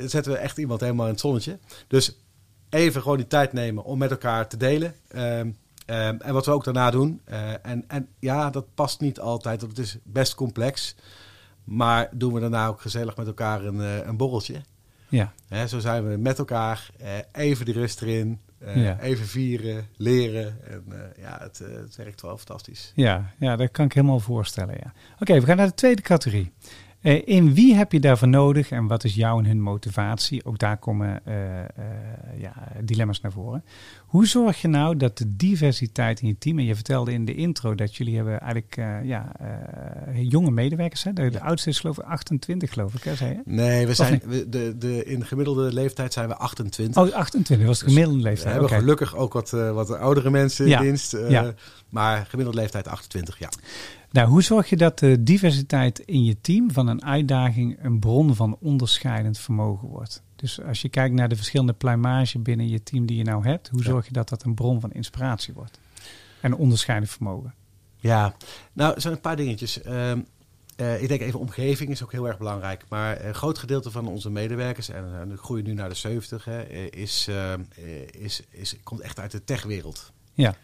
zetten 0.09 0.33
we 0.33 0.39
echt 0.39 0.59
iemand 0.59 0.81
helemaal 0.81 1.07
in 1.07 1.13
het 1.13 1.21
zonnetje. 1.21 1.59
Dus 1.89 2.19
even 2.71 3.03
gewoon 3.03 3.17
die 3.17 3.27
tijd 3.27 3.53
nemen 3.53 3.85
om 3.85 3.99
met 3.99 4.11
elkaar 4.11 4.49
te 4.49 4.57
delen. 4.57 4.95
Ehm, 5.89 6.17
en 6.19 6.33
wat 6.33 6.47
we 6.47 6.53
ook 6.53 6.65
daarna 6.65 6.91
doen. 6.91 7.21
eh, 7.25 7.67
en, 7.67 7.85
en 7.87 8.09
ja, 8.19 8.51
dat 8.51 8.75
past 8.75 9.01
niet 9.01 9.21
altijd, 9.21 9.61
want 9.61 9.77
het 9.77 9.87
is 9.87 9.99
best 10.05 10.35
complex. 10.35 10.95
Maar 11.65 12.09
doen 12.13 12.33
we 12.33 12.41
daarna 12.41 12.67
ook 12.67 12.81
gezellig 12.81 13.17
met 13.17 13.27
elkaar 13.27 13.65
een, 13.65 13.81
eh, 13.81 14.07
een 14.07 14.17
borreltje. 14.17 14.61
ja. 15.09 15.33
Hè, 15.49 15.67
zo 15.69 15.79
zijn 15.79 16.09
we 16.09 16.17
met 16.17 16.39
elkaar. 16.39 16.91
eh, 16.99 17.09
even 17.33 17.65
de 17.65 17.73
rust 17.73 18.03
erin. 18.03 18.41
Ja. 18.75 19.01
Even 19.01 19.27
vieren, 19.27 19.87
leren. 19.97 20.65
En 20.65 20.85
ja, 21.19 21.39
het, 21.41 21.59
het 21.59 21.97
werkt 21.97 22.21
wel 22.23 22.37
fantastisch. 22.37 22.93
Ja, 22.95 23.33
ja, 23.39 23.57
dat 23.57 23.71
kan 23.71 23.85
ik 23.85 23.93
helemaal 23.93 24.21
voorstellen. 24.21 24.75
Ja. 24.83 24.93
Oké, 25.19 25.41
we 25.41 25.47
gaan 25.47 25.57
naar 25.57 25.67
de 25.67 25.75
tweede 25.75 26.03
categorie. 26.03 26.53
Eh, 27.01 27.23
in 27.25 27.55
wie 27.55 27.75
heb 27.75 27.93
je 27.93 28.01
daarvoor 28.01 28.29
nodig 28.29 28.71
en 28.71 28.87
wat 28.87 29.05
is 29.05 29.15
jouw 29.15 29.39
en 29.39 29.45
hun 29.47 29.61
motivatie? 29.61 30.45
Ook 30.45 30.59
daar 30.59 30.77
komen 30.77 31.21
eh, 31.25 31.59
eh, 31.61 31.67
ja, 32.37 32.53
dilemma's 32.81 33.21
naar 33.21 33.33
voren. 33.33 33.65
Hoe 34.07 34.27
zorg 34.27 34.61
je 34.61 34.69
nou 34.69 34.97
dat 34.97 35.19
de 35.19 35.37
diversiteit 35.37 36.21
in 36.21 36.29
je 36.29 36.39
team, 36.39 36.59
en 36.59 36.65
je 36.65 36.75
vertelde 36.75 37.13
in 37.13 37.25
de 37.25 37.35
intro 37.35 37.75
dat 37.75 37.97
jullie 37.97 38.17
hebben 38.17 38.41
eigenlijk 38.41 38.77
ja, 39.05 39.33
jonge 40.15 40.51
medewerkers, 40.51 41.03
hè? 41.05 41.13
De, 41.13 41.31
de 41.31 41.41
oudste 41.41 41.69
is 41.71 41.81
geloof 41.81 41.99
ik 41.99 42.05
28 42.05 42.73
geloof 42.73 42.95
ik, 42.95 43.03
hè, 43.03 43.15
zei 43.15 43.31
je? 43.33 43.41
Nee, 43.45 43.85
we 43.85 43.91
Of 43.91 43.97
zijn, 43.97 44.23
we, 44.27 44.49
de, 44.49 44.79
de, 44.79 45.05
in 45.05 45.27
gemiddelde 45.27 45.73
leeftijd 45.73 46.13
zijn 46.13 46.29
we 46.29 46.37
28. 46.37 47.03
Oh, 47.03 47.13
28 47.15 47.67
was 47.67 47.79
de 47.79 47.85
gemiddelde 47.85 48.17
We 48.19 48.23
leeftijd. 48.29 48.53
hebben 48.53 48.71
Oké. 48.71 48.79
gelukkig 48.81 49.17
ook 49.17 49.33
wat, 49.33 49.51
wat 49.51 49.93
oudere 49.93 50.31
mensen 50.31 50.65
in 50.65 50.71
Ja, 50.71 50.81
dienst. 50.81 51.17
ja. 51.29 51.53
Maar 51.89 52.27
gemiddelde 52.29 52.61
leeftijd 52.61 52.89
28, 52.89 53.39
ja. 53.39 53.49
Nou, 54.11 54.29
hoe 54.29 54.43
zorg 54.43 54.69
je 54.69 54.77
dat 54.77 54.99
de 54.99 55.23
diversiteit 55.23 55.99
in 55.99 56.25
je 56.25 56.41
team 56.41 56.71
van 56.71 56.87
een 56.87 57.05
uitdaging 57.05 57.85
een 57.85 57.99
bron 57.99 58.35
van 58.35 58.57
onderscheidend 58.61 59.39
vermogen 59.39 59.89
wordt? 59.89 60.23
Dus 60.37 60.63
als 60.63 60.83
je 60.83 60.89
kijkt 60.89 61.15
naar 61.15 61.29
de 61.29 61.37
verschillende 61.37 61.73
pluimage 61.73 62.39
binnen 62.39 62.69
je 62.69 62.83
team 62.83 63.07
die 63.07 63.17
je 63.17 63.25
nou 63.25 63.47
hebt, 63.47 63.69
hoe 63.69 63.83
zorg 63.83 64.07
je 64.07 64.13
dat 64.13 64.29
dat 64.29 64.45
een 64.45 64.55
bron 64.55 64.81
van 64.81 64.93
inspiratie 64.93 65.55
wordt? 65.55 65.79
En 66.41 66.55
onderscheidend 66.55 67.11
vermogen. 67.11 67.55
Ja, 67.97 68.35
nou, 68.73 68.95
er 68.95 69.01
zijn 69.01 69.15
een 69.15 69.21
paar 69.21 69.37
dingetjes. 69.37 69.83
Ehm, 69.83 70.21
eh, 70.77 71.03
ik 71.03 71.09
denk 71.09 71.21
even 71.21 71.41
omgeving 71.41 71.91
is 71.91 72.03
ook 72.03 72.13
heel 72.13 72.29
erg 72.29 72.39
belangrijk. 72.39 72.85
Maar 72.89 73.25
een 73.25 73.35
groot 73.35 73.59
gedeelte 73.59 73.91
van 73.91 74.09
onze 74.09 74.31
medewerkers, 74.31 74.89
en 74.89 75.29
we 75.29 75.37
groeien 75.37 75.65
nu 75.65 75.75
naar 75.75 75.89
de 75.89 75.95
70, 75.95 76.45
hè, 76.45 76.63
is, 76.91 77.27
uh, 77.31 77.53
is, 78.11 78.43
is, 78.51 78.77
komt 78.83 79.01
echt 79.01 79.19
uit 79.19 79.31
de 79.31 79.45
techwereld. 79.45 80.13
Ja. 80.33 80.55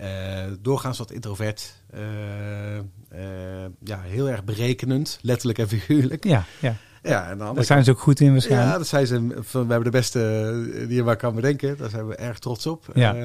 Uh, 0.00 0.06
doorgaans 0.60 0.98
wat 0.98 1.10
introvert. 1.10 1.74
Uh, 1.94 2.00
ja, 3.84 4.00
heel 4.00 4.28
erg 4.28 4.44
berekenend, 4.44 5.18
letterlijk 5.22 5.58
en 5.58 5.68
figuurlijk. 5.68 6.24
Ja, 6.24 6.44
ja. 6.60 6.76
Ja, 7.02 7.30
en 7.30 7.38
dan 7.38 7.54
Daar 7.54 7.64
zijn 7.64 7.84
ze 7.84 7.90
ook 7.90 8.00
goed 8.00 8.20
in 8.20 8.32
waarschijnlijk. 8.32 8.70
Ja, 8.70 8.78
dat 8.78 8.86
zijn 8.86 9.06
ze. 9.06 9.26
We 9.26 9.58
hebben 9.58 9.84
de 9.84 9.90
beste 9.90 10.84
die 10.86 10.96
je 10.96 11.02
maar 11.02 11.16
kan 11.16 11.34
bedenken. 11.34 11.76
Daar 11.78 11.90
zijn 11.90 12.06
we 12.06 12.14
erg 12.14 12.38
trots 12.38 12.66
op. 12.66 12.86
Ja. 12.94 13.16
Uh, 13.16 13.24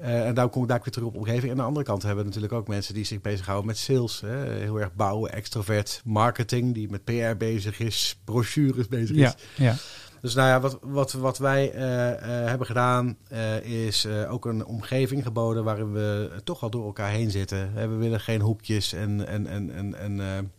uh, 0.00 0.26
en 0.26 0.34
daar 0.34 0.48
kom 0.48 0.62
ik 0.62 0.68
daar 0.68 0.80
weer 0.82 0.92
terug 0.92 1.08
op 1.08 1.16
omgeving. 1.16 1.44
En 1.44 1.50
aan 1.50 1.56
de 1.56 1.62
andere 1.62 1.84
kant 1.84 2.02
hebben 2.02 2.20
we 2.20 2.28
natuurlijk 2.28 2.52
ook 2.52 2.68
mensen 2.68 2.94
die 2.94 3.04
zich 3.04 3.20
bezighouden 3.20 3.66
met 3.66 3.78
sales. 3.78 4.20
Hè? 4.20 4.50
Heel 4.52 4.80
erg 4.80 4.94
bouwen, 4.94 5.32
extrovert, 5.32 6.00
marketing, 6.04 6.74
die 6.74 6.90
met 6.90 7.04
PR 7.04 7.36
bezig 7.38 7.78
is, 7.78 8.20
brochures 8.24 8.88
bezig 8.88 9.16
is. 9.16 9.16
Ja, 9.16 9.34
ja. 9.54 9.74
Dus 10.20 10.34
nou 10.34 10.48
ja, 10.48 10.60
wat, 10.60 10.78
wat, 10.82 11.12
wat 11.12 11.38
wij 11.38 11.74
uh, 11.74 11.80
uh, 11.80 12.48
hebben 12.48 12.66
gedaan 12.66 13.16
is 13.62 14.06
ook 14.06 14.44
een 14.44 14.64
omgeving 14.64 15.22
geboden 15.22 15.64
waarin 15.64 15.92
we 15.92 16.30
toch 16.44 16.60
wel 16.60 16.70
door 16.70 16.86
elkaar 16.86 17.10
heen 17.10 17.30
zitten. 17.30 17.74
We 17.74 17.96
willen 17.96 18.20
geen 18.20 18.40
hoekjes 18.40 18.92
en, 18.92 19.26
en, 19.26 19.46
en, 19.46 19.74
en, 19.74 19.94
en, 19.94 20.52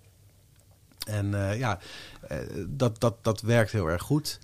en 1.05 1.57
ja, 1.57 1.79
dat, 2.67 2.99
dat, 2.99 3.15
dat 3.21 3.41
werkt 3.41 3.71
heel 3.71 3.87
erg 3.87 4.01
goed. 4.01 4.39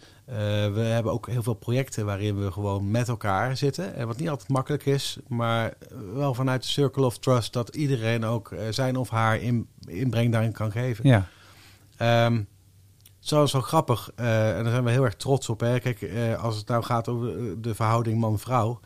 We 0.73 0.79
hebben 0.79 1.11
ook 1.11 1.27
heel 1.27 1.43
veel 1.43 1.53
projecten 1.53 2.05
waarin 2.05 2.43
we 2.43 2.51
gewoon 2.51 2.91
met 2.91 3.07
elkaar 3.07 3.57
zitten. 3.57 3.95
En 3.95 4.07
wat 4.07 4.17
niet 4.17 4.29
altijd 4.29 4.49
makkelijk 4.49 4.85
is, 4.85 5.17
maar 5.27 5.73
wel 6.13 6.33
vanuit 6.33 6.61
de 6.61 6.67
Circle 6.67 7.05
of 7.05 7.17
Trust 7.17 7.53
dat 7.53 7.75
iedereen 7.75 8.25
ook 8.25 8.55
zijn 8.69 8.95
of 8.95 9.09
haar 9.09 9.41
in, 9.41 9.67
inbreng 9.87 10.31
daarin 10.31 10.51
kan 10.51 10.71
geven. 10.71 11.07
Ja. 11.07 11.27
Um, 12.25 12.47
zo 13.27 13.43
is 13.43 13.51
wel 13.51 13.61
grappig. 13.61 14.11
Uh, 14.19 14.57
en 14.57 14.63
daar 14.63 14.71
zijn 14.71 14.83
we 14.83 14.91
heel 14.91 15.03
erg 15.03 15.15
trots 15.15 15.49
op. 15.49 15.59
Hè. 15.59 15.79
Kijk, 15.79 16.09
als 16.41 16.57
het 16.57 16.67
nou 16.67 16.83
gaat 16.83 17.07
over 17.07 17.61
de 17.61 17.75
verhouding 17.75 18.19
man-vrouw, 18.19 18.79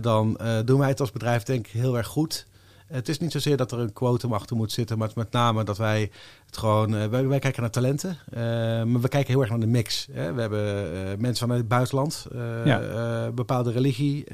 dan 0.00 0.38
doen 0.64 0.78
wij 0.78 0.88
het 0.88 1.00
als 1.00 1.12
bedrijf 1.12 1.42
denk 1.42 1.66
ik 1.66 1.72
heel 1.72 1.96
erg 1.96 2.06
goed. 2.06 2.46
Het 2.86 3.08
is 3.08 3.18
niet 3.18 3.32
zozeer 3.32 3.56
dat 3.56 3.72
er 3.72 3.78
een 3.78 3.92
quotum 3.92 4.32
achter 4.32 4.56
moet 4.56 4.72
zitten, 4.72 4.98
maar 4.98 5.10
met 5.14 5.32
name 5.32 5.64
dat 5.64 5.78
wij 5.78 6.10
het 6.46 6.56
gewoon. 6.56 6.94
Uh, 6.94 7.06
wij, 7.06 7.26
wij, 7.26 7.38
kijken 7.38 7.62
naar 7.62 7.70
talenten, 7.70 8.18
uh, 8.30 8.38
maar 8.82 9.00
we 9.00 9.08
kijken 9.08 9.32
heel 9.32 9.40
erg 9.40 9.50
naar 9.50 9.60
de 9.60 9.66
mix. 9.66 10.08
Hè. 10.12 10.32
We 10.32 10.40
hebben 10.40 10.92
uh, 10.92 11.00
mensen 11.18 11.36
vanuit 11.36 11.60
het 11.60 11.68
buitenland, 11.68 12.26
ja. 12.64 13.30
bepaalde 13.30 13.72
religie, 13.72 14.26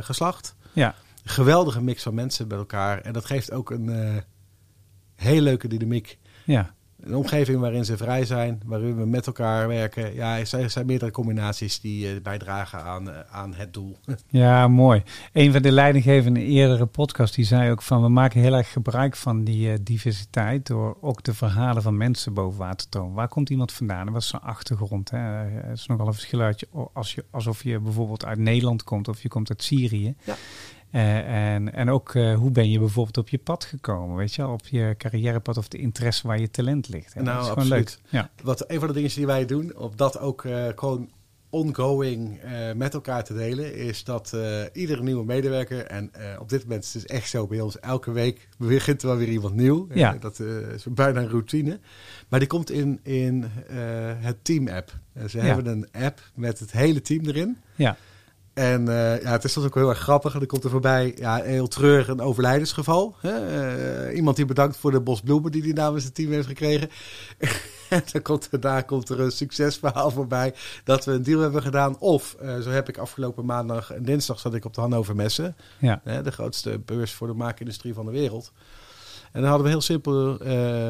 geslacht. 0.00 0.54
Ja. 0.72 0.94
Geweldige 1.24 1.82
mix 1.82 2.02
van 2.02 2.14
mensen 2.14 2.48
bij 2.48 2.58
elkaar. 2.58 3.00
En 3.00 3.12
dat 3.12 3.24
geeft 3.24 3.52
ook 3.52 3.70
een 3.70 4.22
hele 5.14 5.42
leuke 5.42 5.68
dynamiek. 5.68 6.18
Ja. 6.44 6.74
Een 7.00 7.16
omgeving 7.16 7.60
waarin 7.60 7.84
ze 7.84 7.96
vrij 7.96 8.24
zijn, 8.24 8.60
waarin 8.64 8.96
we 8.96 9.06
met 9.06 9.26
elkaar 9.26 9.68
werken. 9.68 10.14
Ja, 10.14 10.38
er 10.38 10.70
zijn 10.70 10.86
meerdere 10.86 11.10
combinaties 11.10 11.80
die 11.80 12.14
uh, 12.14 12.20
bijdragen 12.22 12.82
aan, 12.82 13.08
uh, 13.08 13.14
aan 13.30 13.54
het 13.54 13.72
doel. 13.72 13.96
Ja, 14.30 14.68
mooi. 14.68 15.02
Een 15.32 15.52
van 15.52 15.62
de 15.62 15.72
leidinggevenden 15.72 16.42
in 16.42 16.48
een 16.48 16.54
eerdere 16.54 16.86
podcast 16.86 17.34
die 17.34 17.44
zei 17.44 17.70
ook 17.70 17.82
van 17.82 18.02
we 18.02 18.08
maken 18.08 18.40
heel 18.40 18.54
erg 18.54 18.72
gebruik 18.72 19.16
van 19.16 19.44
die 19.44 19.68
uh, 19.68 19.74
diversiteit 19.80 20.66
door 20.66 20.96
ook 21.00 21.22
de 21.22 21.34
verhalen 21.34 21.82
van 21.82 21.96
mensen 21.96 22.34
boven 22.34 22.58
water 22.58 22.76
te 22.76 22.88
tonen. 22.88 23.14
Waar 23.14 23.28
komt 23.28 23.50
iemand 23.50 23.72
vandaan 23.72 24.06
en 24.06 24.12
wat 24.12 24.22
is 24.22 24.28
zijn 24.28 24.42
achtergrond? 24.42 25.10
Hè? 25.10 25.18
Het 25.18 25.78
is 25.78 25.86
nogal 25.86 26.06
een 26.06 26.12
verschil 26.12 26.40
uit 26.40 26.60
je, 26.60 26.68
als 26.92 27.14
je, 27.14 27.24
alsof 27.30 27.62
je 27.62 27.78
bijvoorbeeld 27.80 28.24
uit 28.24 28.38
Nederland 28.38 28.82
komt 28.82 29.08
of 29.08 29.22
je 29.22 29.28
komt 29.28 29.50
uit 29.50 29.62
Syrië. 29.62 30.14
Ja. 30.24 30.34
Uh, 30.92 31.52
en, 31.54 31.74
en 31.74 31.90
ook 31.90 32.14
uh, 32.14 32.34
hoe 32.34 32.50
ben 32.50 32.70
je 32.70 32.78
bijvoorbeeld 32.78 33.16
op 33.16 33.28
je 33.28 33.38
pad 33.38 33.64
gekomen, 33.64 34.16
weet 34.16 34.34
je, 34.34 34.46
op 34.46 34.66
je 34.66 34.94
carrièrepad 34.98 35.56
of 35.56 35.68
de 35.68 35.78
interesse 35.78 36.26
waar 36.26 36.40
je 36.40 36.50
talent 36.50 36.88
ligt. 36.88 37.14
Nou, 37.14 37.26
dat 37.26 37.34
is 37.34 37.50
absoluut. 37.50 37.66
gewoon 37.66 37.78
leuk. 37.78 37.98
Ja. 38.08 38.30
Wat 38.42 38.64
een 38.70 38.78
van 38.78 38.88
de 38.88 38.94
dingen 38.94 39.10
die 39.14 39.26
wij 39.26 39.44
doen, 39.46 39.76
op 39.76 39.98
dat 39.98 40.18
ook 40.18 40.44
uh, 40.44 40.66
gewoon 40.74 41.10
ongoing 41.50 42.40
met 42.76 42.94
elkaar 42.94 43.24
te 43.24 43.34
delen, 43.34 43.74
is 43.74 44.04
dat 44.04 44.36
iedere 44.72 45.02
nieuwe 45.02 45.24
medewerker, 45.24 45.84
en 45.86 46.10
op 46.38 46.48
dit 46.48 46.62
moment 46.62 46.84
is 46.84 46.94
het 46.94 47.06
echt 47.06 47.28
zo 47.28 47.46
bij 47.46 47.60
ons, 47.60 47.80
elke 47.80 48.12
week 48.12 48.48
begint 48.58 49.02
er 49.02 49.08
wel 49.08 49.16
weer 49.16 49.28
iemand 49.28 49.54
nieuw. 49.54 49.86
Ja. 49.94 50.12
dat 50.20 50.40
is 50.74 50.86
bijna 50.90 51.20
een 51.20 51.28
routine. 51.28 51.78
Maar 52.28 52.38
die 52.38 52.48
komt 52.48 52.70
in, 52.70 53.00
in 53.02 53.44
het 54.18 54.44
team-app. 54.44 54.98
ze 55.28 55.38
Ja. 55.38 55.44
hebben 55.44 55.66
een 55.66 55.88
app 56.04 56.20
met 56.34 56.58
het 56.58 56.72
hele 56.72 57.00
team 57.00 57.24
erin. 57.24 57.58
Ja. 57.76 57.96
En 58.58 58.88
uh, 58.88 59.22
ja, 59.22 59.30
het 59.30 59.44
is 59.44 59.52
soms 59.52 59.66
ook 59.66 59.74
heel 59.74 59.88
erg 59.88 59.98
grappig. 59.98 60.34
En 60.34 60.40
er 60.40 60.46
komt 60.46 60.64
er 60.64 60.70
voorbij, 60.70 61.14
ja, 61.18 61.42
heel 61.42 61.68
treurig 61.68 62.08
een 62.08 62.20
overlijdensgeval. 62.20 63.16
Hè? 63.20 64.08
Uh, 64.08 64.16
iemand 64.16 64.36
die 64.36 64.44
bedankt 64.44 64.76
voor 64.76 64.90
de 64.90 65.00
bos 65.00 65.20
bloemen 65.20 65.52
die 65.52 65.62
hij 65.62 65.72
namens 65.72 66.04
het 66.04 66.14
team 66.14 66.32
heeft 66.32 66.46
gekregen. 66.46 66.90
en 67.88 68.02
dan 68.12 68.22
komt 68.22 68.48
er, 68.50 68.60
daar 68.60 68.84
komt 68.84 69.08
er 69.08 69.20
een 69.20 69.30
succesverhaal 69.30 70.10
voorbij 70.10 70.54
dat 70.84 71.04
we 71.04 71.12
een 71.12 71.22
deal 71.22 71.40
hebben 71.40 71.62
gedaan. 71.62 71.98
Of, 71.98 72.36
uh, 72.42 72.58
zo 72.58 72.70
heb 72.70 72.88
ik 72.88 72.98
afgelopen 72.98 73.44
maandag 73.44 73.92
en 73.92 74.02
dinsdag 74.02 74.38
zat 74.38 74.54
ik 74.54 74.64
op 74.64 74.74
de 74.74 74.80
Hannover 74.80 75.16
Messen. 75.16 75.56
Ja. 75.78 76.00
Hè, 76.04 76.22
de 76.22 76.32
grootste 76.32 76.78
beurs 76.84 77.12
voor 77.12 77.26
de 77.26 77.34
maakindustrie 77.34 77.94
van 77.94 78.06
de 78.06 78.12
wereld. 78.12 78.52
En 79.32 79.40
dan 79.40 79.48
hadden 79.48 79.66
we 79.66 79.72
heel 79.72 79.80
simpel 79.80 80.38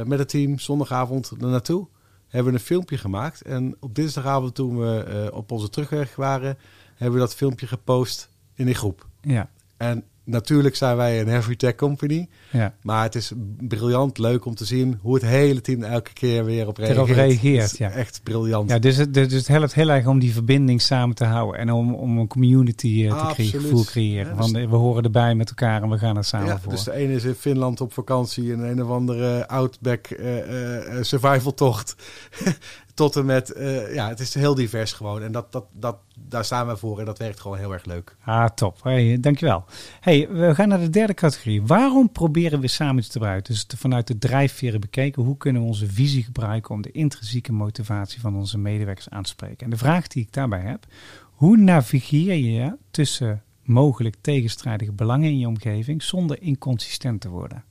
met 0.05 0.19
het 0.19 0.29
team 0.29 0.59
zondagavond 0.59 1.31
er 1.41 1.49
naartoe. 1.49 1.87
Hebben 2.29 2.53
we 2.53 2.59
een 2.59 2.65
filmpje 2.65 2.99
gemaakt. 2.99 3.43
En 3.43 3.77
op 3.81 3.95
dinsdagavond 3.95 4.55
toen 4.55 4.79
we 4.79 5.31
op 5.33 5.51
onze 5.51 5.71
terugweg 5.71 6.17
waren 6.17 6.59
hebben 6.99 7.19
we 7.19 7.27
dat 7.27 7.35
filmpje 7.35 7.67
gepost 7.67 8.29
in 8.55 8.67
die 8.67 8.75
groep. 8.75 9.07
Ja. 9.21 9.51
En 9.77 10.05
natuurlijk 10.29 10.77
zijn 10.77 10.97
wij 10.97 11.21
een 11.21 11.29
heavy 11.29 11.57
tech 11.57 11.75
company. 11.75 12.29
Ja. 12.51 12.75
Maar 12.83 13.03
het 13.03 13.15
is 13.15 13.33
briljant 13.59 14.19
leuk 14.19 14.45
om 14.45 14.55
te 14.55 14.65
zien 14.65 14.99
hoe 15.03 15.15
het 15.15 15.25
hele 15.25 15.61
team 15.61 15.83
elke 15.83 16.13
keer 16.13 16.45
weer 16.45 16.67
op 16.67 16.77
reageert. 16.77 16.99
Erop 16.99 17.17
reageert, 17.17 17.79
ja. 17.79 17.91
Echt 17.91 18.21
briljant. 18.23 18.71
Ja, 18.71 18.79
dus 18.79 18.97
het, 18.97 19.15
dus 19.15 19.33
het 19.33 19.49
helpt 19.49 19.75
heel 19.75 19.89
erg 19.89 20.07
om 20.07 20.19
die 20.19 20.33
verbinding 20.33 20.83
samen 20.83 21.15
te 21.15 21.25
houden. 21.25 21.61
En 21.61 21.73
om, 21.73 21.95
om 21.95 22.19
een 22.19 22.27
community 22.27 22.87
uh, 22.89 23.29
te 23.29 23.35
creëren, 23.35 23.61
gevoel 23.61 23.85
creëren. 23.85 24.35
Ja, 24.35 24.43
dus 24.43 24.51
Want 24.51 24.71
we 24.71 24.77
horen 24.77 25.03
erbij 25.03 25.35
met 25.35 25.49
elkaar 25.49 25.83
en 25.83 25.91
we 25.91 25.99
gaan 25.99 26.17
er 26.17 26.25
samen 26.25 26.47
ja, 26.47 26.59
voor. 26.59 26.73
Dus 26.73 26.85
de 26.85 26.93
ene 26.93 27.15
is 27.15 27.25
in 27.25 27.35
Finland 27.35 27.81
op 27.81 27.93
vakantie 27.93 28.53
en 28.53 28.61
een 28.61 28.83
of 28.83 28.91
andere 28.91 29.49
outback 29.49 30.11
uh, 30.11 30.37
uh, 30.37 31.03
survival 31.03 31.55
tocht. 31.55 31.97
Tot 32.99 33.17
en 33.17 33.25
met, 33.25 33.57
uh, 33.57 33.95
ja, 33.95 34.09
het 34.09 34.21
is 34.21 34.35
heel 34.35 34.55
divers 34.55 34.93
gewoon. 34.93 35.23
En 35.23 35.33
dat, 35.33 35.53
dat, 35.53 35.65
dat, 35.73 35.97
daar 36.29 36.45
staan 36.45 36.67
we 36.67 36.77
voor 36.77 36.99
en 36.99 37.05
dat 37.05 37.19
werkt 37.19 37.41
gewoon 37.41 37.59
heel 37.59 37.73
erg 37.73 37.85
leuk. 37.85 38.17
Ah, 38.25 38.49
top. 38.49 38.83
Hey, 38.83 39.21
dankjewel. 39.21 39.65
Hey, 40.01 40.29
we 40.31 40.55
gaan 40.55 40.69
naar 40.69 40.81
de 40.81 40.91
derde 40.91 41.15
categorie. 41.15 41.63
Waarom 41.63 42.13
proberen 42.13 42.61
we 42.61 42.67
samen 42.67 43.03
te 43.03 43.11
gebruiken? 43.11 43.53
Dus 43.53 43.67
vanuit 43.77 44.07
de 44.07 44.19
drijfveren 44.19 44.81
bekeken, 44.81 45.23
hoe 45.23 45.37
kunnen 45.37 45.63
we 45.63 45.69
onze 45.69 45.87
visie 45.87 46.23
gebruiken 46.23 46.75
om 46.75 46.83
de 46.83 46.91
intrinsieke 46.91 47.53
motivatie 47.53 48.21
van 48.21 48.37
onze 48.37 48.59
medewerkers 48.59 49.09
aan 49.09 49.23
te 49.23 49.29
spreken? 49.29 49.65
En 49.65 49.71
de 49.71 49.77
vraag 49.77 50.07
die 50.07 50.23
ik 50.23 50.33
daarbij 50.33 50.63
heb, 50.63 50.87
hoe 51.33 51.57
navigeer 51.57 52.35
je 52.35 52.77
tussen 52.91 53.43
mogelijk 53.63 54.17
tegenstrijdige 54.21 54.93
belangen 54.93 55.31
in 55.31 55.39
je 55.39 55.47
omgeving 55.47 56.03
zonder 56.03 56.43
inconsistent 56.43 57.21
te 57.21 57.29
worden? 57.29 57.65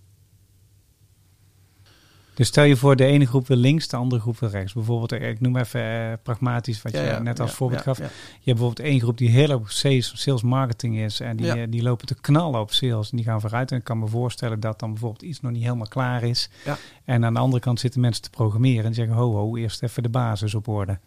Dus 2.37 2.47
stel 2.47 2.63
je 2.63 2.75
voor, 2.75 2.95
de 2.95 3.05
ene 3.05 3.25
groep 3.25 3.47
wil 3.47 3.57
links, 3.57 3.87
de 3.87 3.95
andere 3.95 4.21
groep 4.21 4.39
wil 4.39 4.49
rechts. 4.49 4.73
Bijvoorbeeld, 4.73 5.11
ik 5.11 5.39
noem 5.41 5.57
even 5.57 5.81
uh, 5.81 6.13
pragmatisch 6.23 6.81
wat 6.81 6.91
ja, 6.91 7.01
je 7.01 7.07
ja, 7.07 7.19
net 7.19 7.39
als 7.39 7.49
ja, 7.49 7.55
voorbeeld 7.55 7.81
gaf. 7.81 7.97
Je 7.97 8.03
hebt 8.03 8.43
bijvoorbeeld 8.43 8.79
één 8.79 8.99
groep 8.99 9.17
die 9.17 9.29
heel 9.29 9.49
erg 9.49 9.71
sales, 9.71 10.11
sales 10.15 10.41
marketing 10.41 10.97
is. 10.97 11.19
En 11.19 11.37
die, 11.37 11.57
uh, 11.57 11.63
die 11.69 11.81
lopen 11.81 12.07
te 12.07 12.15
knallen 12.21 12.59
op 12.59 12.71
sales. 12.71 13.09
En 13.09 13.17
die 13.17 13.25
gaan 13.25 13.41
vooruit. 13.41 13.71
En 13.71 13.77
ik 13.77 13.83
kan 13.83 13.99
me 13.99 14.07
voorstellen 14.07 14.59
dat 14.59 14.79
dan 14.79 14.89
bijvoorbeeld 14.89 15.21
iets 15.21 15.41
nog 15.41 15.51
niet 15.51 15.63
helemaal 15.63 15.87
klaar 15.87 16.23
is. 16.23 16.49
Ja. 16.65 16.77
En 17.05 17.25
aan 17.25 17.33
de 17.33 17.39
andere 17.39 17.61
kant 17.61 17.79
zitten 17.79 18.01
mensen 18.01 18.23
te 18.23 18.29
programmeren. 18.29 18.85
En 18.85 18.93
zeggen, 18.93 19.15
ho 19.15 19.33
ho, 19.33 19.55
eerst 19.55 19.83
even 19.83 20.03
de 20.03 20.09
basis 20.09 20.55
op 20.55 20.67
orde. 20.67 20.99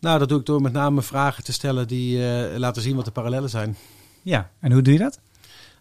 Nou, 0.00 0.18
dat 0.18 0.28
doe 0.28 0.38
ik 0.38 0.46
door 0.46 0.62
met 0.62 0.72
name 0.72 1.02
vragen 1.02 1.44
te 1.44 1.52
stellen 1.52 1.88
die 1.88 2.18
uh, 2.18 2.56
laten 2.56 2.82
zien 2.82 2.96
wat 2.96 3.04
de 3.04 3.10
parallellen 3.10 3.50
zijn. 3.50 3.76
Ja, 4.22 4.50
en 4.60 4.72
hoe 4.72 4.82
doe 4.82 4.92
je 4.92 4.98
dat? 4.98 5.20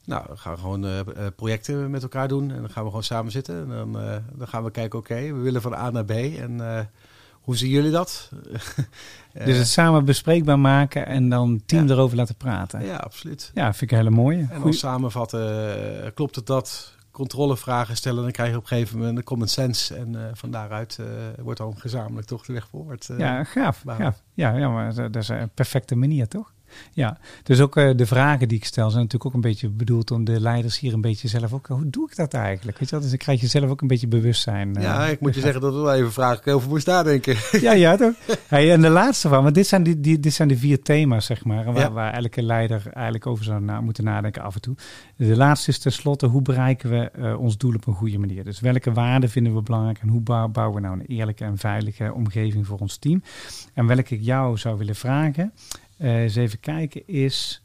Nou, 0.05 0.25
we 0.29 0.37
gaan 0.37 0.57
gewoon 0.57 0.85
uh, 0.85 0.99
projecten 1.35 1.89
met 1.89 2.03
elkaar 2.03 2.27
doen. 2.27 2.51
En 2.51 2.59
dan 2.59 2.69
gaan 2.69 2.83
we 2.83 2.89
gewoon 2.89 3.03
samen 3.03 3.31
zitten. 3.31 3.55
En 3.55 3.67
dan, 3.67 4.01
uh, 4.01 4.15
dan 4.33 4.47
gaan 4.47 4.63
we 4.63 4.71
kijken, 4.71 4.99
oké, 4.99 5.13
okay, 5.13 5.33
we 5.33 5.39
willen 5.39 5.61
van 5.61 5.73
A 5.73 5.89
naar 5.89 6.05
B. 6.05 6.11
En 6.11 6.51
uh, 6.51 6.79
hoe 7.31 7.57
zien 7.57 7.69
jullie 7.69 7.91
dat? 7.91 8.29
dus 9.45 9.57
het 9.57 9.67
samen 9.67 10.05
bespreekbaar 10.05 10.59
maken 10.59 11.05
en 11.05 11.29
dan 11.29 11.61
team 11.65 11.87
ja. 11.87 11.93
erover 11.93 12.17
laten 12.17 12.35
praten. 12.35 12.85
Ja, 12.85 12.95
absoluut. 12.95 13.51
Ja, 13.53 13.73
vind 13.73 13.81
ik 13.81 13.91
een 13.91 13.97
hele 13.97 14.15
mooie. 14.15 14.47
En 14.49 14.61
dan 14.61 14.73
samenvatten, 14.73 16.13
klopt 16.13 16.35
het 16.35 16.45
dat? 16.45 16.95
Controlevragen 17.11 17.95
stellen, 17.97 18.23
dan 18.23 18.31
krijg 18.31 18.49
je 18.49 18.55
op 18.55 18.61
een 18.61 18.67
gegeven 18.67 18.97
moment 18.97 19.17
een 19.17 19.23
common 19.23 19.47
sense. 19.47 19.95
En 19.95 20.31
van 20.33 20.51
daaruit 20.51 20.99
wordt 21.41 21.59
dan 21.59 21.77
gezamenlijk 21.77 22.27
toch 22.27 22.45
de 22.45 22.53
weg 22.53 22.67
ja, 23.17 23.43
gaaf, 23.43 23.83
gaaf. 23.85 24.21
Ja, 24.33 24.55
ja, 24.57 24.69
maar 24.69 24.93
dat 24.93 25.15
is 25.15 25.27
een 25.27 25.49
perfecte 25.49 25.95
manier, 25.95 26.27
toch? 26.27 26.52
Ja, 26.91 27.17
dus 27.43 27.59
ook 27.59 27.77
uh, 27.77 27.91
de 27.95 28.05
vragen 28.05 28.47
die 28.47 28.57
ik 28.57 28.65
stel 28.65 28.89
zijn 28.89 29.03
natuurlijk 29.03 29.25
ook 29.25 29.33
een 29.33 29.49
beetje 29.49 29.69
bedoeld 29.69 30.11
om 30.11 30.23
de 30.23 30.39
leiders 30.39 30.79
hier 30.79 30.93
een 30.93 31.01
beetje 31.01 31.27
zelf 31.27 31.53
ook. 31.53 31.67
Hoe 31.67 31.89
doe 31.89 32.09
ik 32.09 32.15
dat 32.15 32.33
eigenlijk? 32.33 32.79
Weet 32.79 32.89
je 32.89 32.95
wel? 32.95 33.01
Dus 33.01 33.09
dan 33.09 33.19
krijg 33.19 33.41
je 33.41 33.47
zelf 33.47 33.69
ook 33.69 33.81
een 33.81 33.87
beetje 33.87 34.07
bewustzijn. 34.07 34.75
ja, 34.79 35.05
ik 35.05 35.19
moet 35.19 35.35
je 35.35 35.41
zeggen 35.41 35.61
dat 35.61 35.73
we 35.73 35.79
wel 35.79 35.93
even 35.93 36.11
vragen 36.11 36.53
over 36.53 36.69
moest 36.69 36.87
nadenken. 36.87 37.35
Ja, 37.61 37.71
ja, 37.71 37.95
toch? 37.95 38.13
Hey, 38.47 38.71
en 38.71 38.81
de 38.81 38.89
laatste 38.89 39.29
van, 39.29 39.43
want 39.43 39.55
dit 39.55 39.67
zijn, 39.67 39.83
die, 39.83 39.99
die, 39.99 40.19
dit 40.19 40.33
zijn 40.33 40.47
de 40.47 40.57
vier 40.57 40.81
thema's, 40.81 41.25
zeg 41.25 41.45
maar, 41.45 41.73
waar, 41.73 41.93
waar 41.93 42.13
elke 42.13 42.41
leider 42.41 42.81
eigenlijk 42.93 43.27
over 43.27 43.43
zou 43.43 43.61
na, 43.61 43.81
moeten 43.81 44.03
nadenken 44.03 44.41
af 44.41 44.55
en 44.55 44.61
toe. 44.61 44.75
De 45.15 45.35
laatste 45.35 45.69
is 45.69 45.79
tenslotte, 45.79 46.25
hoe 46.25 46.41
bereiken 46.41 46.89
we 46.89 47.11
uh, 47.17 47.39
ons 47.39 47.57
doel 47.57 47.73
op 47.73 47.87
een 47.87 47.93
goede 47.93 48.17
manier? 48.17 48.43
Dus 48.43 48.59
welke 48.59 48.91
waarden 48.91 49.29
vinden 49.29 49.55
we 49.55 49.61
belangrijk 49.61 49.99
en 49.99 50.07
hoe 50.07 50.21
bouwen 50.21 50.73
we 50.73 50.79
nou 50.79 50.99
een 50.99 51.05
eerlijke 51.05 51.43
en 51.43 51.57
veilige 51.57 52.13
omgeving 52.13 52.67
voor 52.67 52.79
ons 52.79 52.97
team? 52.97 53.23
En 53.73 53.87
welke 53.87 54.15
ik 54.15 54.21
jou 54.21 54.57
zou 54.57 54.77
willen 54.77 54.95
vragen, 54.95 55.53
uh, 56.03 56.21
eens 56.21 56.35
even 56.35 56.59
kijken, 56.59 57.07
is 57.07 57.63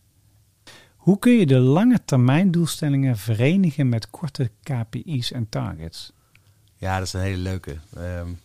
hoe 0.97 1.19
kun 1.19 1.33
je 1.33 1.47
de 1.47 1.59
lange 1.59 2.05
termijn 2.05 2.51
doelstellingen 2.51 3.17
verenigen 3.17 3.89
met 3.89 4.11
korte 4.11 4.51
KPI's 4.63 5.33
en 5.33 5.49
targets? 5.49 6.13
Ja, 6.77 6.99
dat 6.99 7.07
is 7.07 7.13
een 7.13 7.21
hele 7.21 7.43
leuke. 7.43 7.77
Um, 7.99 8.41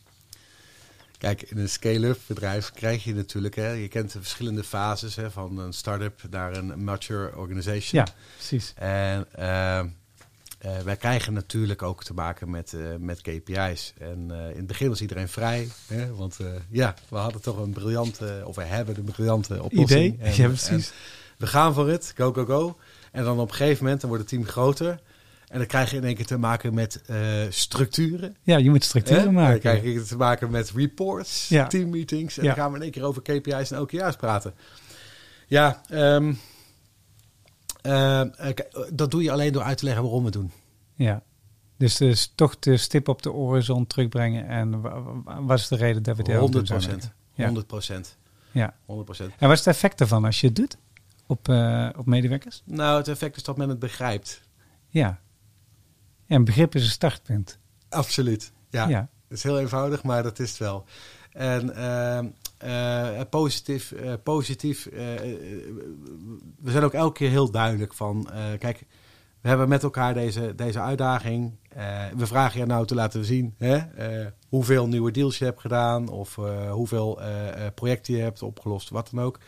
kijk, 1.18 1.42
in 1.42 1.58
een 1.58 1.70
scale-up 1.70 2.20
bedrijf 2.28 2.72
krijg 2.72 3.04
je 3.04 3.14
natuurlijk, 3.14 3.56
hè, 3.56 3.72
je 3.72 3.88
kent 3.88 4.12
de 4.12 4.20
verschillende 4.20 4.64
fases 4.64 5.16
hè, 5.16 5.32
van 5.32 5.58
een 5.58 5.74
start-up 5.74 6.22
naar 6.30 6.58
een 6.58 6.84
mature 6.84 7.36
organization. 7.36 8.06
Ja, 8.06 8.14
precies. 8.36 8.74
En 8.76 9.28
uh, 9.40 9.84
uh, 10.66 10.78
wij 10.78 10.96
krijgen 10.96 11.34
natuurlijk 11.34 11.82
ook 11.82 12.04
te 12.04 12.14
maken 12.14 12.50
met, 12.50 12.74
uh, 12.76 12.96
met 13.00 13.22
KPI's. 13.22 13.94
En 14.00 14.28
uh, 14.32 14.50
in 14.50 14.58
het 14.58 14.68
begin 14.68 14.90
was 14.90 15.02
iedereen 15.02 15.28
vrij. 15.28 15.70
Hè? 15.88 16.16
Want 16.16 16.40
ja, 16.70 16.96
we 17.10 17.18
hadden 17.18 17.42
toch 17.42 17.58
een 17.58 17.72
briljante, 17.72 18.42
of 18.46 18.56
we 18.56 18.64
hebben 18.64 18.98
een 18.98 19.04
briljante 19.04 19.64
oplossing. 19.64 20.14
Idee, 20.14 20.28
en, 20.28 20.36
ja 20.42 20.48
precies. 20.48 20.94
we 21.38 21.48
gaan 21.48 21.74
voor 21.74 21.90
het, 21.90 22.14
go, 22.16 22.34
go, 22.34 22.46
go. 22.46 22.78
En 23.12 23.24
dan 23.24 23.40
op 23.40 23.50
een 23.50 23.56
gegeven 23.56 23.84
moment, 23.84 24.02
dan 24.02 24.10
wordt 24.10 24.32
het 24.32 24.40
team 24.40 24.52
groter. 24.52 25.00
En 25.48 25.58
dan 25.58 25.68
krijg 25.68 25.92
je 25.92 25.98
in 25.98 26.04
één 26.04 26.16
keer 26.16 26.26
te 26.26 26.38
maken 26.38 26.74
met 26.74 27.02
structuren. 27.50 28.36
Ja, 28.42 28.58
je 28.58 28.70
moet 28.70 28.84
structuren 28.84 29.34
maken. 29.34 29.52
Dan 29.52 29.60
krijg 29.60 29.84
je 29.84 30.04
te 30.04 30.18
maken 30.18 30.52
met 30.52 30.72
reports, 30.76 31.50
ja. 31.50 31.68
teammeetings. 31.68 32.38
En 32.38 32.44
ja. 32.44 32.50
dan 32.50 32.64
gaan 32.64 32.72
we 32.72 32.78
in 32.78 32.84
één 32.84 32.92
keer 32.92 33.04
over 33.04 33.22
KPI's 33.22 33.72
en 33.72 33.80
OKR's 33.80 34.16
praten. 34.16 34.54
Ja, 35.48 35.82
um, 35.92 36.40
uh, 37.84 38.22
dat 38.94 39.12
doe 39.12 39.24
je 39.24 39.32
alleen 39.32 39.52
door 39.52 39.64
uit 39.64 39.78
te 39.78 39.86
leggen 39.86 40.04
waarom 40.04 40.20
we 40.20 40.26
het 40.26 40.34
doen. 40.34 40.52
Ja, 40.96 41.24
dus, 41.78 41.98
dus 41.98 42.32
toch 42.36 42.60
de 42.60 42.78
stip 42.78 43.08
op 43.08 43.22
de 43.22 43.30
horizon 43.30 43.88
terugbrengen. 43.88 44.48
En 44.48 44.82
wat 45.46 45.60
is 45.60 45.68
de 45.68 45.76
reden 45.76 46.04
dat 46.04 46.18
we 46.18 46.24
dit 46.24 46.36
100 46.36 46.66
procent. 46.66 47.12
100 47.36 47.68
procent. 47.68 48.18
Ja. 48.52 48.76
100 48.86 49.06
procent. 49.06 49.32
En 49.38 49.48
wat 49.48 49.58
is 49.58 49.66
het 49.66 49.76
effect 49.76 50.02
ervan 50.02 50.26
als 50.26 50.42
je 50.42 50.48
het 50.48 50.56
doet 50.56 50.78
op, 51.26 51.48
uh, 51.48 51.90
op 51.98 52.06
medewerkers? 52.06 52.62
Nou, 52.66 52.98
het 52.98 53.08
effect 53.08 53.36
is 53.36 53.44
dat 53.44 53.58
men 53.58 53.70
het 53.70 53.80
begrijpt. 53.80 54.42
Ja. 54.88 55.20
een 56.28 56.46
begrip 56.46 56.76
is 56.76 56.84
een 56.84 56.90
startpunt. 56.90 57.60
Absoluut. 57.90 58.52
Ja. 58.70 58.88
ja. 58.88 59.10
Het 59.28 59.38
is 59.38 59.44
heel 59.44 59.60
eenvoudig, 59.60 60.04
maar 60.04 60.24
dat 60.24 60.40
is 60.40 60.50
het 60.50 60.60
wel. 60.60 60.86
En 61.32 61.66
uh, 61.66 62.32
uh, 62.66 63.22
positief, 63.30 63.92
uh, 63.92 64.14
positief. 64.24 64.86
Uh, 64.86 65.00
we 66.60 66.72
zijn 66.72 66.84
ook 66.84 66.94
elke 66.94 67.14
keer 67.14 67.30
heel 67.30 67.52
duidelijk 67.52 67.94
van, 67.94 68.30
kijk, 68.60 68.86
we 69.42 69.48
hebben 69.48 69.70
met 69.70 69.84
elkaar 69.84 70.14
deze, 70.14 70.56
deze 70.56 70.80
uitdaging. 70.80 71.56
we 72.16 72.26
vragen 72.28 72.60
je 72.60 72.66
nou 72.66 72.86
te 72.86 72.96
laten 72.96 73.26
zien 73.26 73.56
hè, 73.58 73.80
hoeveel 74.50 74.88
nieuwe 74.88 75.12
deals 75.12 75.38
je 75.38 75.46
hebt 75.46 75.62
gedaan 75.62 76.10
of 76.10 76.36
hoeveel 76.70 77.20
projecten 77.76 78.16
je 78.16 78.22
hebt 78.22 78.42
opgelost, 78.42 78.90
wat 78.90 79.10
dan 79.12 79.24
ook. 79.24 79.40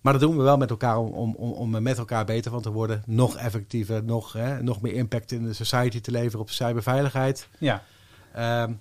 Maar 0.00 0.12
dat 0.12 0.22
doen 0.22 0.36
we 0.36 0.42
wel 0.42 0.56
met 0.56 0.70
elkaar 0.70 0.98
om, 0.98 1.34
om, 1.34 1.52
om 1.52 1.82
met 1.82 1.98
elkaar 1.98 2.24
beter 2.24 2.50
van 2.50 2.62
te 2.62 2.72
worden. 2.72 3.02
Nog 3.06 3.36
effectiever, 3.36 4.04
nog, 4.04 4.32
hè, 4.32 4.62
nog 4.62 4.80
meer 4.80 4.94
impact 4.94 5.32
in 5.32 5.44
de 5.44 5.52
society 5.52 6.00
te 6.00 6.10
leveren 6.10 6.40
op 6.40 6.50
cyberveiligheid. 6.50 7.48
Ja. 7.58 7.82
Um, 8.62 8.80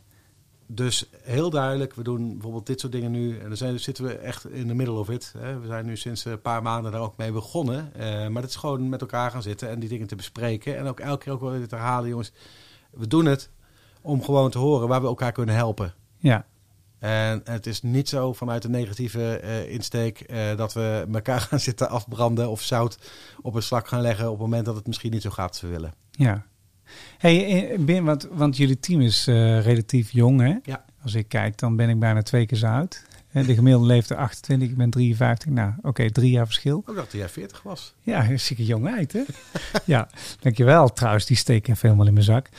dus 0.71 1.09
heel 1.21 1.49
duidelijk, 1.49 1.93
we 1.93 2.03
doen 2.03 2.31
bijvoorbeeld 2.33 2.65
dit 2.65 2.79
soort 2.79 2.91
dingen 2.91 3.11
nu. 3.11 3.39
En 3.39 3.47
dan 3.47 3.57
zijn, 3.57 3.79
zitten 3.79 4.03
we 4.03 4.17
echt 4.17 4.49
in 4.49 4.67
de 4.67 4.73
middle 4.73 4.99
of 4.99 5.09
it. 5.09 5.33
Hè. 5.37 5.59
We 5.59 5.67
zijn 5.67 5.85
nu 5.85 5.97
sinds 5.97 6.25
een 6.25 6.41
paar 6.41 6.61
maanden 6.61 6.91
daar 6.91 7.01
ook 7.01 7.17
mee 7.17 7.31
begonnen. 7.31 7.91
Uh, 7.97 8.27
maar 8.27 8.41
het 8.41 8.51
is 8.51 8.55
gewoon 8.55 8.89
met 8.89 9.01
elkaar 9.01 9.31
gaan 9.31 9.41
zitten 9.41 9.69
en 9.69 9.79
die 9.79 9.89
dingen 9.89 10.07
te 10.07 10.15
bespreken. 10.15 10.77
En 10.77 10.85
ook 10.87 10.99
elke 10.99 11.23
keer 11.23 11.33
ook 11.33 11.41
wel 11.41 11.51
weer 11.51 11.67
te 11.67 11.75
herhalen, 11.75 12.09
jongens. 12.09 12.31
We 12.89 13.07
doen 13.07 13.25
het 13.25 13.49
om 14.01 14.23
gewoon 14.23 14.49
te 14.49 14.57
horen 14.57 14.87
waar 14.87 15.01
we 15.01 15.07
elkaar 15.07 15.31
kunnen 15.31 15.55
helpen. 15.55 15.93
Ja. 16.17 16.45
En 16.99 17.41
het 17.43 17.65
is 17.65 17.81
niet 17.81 18.09
zo 18.09 18.33
vanuit 18.33 18.63
een 18.63 18.71
negatieve 18.71 19.41
uh, 19.43 19.71
insteek 19.71 20.31
uh, 20.31 20.55
dat 20.55 20.73
we 20.73 21.07
elkaar 21.13 21.41
gaan 21.49 21.59
zitten 21.59 21.89
afbranden 21.89 22.49
of 22.49 22.61
zout 22.61 22.97
op 23.41 23.55
een 23.55 23.63
slak 23.63 23.87
gaan 23.87 24.01
leggen 24.01 24.25
op 24.25 24.31
het 24.31 24.41
moment 24.41 24.65
dat 24.65 24.75
het 24.75 24.87
misschien 24.87 25.11
niet 25.11 25.21
zo 25.21 25.29
gaat 25.29 25.49
als 25.49 25.61
we 25.61 25.67
willen. 25.67 25.93
Ja, 26.11 26.45
Hey, 27.17 27.75
ben, 27.79 28.03
want, 28.03 28.27
want 28.31 28.57
jullie 28.57 28.79
team 28.79 29.01
is 29.01 29.27
uh, 29.27 29.63
relatief 29.63 30.11
jong, 30.11 30.41
hè? 30.41 30.55
Ja. 30.63 30.85
Als 31.03 31.13
ik 31.13 31.27
kijk, 31.27 31.57
dan 31.57 31.75
ben 31.75 31.89
ik 31.89 31.99
bijna 31.99 32.21
twee 32.21 32.45
keer 32.45 32.57
zo 32.57 32.65
oud. 32.65 33.03
De 33.31 33.53
gemiddelde 33.53 33.87
leeftijd 33.87 34.19
28, 34.19 34.69
ik 34.69 34.77
ben 34.77 34.89
53. 34.89 35.49
Nou, 35.49 35.73
oké, 35.77 35.87
okay, 35.87 36.09
drie 36.09 36.31
jaar 36.31 36.45
verschil. 36.45 36.83
Dacht 36.85 36.97
dat 36.97 37.11
jij 37.11 37.29
40 37.29 37.63
was. 37.63 37.93
Ja, 38.01 38.23
ik 38.23 38.57
jong 38.57 38.87
uit, 38.87 39.13
hè? 39.13 39.21
ja, 39.85 40.09
dankjewel. 40.39 40.93
Trouwens, 40.93 41.25
die 41.25 41.37
steek 41.37 41.67
even 41.67 41.79
helemaal 41.81 42.07
in 42.07 42.13
mijn 42.13 42.25
zak. 42.25 42.49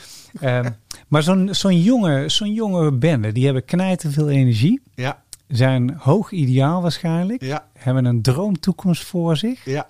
Um, 0.43 0.76
maar 1.09 1.22
zo'n 1.22 1.55
zo'n 1.55 1.81
jonge, 1.81 2.28
zo'n 2.28 2.53
jonge 2.53 2.93
bende, 2.93 3.33
die 3.33 3.45
hebben 3.45 3.64
knijten 3.64 4.12
veel 4.12 4.31
energie. 4.31 4.81
Ja. 4.95 5.22
Zijn 5.49 5.95
hoog 5.99 6.31
ideaal 6.31 6.83
waarschijnlijk. 6.83 7.43
Ja. 7.43 7.66
Hebben 7.72 8.05
een 8.05 8.22
droomtoekomst 8.22 9.05
voor 9.05 9.37
zich. 9.37 9.64
Ja. 9.64 9.89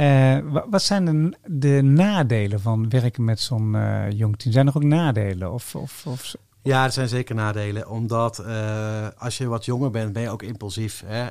Uh, 0.00 0.38
wat 0.70 0.82
zijn 0.82 1.04
de, 1.04 1.36
de, 1.46 1.82
nadelen 1.82 2.60
van 2.60 2.88
werken 2.88 3.24
met 3.24 3.40
zo'n 3.40 3.74
uh, 3.74 4.10
jong 4.10 4.38
team? 4.38 4.52
Zijn 4.52 4.66
er 4.66 4.76
ook 4.76 4.82
nadelen? 4.82 5.52
Of, 5.52 5.74
of, 5.74 6.06
of... 6.06 6.34
Ja, 6.62 6.84
er 6.84 6.92
zijn 6.92 7.08
zeker 7.08 7.34
nadelen. 7.34 7.88
Omdat 7.88 8.42
uh, 8.46 9.08
als 9.18 9.38
je 9.38 9.46
wat 9.46 9.64
jonger 9.64 9.90
bent, 9.90 10.12
ben 10.12 10.22
je 10.22 10.30
ook 10.30 10.42
impulsief. 10.42 11.02
Hè? 11.06 11.24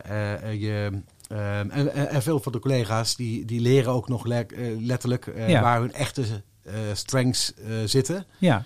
je, 0.49 1.01
en, 1.27 2.09
en, 2.09 2.21
veel 2.21 2.39
van 2.39 2.51
de 2.51 2.59
collega's 2.59 3.15
die, 3.15 3.45
die 3.45 3.61
leren 3.61 3.91
ook 3.91 4.07
nog 4.07 4.25
le 4.25 4.45
letterlijk 4.79 5.33
ja. 5.47 5.61
waar 5.61 5.79
hun 5.79 5.93
echte 5.93 6.23
strengths 6.93 7.53
zitten. 7.85 8.25
Ja. 8.37 8.65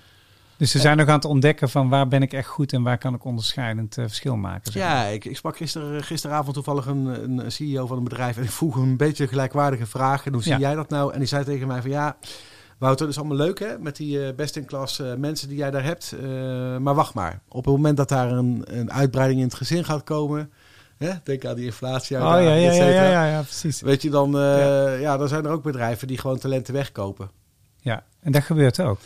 Dus 0.63 0.71
ze 0.71 0.79
zijn 0.79 0.97
nog 0.97 1.07
aan 1.07 1.15
het 1.15 1.25
ontdekken 1.25 1.69
van 1.69 1.89
waar 1.89 2.07
ben 2.07 2.21
ik 2.21 2.33
echt 2.33 2.47
goed 2.47 2.73
en 2.73 2.83
waar 2.83 2.97
kan 2.97 3.13
ik 3.13 3.25
onderscheidend 3.25 3.97
uh, 3.97 4.05
verschil 4.05 4.35
maken. 4.35 4.71
Zeg 4.71 4.83
Ja, 4.83 5.03
ik, 5.05 5.25
ik 5.25 5.37
sprak 5.37 5.57
gister, 5.57 6.03
gisteravond 6.03 6.53
toevallig 6.53 6.85
een, 6.85 7.05
een 7.05 7.51
CEO 7.51 7.87
van 7.87 7.97
een 7.97 8.03
bedrijf 8.03 8.37
en 8.37 8.43
ik 8.43 8.51
vroeg 8.51 8.75
hem 8.75 8.83
een 8.83 8.97
beetje 8.97 9.27
gelijkwaardige 9.27 9.85
vragen. 9.85 10.33
Hoe 10.33 10.43
zie 10.43 10.57
jij 10.57 10.75
dat 10.75 10.89
nou? 10.89 11.13
En 11.13 11.19
die 11.19 11.27
zei 11.27 11.43
tegen 11.43 11.67
mij 11.67 11.81
van 11.81 11.89
ja, 11.89 12.17
Wouter, 12.77 13.05
dat 13.05 13.15
is 13.15 13.21
allemaal 13.21 13.37
leuk 13.37 13.59
hè, 13.59 13.79
met 13.79 13.95
die 13.95 14.17
uh, 14.17 14.33
best-in-class 14.35 14.99
uh, 14.99 15.13
mensen 15.13 15.47
die 15.47 15.57
jij 15.57 15.71
daar 15.71 15.83
hebt. 15.83 16.15
maar 16.79 16.95
wacht 16.95 17.13
maar, 17.13 17.39
op 17.47 17.65
het 17.65 17.75
moment 17.75 17.97
dat 17.97 18.09
daar 18.09 18.31
een, 18.31 18.63
een 18.65 18.91
uitbreiding 18.91 19.39
in 19.39 19.45
het 19.45 19.55
gezin 19.55 19.85
gaat 19.85 20.03
komen... 20.03 20.51
Hè? 20.97 21.11
Denk 21.23 21.45
aan 21.45 21.55
die 21.55 21.65
inflatie. 21.65 22.17
Oh 22.17 22.21
ja, 22.21 22.39
ja, 22.39 22.53
ja, 22.53 22.85
ja, 22.85 23.25
ja, 23.25 23.41
precies. 23.41 23.81
Weet 23.81 24.01
je, 24.01 24.09
dan, 24.09 24.31
ja. 24.31 24.93
ja, 24.93 25.17
dan 25.17 25.27
zijn 25.27 25.45
er 25.45 25.51
ook 25.51 25.63
bedrijven 25.63 26.07
die 26.07 26.17
gewoon 26.17 26.37
talenten 26.37 26.73
wegkopen. 26.73 27.29
Ja, 27.77 28.03
en 28.19 28.31
dat 28.31 28.43
gebeurt 28.43 28.79
ook. 28.79 28.99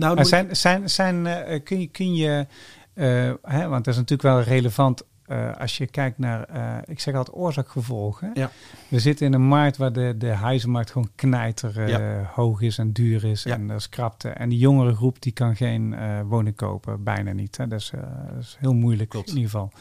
Nou, 0.00 0.14
maar 0.14 0.26
zijn, 0.26 0.56
zijn, 0.56 0.90
zijn, 0.90 1.26
uh, 1.26 1.60
kun 1.64 1.80
je, 1.80 1.86
kun 1.86 2.14
je 2.14 2.46
uh, 2.94 3.32
hè, 3.42 3.68
want 3.68 3.84
dat 3.84 3.94
is 3.94 4.00
natuurlijk 4.00 4.22
wel 4.22 4.40
relevant 4.40 5.02
uh, 5.26 5.56
als 5.56 5.76
je 5.76 5.86
kijkt 5.86 6.18
naar, 6.18 6.48
ik 6.84 7.00
zeg 7.00 7.14
altijd 7.14 7.36
oorzaak-gevolg. 7.36 8.22
Ja. 8.34 8.50
We 8.88 8.98
zitten 9.00 9.26
in 9.26 9.32
een 9.32 9.46
markt 9.46 9.76
waar 9.76 9.92
de, 9.92 10.14
de 10.18 10.28
huizenmarkt 10.28 10.90
gewoon 10.90 11.10
knijter 11.14 11.88
ja. 11.88 12.30
hoog 12.34 12.60
is 12.60 12.78
en 12.78 12.92
duur 12.92 13.24
is 13.24 13.42
ja. 13.42 13.54
en 13.54 13.66
dat 13.66 13.78
is 13.78 13.88
krapte. 13.88 14.28
En 14.28 14.48
die 14.48 14.58
jongere 14.58 14.94
groep 14.94 15.22
die 15.22 15.32
kan 15.32 15.56
geen 15.56 15.94
woning 16.26 16.56
kopen, 16.56 17.02
bijna 17.02 17.32
niet. 17.32 17.56
Hè. 17.56 17.66
Dat, 17.66 17.80
is, 17.80 17.92
dat 18.30 18.40
is 18.40 18.56
heel 18.60 18.74
moeilijk 18.74 19.08
Klopt. 19.08 19.28
in 19.28 19.36
ieder 19.36 19.50
geval. 19.50 19.72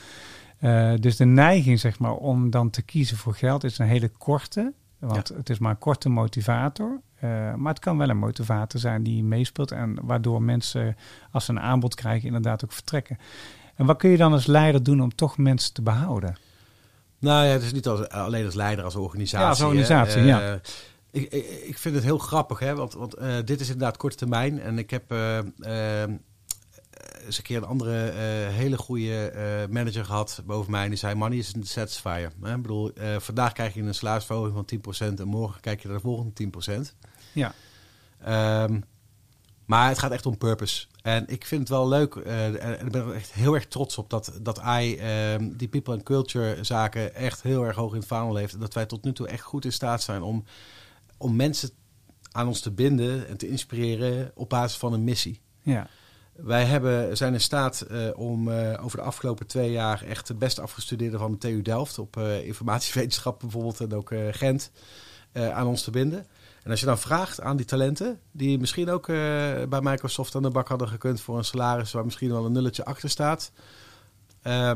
dus 1.00 1.16
de 1.16 1.26
neiging 1.26 1.80
zeg 1.80 2.00
maar, 2.00 2.14
om 2.14 2.50
dan 2.50 2.70
te 2.70 2.82
kiezen 2.82 3.18
voor 3.18 3.34
geld 3.34 3.64
is 3.64 3.78
een 3.78 3.88
hele 3.88 4.10
korte. 4.10 4.74
Want 5.00 5.28
het 5.28 5.50
is 5.50 5.60
maar 5.60 5.72
een 5.72 5.78
korte 5.78 6.10
motivator. 6.10 7.02
Uh, 7.24 7.54
maar 7.54 7.74
het 7.74 7.82
kan 7.82 7.98
wel 7.98 8.10
een 8.10 8.18
motivator 8.18 8.80
zijn 8.80 9.04
die 9.04 9.24
meespeelt 9.24 9.72
en 9.72 9.98
waardoor 10.02 10.42
mensen, 10.42 10.96
als 11.32 11.46
ze 11.46 11.52
een 11.52 11.60
aanbod 11.60 11.96
krijgen, 11.96 12.28
inderdaad 12.28 12.64
ook 12.64 12.72
vertrekken. 12.72 13.18
En 13.76 13.86
wat 13.86 13.98
kun 13.98 14.10
je 14.10 14.18
dan 14.18 14.34
als 14.34 14.46
leider 14.46 14.84
doen 14.84 15.02
om 15.02 15.16
toch 15.16 15.38
mensen 15.38 15.74
te 15.74 15.82
behouden? 15.82 16.38
Nou 17.20 17.46
ja, 17.46 17.52
het 17.52 17.64
is 17.64 17.74
niet 17.74 17.88
als, 17.88 18.10
alleen 18.10 18.46
als 18.46 18.54
leider, 18.54 18.84
als 18.84 18.96
organisatie. 18.96 19.44
Ja, 19.44 19.50
als 19.50 19.62
organisatie, 19.62 20.22
uh, 20.22 20.28
ja. 20.28 20.60
Ik, 21.12 21.32
ik, 21.32 21.46
ik, 21.68 21.78
vind 21.78 21.96
het 21.96 22.04
heel 22.04 22.18
grappig, 22.18 22.60
hè, 22.60 22.76
want, 22.76 22.94
want 22.94 23.20
uh, 23.20 23.36
dit 23.46 23.60
is 23.60 23.70
inderdaad 23.70 23.98
korte 23.98 24.16
termijn. 24.16 24.62
En 24.62 24.78
ik 24.78 24.90
heb 24.90 25.14
eens 27.26 27.38
een 27.38 27.44
keer 27.44 27.58
een 27.58 27.64
andere 27.64 28.08
uh, 28.08 28.56
hele 28.56 28.78
goede 28.78 29.34
uh, 29.36 29.74
manager 29.74 30.06
gehad 30.06 30.42
boven 30.46 30.72
mij. 30.72 30.84
En 30.84 30.90
die 30.90 30.98
zei, 30.98 31.16
money 31.16 31.38
is 31.38 31.54
een 31.54 31.64
satisfier. 31.64 32.32
Hè? 32.42 32.56
Ik 32.56 32.62
bedoel, 32.62 32.92
vandaag 33.18 33.54
krijg 33.54 33.74
je 33.74 33.82
een 33.82 33.96
salarisverhoging 33.96 34.68
van 34.94 35.14
10% 35.14 35.20
en 35.20 35.28
morgen 35.28 35.62
kijk 35.62 35.82
je 35.82 35.88
naar 35.88 35.98
de 35.98 36.04
volgende 36.04 36.50
10%. 36.92 36.96
Ja. 37.34 37.54
Um, 38.64 38.84
maar 39.70 39.88
het 39.88 40.00
gaat 40.00 40.12
echt 40.12 40.26
om 40.26 40.38
purpose. 40.38 40.88
En 41.02 41.28
ik 41.28 41.46
vind 41.46 41.62
het 41.62 41.70
wel 41.70 41.88
leuk, 41.88 42.16
uh, 42.16 42.64
en 42.64 42.86
ik 42.86 42.92
ben 42.92 43.08
er 43.08 43.14
echt 43.14 43.32
heel 43.32 43.54
erg 43.54 43.68
trots 43.68 43.98
op 43.98 44.10
dat, 44.10 44.40
dat 44.42 44.62
I 44.82 44.96
ehm, 44.98 45.50
die 45.58 45.68
people 45.68 45.94
and 45.94 46.04
culture 46.04 46.64
zaken 46.64 47.16
echt 47.16 47.42
heel 47.42 47.66
erg 47.66 47.76
hoog 47.76 47.92
in 47.92 48.00
het 48.00 48.08
vaandel 48.08 48.36
heeft. 48.36 48.54
En 48.54 48.60
dat 48.60 48.74
wij 48.74 48.86
tot 48.86 49.04
nu 49.04 49.14
toe 49.14 49.28
echt 49.28 49.44
goed 49.44 49.66
in 49.66 49.74
staat 49.74 50.02
zijn 50.02 50.22
om, 50.22 50.44
om 51.18 51.36
mensen 51.36 51.70
aan 52.32 52.48
ons 52.48 52.60
te 52.60 52.72
binden 52.72 53.28
en 53.28 53.38
te 53.38 53.48
inspireren 53.48 54.32
op 54.36 54.50
basis 54.50 54.78
van 54.78 54.94
een 54.94 55.04
missie. 55.04 55.42
Ja. 55.62 55.88
Wij 56.44 56.66
hebben, 56.66 57.18
zijn 57.18 57.34
in 57.34 57.42
staat 57.42 57.86
uh, 57.92 58.08
om 58.16 58.48
uh, 58.48 58.84
over 58.84 58.98
de 58.98 59.04
afgelopen 59.04 59.48
twee 59.48 59.72
jaar 59.72 60.04
echt 60.04 60.28
de 60.28 60.34
best 60.34 60.60
afgestudeerden 60.60 61.20
van 61.20 61.32
de 61.32 61.38
TU 61.38 61.62
Delft 61.62 62.00
op 62.00 62.18
uh, 62.18 62.46
informatiewetenschap 62.46 63.40
bijvoorbeeld 63.40 63.80
en 63.80 63.94
ook 63.94 64.14
Gent 64.32 64.72
aan 65.34 65.68
ons 65.68 65.84
te 65.84 65.92
binden. 65.92 66.28
En 66.64 66.72
als 66.72 66.80
je 66.80 66.86
dan 66.86 67.00
vraagt 67.00 67.42
aan 67.42 67.58
die 67.58 67.66
talenten, 67.66 68.20
die 68.32 68.60
misschien 68.60 68.90
ook 68.90 69.06
bij 69.70 69.82
Microsoft 69.82 70.36
aan 70.36 70.42
de 70.42 70.50
bak 70.50 70.68
hadden 70.68 70.88
gekund 70.88 71.22
voor 71.22 71.38
een 71.38 71.44
salaris 71.44 71.92
waar 71.92 72.06
misschien 72.06 72.32
wel 72.32 72.46
een 72.46 72.52
nulletje 72.52 72.86
achter 72.86 73.10
staat, 73.10 73.52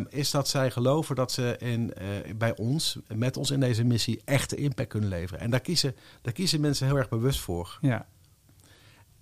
is 0.09 0.31
dat 0.31 0.47
zij 0.47 0.71
geloven 0.71 1.15
dat 1.15 1.31
ze 1.31 1.55
in, 1.59 1.93
bij 2.35 2.55
ons, 2.55 2.99
met 3.15 3.37
ons 3.37 3.51
in 3.51 3.59
deze 3.59 3.83
missie, 3.83 4.21
echte 4.25 4.55
impact 4.55 4.89
kunnen 4.89 5.09
leveren. 5.09 5.39
En 5.39 5.49
daar 5.49 5.59
kiezen, 5.59 5.95
daar 6.21 6.33
kiezen 6.33 6.61
mensen 6.61 6.87
heel 6.87 6.97
erg 6.97 7.09
bewust 7.09 7.39
voor. 7.39 7.77
Ja. 7.81 8.05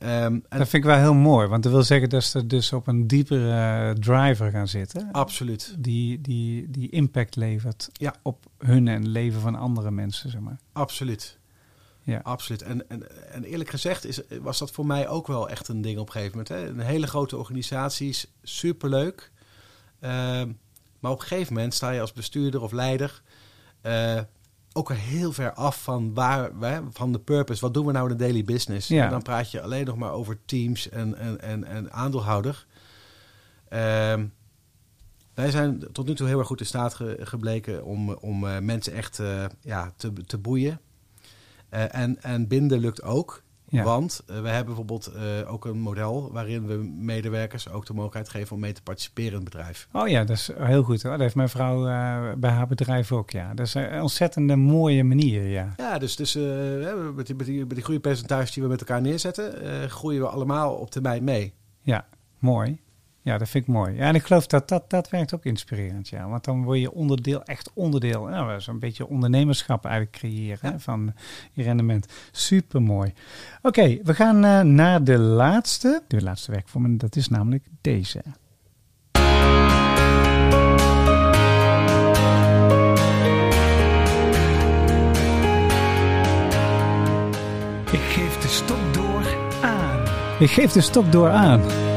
Um, 0.04 0.08
en 0.10 0.43
dat 0.49 0.70
vind 0.70 0.74
ik 0.74 0.84
wel 0.84 0.97
heel 0.97 1.14
mooi, 1.14 1.47
want 1.47 1.64
dat 1.64 1.72
wil 1.72 1.84
zeggen 1.84 2.10
dat 2.10 2.24
ze 2.24 2.47
dus 2.47 2.74
op 2.74 2.88
een 2.88 3.08
diepere 3.08 3.89
uh, 3.89 3.91
driver 3.91 4.52
gaan 4.52 4.68
zitten. 4.68 5.10
Absoluut. 5.12 5.76
Die, 5.78 6.22
die, 6.22 6.70
die 6.72 6.89
impact 6.89 7.36
levert 7.36 7.89
ja. 7.93 8.16
op 8.22 8.45
hun 8.58 8.88
en 8.88 9.02
het 9.02 9.08
leven 9.08 9.41
van 9.41 9.56
andere 9.56 9.91
mensen, 9.91 10.30
zeg 10.30 10.41
maar. 10.41 10.60
Absoluut. 10.74 11.38
Ja. 12.04 12.20
Absoluut. 12.24 12.62
En, 12.62 12.89
en, 12.89 13.32
en 13.32 13.43
eerlijk 13.43 13.70
gezegd 13.70 14.06
is, 14.06 14.22
was 14.41 14.58
dat 14.58 14.72
voor 14.72 14.86
mij 14.86 15.08
ook 15.08 15.28
wel 15.28 15.49
echt 15.49 15.68
een 15.68 15.82
ding 15.82 15.99
op 15.99 16.06
een 16.06 16.14
gegeven 16.14 16.38
moment. 16.38 16.49
Hè? 16.49 16.68
Een 16.68 16.88
hele 16.88 17.08
grote 17.08 17.38
organisatie 17.38 18.18
superleuk. 18.43 19.32
Uh, 20.04 20.10
maar 20.99 21.12
op 21.12 21.20
een 21.22 21.28
gegeven 21.28 21.54
moment 21.54 21.74
sta 21.74 21.89
je 21.89 22.02
als 22.02 22.14
bestuurder 22.14 22.62
of 22.62 22.72
leider... 22.72 23.22
Uh, 23.86 24.20
ook 24.74 24.89
al 24.89 24.95
heel 24.95 25.32
ver 25.32 25.53
af 25.53 25.84
van 25.84 26.13
waar 26.13 26.51
van 26.91 27.11
de 27.11 27.19
purpose. 27.19 27.61
Wat 27.61 27.74
doen 27.74 27.86
we 27.86 27.91
nou 27.91 28.11
in 28.11 28.17
de 28.17 28.24
daily 28.24 28.43
business? 28.43 28.88
Ja. 28.88 29.03
En 29.03 29.09
dan 29.09 29.22
praat 29.22 29.51
je 29.51 29.61
alleen 29.61 29.86
nog 29.86 29.95
maar 29.95 30.11
over 30.11 30.38
teams 30.45 30.89
en, 30.89 31.17
en, 31.17 31.41
en, 31.41 31.63
en 31.63 31.91
aandeelhouder. 31.91 32.65
Uh, 33.69 33.80
wij 35.34 35.51
zijn 35.51 35.91
tot 35.91 36.07
nu 36.07 36.15
toe 36.15 36.28
heel 36.28 36.39
erg 36.39 36.47
goed 36.47 36.59
in 36.59 36.65
staat 36.65 36.99
gebleken 37.19 37.84
om, 37.86 38.09
om 38.13 38.43
uh, 38.43 38.59
mensen 38.59 38.93
echt 38.93 39.19
uh, 39.19 39.45
ja, 39.61 39.93
te, 39.95 40.13
te 40.13 40.38
boeien. 40.38 40.80
Uh, 41.74 41.95
en, 41.95 42.24
en 42.24 42.47
binden 42.47 42.80
lukt 42.80 43.03
ook. 43.03 43.43
Ja. 43.72 43.84
Want 43.84 44.24
uh, 44.30 44.41
we 44.41 44.47
hebben 44.47 44.65
bijvoorbeeld 44.65 45.11
uh, 45.15 45.53
ook 45.53 45.65
een 45.65 45.80
model 45.80 46.32
waarin 46.32 46.67
we 46.67 46.74
medewerkers 46.84 47.69
ook 47.69 47.86
de 47.86 47.93
mogelijkheid 47.93 48.30
geven 48.30 48.55
om 48.55 48.61
mee 48.61 48.74
te 48.74 48.82
participeren 48.82 49.32
in 49.32 49.36
het 49.36 49.43
bedrijf. 49.43 49.88
Oh 49.91 50.07
ja, 50.07 50.24
dat 50.24 50.38
is 50.38 50.49
heel 50.57 50.84
goed. 50.84 51.01
Hoor. 51.01 51.11
Dat 51.11 51.22
heeft 51.22 51.36
mijn 51.36 51.49
vrouw 51.49 51.88
uh, 51.88 52.32
bij 52.38 52.51
haar 52.51 52.67
bedrijf 52.67 53.11
ook. 53.11 53.30
Ja, 53.30 53.53
dat 53.53 53.65
is 53.65 53.74
een 53.74 54.01
ontzettende 54.01 54.55
mooie 54.55 55.03
manier. 55.03 55.47
Ja, 55.47 55.74
ja 55.78 55.97
dus, 55.97 56.15
dus 56.15 56.36
met, 57.15 57.26
die, 57.26 57.36
met, 57.36 57.45
die, 57.45 57.65
met 57.65 57.76
die 57.76 57.84
groeipercentages 57.84 58.51
die 58.51 58.63
we 58.63 58.69
met 58.69 58.80
elkaar 58.80 59.01
neerzetten, 59.01 59.53
groeien 59.89 60.22
we 60.22 60.28
allemaal 60.28 60.74
op 60.74 60.91
termijn 60.91 61.24
mee. 61.24 61.53
Ja, 61.82 62.05
mooi. 62.39 62.80
Ja, 63.24 63.38
dat 63.38 63.49
vind 63.49 63.67
ik 63.67 63.74
mooi. 63.74 63.95
Ja, 63.95 64.07
en 64.07 64.15
ik 64.15 64.24
geloof 64.24 64.47
dat 64.47 64.69
dat, 64.69 64.89
dat 64.89 65.09
werkt 65.09 65.34
ook 65.34 65.45
inspirerend. 65.45 66.09
Ja. 66.09 66.30
Want 66.30 66.43
dan 66.43 66.63
word 66.63 66.80
je 66.80 66.91
onderdeel, 66.91 67.43
echt 67.43 67.72
onderdeel. 67.74 68.24
Nou, 68.24 68.61
zo'n 68.61 68.80
beetje 68.80 69.07
ondernemerschap 69.07 69.86
eigenlijk 69.86 70.15
creëren 70.15 70.72
ja. 70.72 70.80
van 70.80 71.13
je 71.51 71.63
rendement. 71.63 72.07
Super 72.32 72.82
mooi. 72.82 73.13
Oké, 73.61 73.97
we 74.03 74.13
gaan 74.13 74.45
uh, 74.45 74.61
naar 74.61 75.03
de 75.03 75.17
laatste. 75.17 76.03
De 76.07 76.22
laatste 76.22 76.51
werkvorm, 76.51 76.97
dat 76.97 77.15
is 77.15 77.28
namelijk 77.28 77.65
deze. 77.82 78.24
Ik 87.91 87.99
geef 87.99 88.38
de 88.38 88.47
stok 88.47 88.93
door 88.93 89.38
aan. 89.61 89.99
Ik 90.39 90.49
geef 90.49 90.72
de 90.72 90.82
stok 90.82 91.11
door 91.11 91.30
aan. 91.30 91.91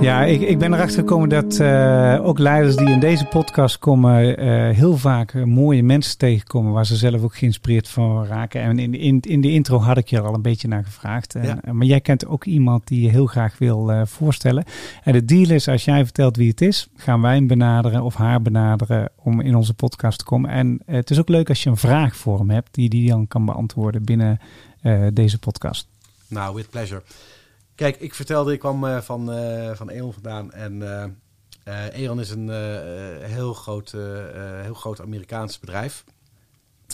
Ja, 0.00 0.24
ik, 0.24 0.40
ik 0.40 0.58
ben 0.58 0.72
erachter 0.72 0.98
gekomen 0.98 1.28
dat 1.28 1.58
uh, 1.58 2.18
ook 2.22 2.38
leiders 2.38 2.76
die 2.76 2.88
in 2.88 3.00
deze 3.00 3.24
podcast 3.24 3.78
komen, 3.78 4.44
uh, 4.44 4.76
heel 4.76 4.96
vaak 4.96 5.34
mooie 5.34 5.82
mensen 5.82 6.18
tegenkomen 6.18 6.72
waar 6.72 6.86
ze 6.86 6.96
zelf 6.96 7.22
ook 7.22 7.36
geïnspireerd 7.36 7.88
van 7.88 8.26
raken. 8.26 8.60
En 8.60 8.78
in, 8.78 8.94
in, 8.94 9.20
in 9.20 9.40
de 9.40 9.50
intro 9.50 9.78
had 9.78 9.96
ik 9.96 10.08
je 10.08 10.16
er 10.16 10.22
al 10.22 10.34
een 10.34 10.42
beetje 10.42 10.68
naar 10.68 10.84
gevraagd. 10.84 11.34
En, 11.34 11.60
ja. 11.64 11.72
maar 11.72 11.86
jij 11.86 12.00
kent 12.00 12.26
ook 12.26 12.44
iemand 12.44 12.86
die 12.86 13.02
je 13.02 13.08
heel 13.08 13.26
graag 13.26 13.58
wil 13.58 13.90
uh, 13.90 14.00
voorstellen. 14.04 14.64
En 15.02 15.12
de 15.12 15.24
deal 15.24 15.50
is, 15.50 15.68
als 15.68 15.84
jij 15.84 16.04
vertelt 16.04 16.36
wie 16.36 16.50
het 16.50 16.60
is, 16.60 16.88
gaan 16.96 17.20
wij 17.20 17.34
hem 17.34 17.46
benaderen 17.46 18.02
of 18.02 18.14
haar 18.14 18.42
benaderen 18.42 19.10
om 19.16 19.40
in 19.40 19.54
onze 19.54 19.74
podcast 19.74 20.18
te 20.18 20.24
komen. 20.24 20.50
En 20.50 20.80
het 20.86 21.10
is 21.10 21.18
ook 21.18 21.28
leuk 21.28 21.48
als 21.48 21.62
je 21.62 21.70
een 21.70 21.76
vraag 21.76 22.16
voor 22.16 22.38
hem 22.38 22.50
hebt 22.50 22.74
die 22.74 22.88
die 22.88 23.08
dan 23.08 23.28
kan 23.28 23.44
beantwoorden 23.44 24.04
binnen 24.04 24.40
deze 25.12 25.38
podcast. 25.38 25.88
Nou, 26.28 26.54
with 26.54 26.70
pleasure. 26.70 27.02
Kijk, 27.76 27.96
ik 27.96 28.14
vertelde, 28.14 28.52
ik 28.52 28.58
kwam 28.58 28.84
uh, 28.84 29.00
van, 29.00 29.38
uh, 29.38 29.74
van 29.74 29.90
E.ON 29.90 30.12
vandaan. 30.12 30.52
En 30.52 30.74
uh, 31.64 32.02
E.ON 32.02 32.20
is 32.20 32.30
een 32.30 32.48
heel, 33.22 33.54
groot, 33.54 33.90
heel 34.62 34.74
groot 34.74 35.00
Amerikaans 35.00 35.58
bedrijf. 35.58 36.04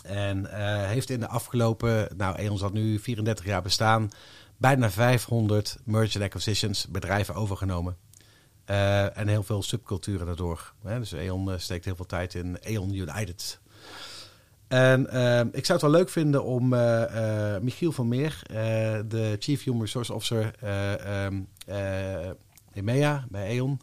En 0.02 0.46
heeft 0.86 1.10
in 1.10 1.20
de 1.20 1.28
afgelopen, 1.28 2.08
nou 2.16 2.38
E.ON 2.38 2.58
zat 2.58 2.72
nu 2.72 2.98
34 2.98 3.44
jaar 3.44 3.62
bestaan, 3.62 4.10
bijna 4.56 4.90
500 4.90 5.78
merchant 5.84 6.24
acquisitions 6.24 6.86
bedrijven 6.86 7.34
overgenomen. 7.34 7.96
en 9.14 9.28
heel 9.28 9.42
veel 9.42 9.62
subculturen 9.62 10.26
daardoor. 10.26 10.72
Hè? 10.84 10.98
Dus 10.98 11.12
E.ON 11.12 11.54
steekt 11.56 11.84
heel 11.84 11.96
veel 11.96 12.06
tijd 12.06 12.34
in 12.34 12.58
E.ON 12.60 12.94
United. 12.94 13.60
En 14.72 15.06
uh, 15.12 15.40
ik 15.40 15.66
zou 15.66 15.78
het 15.78 15.80
wel 15.80 15.90
leuk 15.90 16.08
vinden 16.08 16.44
om 16.44 16.72
uh, 16.72 17.02
uh, 17.14 17.58
Michiel 17.60 17.92
van 17.92 18.08
Meer, 18.08 18.42
de 19.08 19.36
Chief 19.38 19.64
Human 19.64 19.80
Resource 19.80 20.12
Officer 20.12 20.52
um, 21.24 21.48
EMEA 22.72 23.24
bij 23.28 23.56
E.ON, 23.56 23.80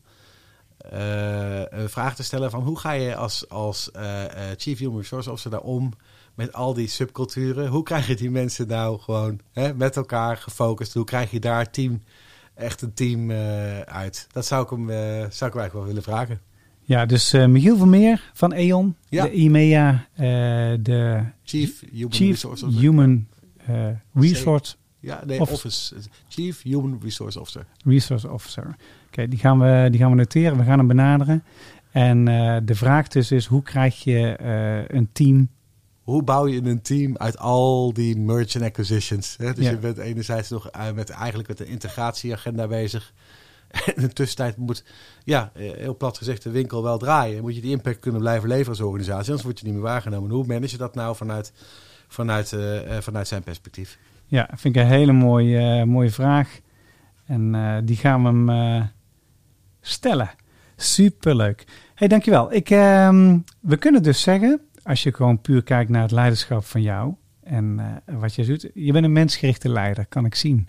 een 1.69 1.89
vraag 1.89 2.15
te 2.15 2.23
stellen 2.23 2.51
van 2.51 2.63
hoe 2.63 2.79
ga 2.79 2.91
je 2.91 3.15
als, 3.15 3.49
als 3.49 3.91
Chief 4.57 4.79
Human 4.79 4.97
Resource 4.97 5.31
Officer 5.31 5.51
daar 5.51 5.61
om 5.61 5.93
met 6.35 6.53
al 6.53 6.73
die 6.73 6.87
subculturen? 6.87 7.67
Hoe 7.67 7.83
krijg 7.83 8.07
je 8.07 8.15
die 8.15 8.31
mensen 8.31 8.67
nou 8.67 8.99
gewoon 8.99 9.39
hè, 9.51 9.73
met 9.73 9.95
elkaar 9.95 10.37
gefocust? 10.37 10.93
Hoe 10.93 11.05
krijg 11.05 11.31
je 11.31 11.39
daar 11.39 11.71
team, 11.71 12.03
echt 12.53 12.81
een 12.81 12.93
team 12.93 13.31
uit? 13.85 14.27
Dat 14.31 14.45
zou 14.45 14.63
ik 14.63 14.69
hem, 14.69 14.87
zou 14.87 15.29
ik 15.29 15.41
eigenlijk 15.41 15.73
wel 15.73 15.85
willen 15.85 16.03
vragen. 16.03 16.48
Ja, 16.89 17.05
dus 17.05 17.33
uh, 17.33 17.45
Michiel 17.45 17.77
Vermeer 17.77 18.31
van 18.33 18.53
E.ON, 18.53 18.95
ja. 19.09 19.23
de 19.23 19.31
IMEA, 19.31 19.91
uh, 19.91 20.25
de 20.79 21.23
Chief 21.43 21.83
Human 21.91 22.11
Chief 22.11 22.29
Resource 22.29 22.65
Officer. 22.65 22.81
Human, 22.81 23.27
uh, 23.69 23.87
Resource 24.13 24.75
ja, 24.99 25.21
nee, 25.25 25.39
office. 25.39 25.67
office. 25.67 26.09
Chief 26.27 26.61
Human 26.61 26.99
Resource 27.03 27.39
Officer. 27.39 27.65
Resource 27.85 28.31
Officer. 28.31 28.63
Oké, 28.63 28.75
okay, 29.07 29.27
die, 29.27 29.39
gaan 29.39 29.59
we, 29.59 29.87
die 29.91 29.99
gaan 29.99 30.09
we 30.09 30.15
noteren, 30.15 30.57
we 30.57 30.63
gaan 30.63 30.77
hem 30.77 30.87
benaderen. 30.87 31.43
En 31.91 32.25
de 32.65 32.75
vraag 32.75 33.07
dus 33.07 33.31
is, 33.31 33.45
hoe 33.45 33.63
krijg 33.63 34.03
je 34.03 34.35
een 34.87 35.09
team 35.11 35.49
hoe 36.03 36.23
bouw 36.23 36.47
je 36.47 36.61
een 36.63 36.81
team 36.81 37.17
uit 37.17 37.37
al 37.37 37.93
die 37.93 38.17
merchant 38.17 38.65
acquisitions? 38.65 39.35
Hè? 39.37 39.53
Dus 39.53 39.65
ja. 39.65 39.69
je 39.69 39.77
bent 39.77 39.97
enerzijds 39.97 40.49
nog 40.49 40.69
met 40.95 41.09
eigenlijk 41.09 41.47
met 41.47 41.57
de 41.57 41.65
integratieagenda 41.65 42.67
bezig. 42.67 43.13
in 43.95 44.01
de 44.01 44.13
tussentijd 44.13 44.57
moet, 44.57 44.83
ja, 45.23 45.51
eh, 45.53 45.71
heel 45.71 45.97
plat 45.97 46.17
gezegd, 46.17 46.43
de 46.43 46.49
winkel 46.49 46.83
wel 46.83 46.97
draaien. 46.97 47.41
Moet 47.41 47.55
je 47.55 47.61
die 47.61 47.71
impact 47.71 47.99
kunnen 47.99 48.21
blijven 48.21 48.49
leveren 48.49 48.69
als 48.69 48.81
organisatie, 48.81 49.27
anders 49.27 49.43
word 49.43 49.59
je 49.59 49.65
niet 49.65 49.73
meer 49.73 49.83
waargenomen. 49.83 50.31
Hoe 50.31 50.45
manage 50.45 50.71
je 50.71 50.77
dat 50.77 50.95
nou 50.95 51.15
vanuit, 51.15 51.53
vanuit, 52.07 52.51
uh, 52.51 52.97
vanuit 52.99 53.27
zijn 53.27 53.43
perspectief? 53.43 53.97
Ja, 54.25 54.49
vind 54.55 54.75
ik 54.75 54.81
een 54.81 54.87
hele 54.87 55.11
mooie, 55.11 55.79
uh, 55.79 55.83
mooie 55.83 56.11
vraag. 56.11 56.59
En 57.25 57.81
die 57.85 57.95
gaan 57.95 58.21
we 58.21 58.27
hem 58.27 58.89
stellen. 59.81 60.29
Superleuk. 60.75 61.65
hey, 61.95 62.07
dankjewel. 62.07 62.53
Ik, 62.53 62.69
um, 62.69 63.43
we 63.59 63.77
kunnen 63.77 64.03
dus 64.03 64.21
zeggen, 64.21 64.61
als 64.83 65.03
je 65.03 65.13
gewoon 65.13 65.41
puur 65.41 65.63
kijkt 65.63 65.89
naar 65.89 66.01
het 66.01 66.11
leiderschap 66.11 66.65
van 66.65 66.81
jou 66.81 67.13
en 67.43 68.01
wat 68.05 68.35
je 68.35 68.45
doet, 68.45 68.69
je 68.73 68.91
bent 68.91 69.05
een 69.05 69.11
mensgerichte 69.11 69.69
leider, 69.69 70.05
kan 70.05 70.25
ik 70.25 70.35
zien. 70.35 70.67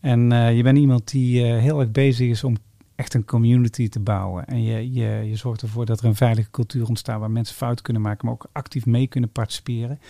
En 0.00 0.32
uh, 0.32 0.56
je 0.56 0.62
bent 0.62 0.78
iemand 0.78 1.10
die 1.10 1.44
uh, 1.44 1.58
heel 1.58 1.80
erg 1.80 1.90
bezig 1.90 2.28
is 2.28 2.44
om 2.44 2.56
echt 2.98 3.14
een 3.14 3.24
community 3.24 3.88
te 3.88 4.00
bouwen. 4.00 4.46
En 4.46 4.62
je, 4.62 4.92
je, 4.92 5.22
je 5.28 5.36
zorgt 5.36 5.62
ervoor 5.62 5.86
dat 5.86 6.00
er 6.00 6.06
een 6.06 6.14
veilige 6.14 6.50
cultuur 6.50 6.88
ontstaat 6.88 7.20
waar 7.20 7.30
mensen 7.30 7.56
fouten 7.56 7.84
kunnen 7.84 8.02
maken, 8.02 8.24
maar 8.24 8.34
ook 8.34 8.46
actief 8.52 8.86
mee 8.86 9.06
kunnen 9.06 9.30
participeren. 9.30 10.00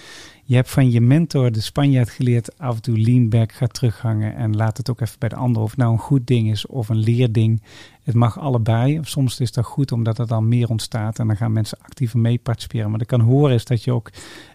Je 0.44 0.54
hebt 0.54 0.70
van 0.70 0.90
je 0.90 1.00
mentor, 1.00 1.52
de 1.52 1.60
Spanjaard, 1.60 2.10
geleerd 2.10 2.58
af 2.58 2.74
en 2.74 2.82
toe 2.82 2.98
lean 2.98 3.28
back, 3.28 3.52
ga 3.52 3.66
terughangen 3.66 4.34
en 4.34 4.56
laat 4.56 4.76
het 4.76 4.90
ook 4.90 5.00
even 5.00 5.18
bij 5.18 5.28
de 5.28 5.36
ander. 5.36 5.62
Of 5.62 5.76
nou 5.76 5.92
een 5.92 5.98
goed 5.98 6.26
ding 6.26 6.50
is 6.50 6.66
of 6.66 6.88
een 6.88 6.96
leerding. 6.96 7.62
Het 8.02 8.14
mag 8.14 8.38
allebei. 8.38 8.98
Soms 9.02 9.40
is 9.40 9.52
dat 9.52 9.64
goed 9.64 9.92
omdat 9.92 10.18
er 10.18 10.26
dan 10.26 10.48
meer 10.48 10.68
ontstaat 10.68 11.18
en 11.18 11.26
dan 11.26 11.36
gaan 11.36 11.52
mensen 11.52 11.78
actiever 11.82 12.18
mee 12.18 12.38
participeren. 12.38 12.90
Maar 12.90 13.00
ik 13.00 13.06
kan 13.06 13.20
horen 13.20 13.54
is 13.54 13.64
dat 13.64 13.84
je 13.84 13.92
ook 13.92 14.10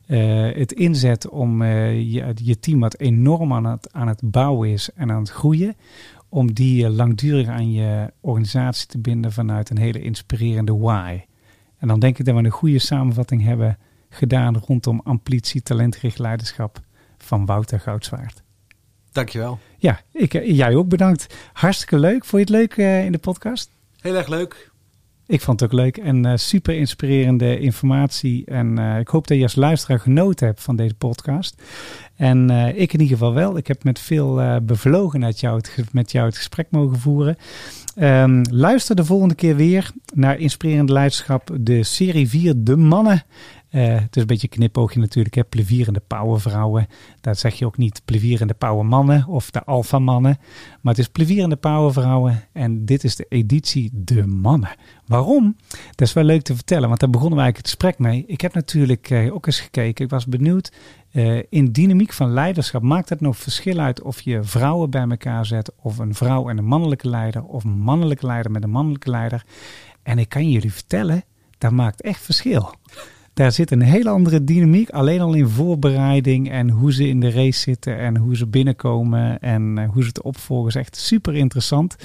uh, 0.08 0.50
het 0.56 0.72
inzet 0.72 1.30
om 1.30 1.62
uh, 1.62 1.94
je, 2.14 2.34
je, 2.36 2.60
team 2.60 2.80
wat 2.80 3.00
enorm 3.00 3.54
aan 3.54 3.66
het, 3.66 3.94
aan 3.94 4.08
het 4.08 4.22
bouwen 4.24 4.70
is 4.70 4.90
en 4.96 5.12
aan 5.12 5.20
het 5.20 5.30
groeien, 5.30 5.76
om 6.34 6.54
die 6.54 6.90
langdurig 6.90 7.48
aan 7.48 7.72
je 7.72 8.14
organisatie 8.22 8.88
te 8.88 8.98
binden 8.98 9.32
vanuit 9.32 9.70
een 9.70 9.78
hele 9.78 10.02
inspirerende 10.02 10.78
why. 10.78 11.22
En 11.78 11.88
dan 11.88 12.00
denk 12.00 12.20
ik 12.20 12.26
dat 12.26 12.36
we 12.36 12.44
een 12.44 12.50
goede 12.50 12.80
samenvatting 12.80 13.44
hebben 13.44 13.78
gedaan 14.10 14.58
rondom 14.58 15.02
amplitie 15.04 15.62
talentgericht 15.62 16.20
leiderschap 16.20 16.80
van 17.18 17.46
Wouter 17.46 17.80
Goudswaard. 17.80 18.44
Dankjewel. 19.12 19.60
Ja, 19.78 20.02
ik, 20.12 20.32
jij 20.46 20.76
ook 20.76 20.88
bedankt. 20.88 21.36
Hartstikke 21.54 22.00
leuk. 22.00 22.26
Vond 22.26 22.48
je 22.48 22.54
het 22.54 22.62
leuk 22.62 22.78
uh, 22.78 23.06
in 23.06 23.12
de 23.12 23.18
podcast? 23.18 23.72
Heel 24.00 24.16
erg 24.16 24.28
leuk. 24.28 24.72
Ik 25.34 25.42
vond 25.42 25.60
het 25.60 25.72
ook 25.72 25.80
leuk 25.80 25.98
en 25.98 26.26
uh, 26.26 26.32
super 26.36 26.76
inspirerende 26.76 27.60
informatie. 27.60 28.46
En 28.46 28.80
uh, 28.80 29.00
ik 29.00 29.08
hoop 29.08 29.28
dat 29.28 29.38
je 29.38 29.44
als 29.44 29.56
luisteraar 29.56 30.00
genoten 30.00 30.48
hebt 30.48 30.62
van 30.62 30.76
deze 30.76 30.94
podcast. 30.94 31.62
En 32.16 32.52
uh, 32.52 32.68
ik 32.68 32.94
in 32.94 33.00
ieder 33.00 33.18
geval 33.18 33.34
wel. 33.34 33.58
Ik 33.58 33.68
heb 33.68 33.84
met 33.84 34.00
veel 34.00 34.62
bevlogenheid 34.62 35.40
jou 35.40 35.56
het, 35.56 35.94
met 35.94 36.12
jou 36.12 36.26
het 36.26 36.38
gesprek 36.38 36.68
mogen 36.70 37.00
voeren. 37.00 37.38
Um, 37.96 38.42
luister 38.50 38.96
de 38.96 39.06
volgende 39.06 39.36
keer 39.36 39.56
weer 39.56 39.92
naar 40.14 40.40
Inspirerende 40.40 40.94
Leiderschap, 40.94 41.50
de 41.60 41.84
serie 41.84 42.30
4, 42.30 42.54
De 42.58 42.78
Mannen. 42.78 43.24
Uh, 43.74 44.00
het 44.00 44.16
is 44.16 44.22
een 44.22 44.28
beetje 44.28 44.48
knipoogje 44.48 45.00
natuurlijk, 45.00 45.36
hè? 45.36 45.44
plevierende 45.44 46.02
powervrouwen. 46.08 46.88
Daar 47.22 47.36
zeg 47.36 47.54
je 47.54 47.66
ook 47.66 47.78
niet 47.78 48.02
plevierende 48.06 48.54
powermannen 48.54 49.28
of 49.28 49.52
de 49.52 49.64
alfamannen. 49.64 50.38
Maar 50.82 50.94
het 50.94 51.02
is 51.02 51.08
plevierende 51.08 51.56
powervrouwen 51.56 52.44
en 52.52 52.86
dit 52.86 53.04
is 53.04 53.16
de 53.16 53.26
editie 53.30 53.90
De 53.94 54.26
Mannen. 54.28 54.76
Waarom? 55.06 55.56
Dat 55.96 56.08
is 56.08 56.14
wel 56.14 56.24
leuk 56.24 56.42
te 56.42 56.56
vertellen, 56.56 56.88
want 56.88 57.00
daar 57.00 57.10
begonnen 57.10 57.38
we 57.38 57.44
eigenlijk 57.44 57.72
het 57.72 57.82
gesprek 57.82 58.08
mee. 58.08 58.24
Ik 58.28 58.42
heb 58.42 58.54
natuurlijk 58.54 59.10
uh, 59.10 59.34
ook 59.34 59.46
eens 59.46 59.60
gekeken, 59.60 60.06
ik 60.06 60.12
was 60.12 60.26
benieuwd... 60.26 60.72
Uh, 61.12 61.42
in 61.50 61.72
dynamiek 61.72 62.14
van 62.14 62.34
leiderschap, 62.34 62.82
maakt 62.82 63.10
het 63.10 63.22
nog 63.22 63.38
verschil 63.38 63.80
uit 63.80 64.02
of 64.02 64.22
je 64.22 64.44
vrouwen 64.44 64.90
bij 64.90 65.08
elkaar 65.10 65.46
zet, 65.46 65.72
of 65.76 65.98
een 65.98 66.16
vrouw 66.16 66.50
en 66.50 66.58
een 66.58 66.66
mannelijke 66.66 67.10
leider, 67.10 67.44
of 67.44 67.64
een 67.64 67.80
mannelijke 67.80 68.26
leider 68.26 68.52
met 68.52 68.64
een 68.64 68.70
mannelijke 68.70 69.10
leider? 69.10 69.46
En 70.04 70.20
ik 70.20 70.30
kan 70.30 70.50
jullie 70.50 70.74
vertellen, 70.74 71.24
dat 71.58 71.72
maakt 71.72 72.02
echt 72.02 72.22
verschil. 72.22 72.74
Daar 73.34 73.52
zit 73.52 73.72
een 73.72 73.82
hele 73.82 74.10
andere 74.10 74.44
dynamiek. 74.44 74.90
Alleen 74.90 75.22
al 75.22 75.34
in 75.34 75.48
voorbereiding 75.48 76.52
en 76.52 76.70
hoe 76.70 76.94
ze 76.94 77.08
in 77.08 77.20
de 77.20 77.32
race 77.32 77.60
zitten 77.60 77.98
en 77.98 78.18
hoe 78.18 78.36
ze 78.36 78.48
binnenkomen 78.48 79.40
en 79.40 79.78
uh, 79.78 79.90
hoe 79.90 80.02
ze 80.02 80.08
het 80.08 80.22
opvolgen. 80.22 80.68
is 80.68 80.76
echt 80.76 80.96
super 80.96 81.36
interessant. 81.36 81.96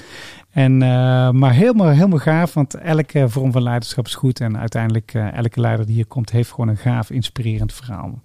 En, 0.49 0.73
uh, 0.73 1.29
maar 1.31 1.53
helemaal, 1.53 1.89
helemaal 1.89 2.19
gaaf, 2.19 2.53
want 2.53 2.73
elke 2.73 3.29
vorm 3.29 3.51
van 3.51 3.63
leiderschap 3.63 4.05
is 4.05 4.15
goed. 4.15 4.39
En 4.39 4.57
uiteindelijk, 4.57 5.13
uh, 5.13 5.33
elke 5.33 5.59
leider 5.59 5.85
die 5.85 5.95
hier 5.95 6.05
komt, 6.05 6.31
heeft 6.31 6.49
gewoon 6.49 6.67
een 6.67 6.77
gaaf, 6.77 7.09
inspirerend 7.09 7.73
verhaal. 7.73 8.21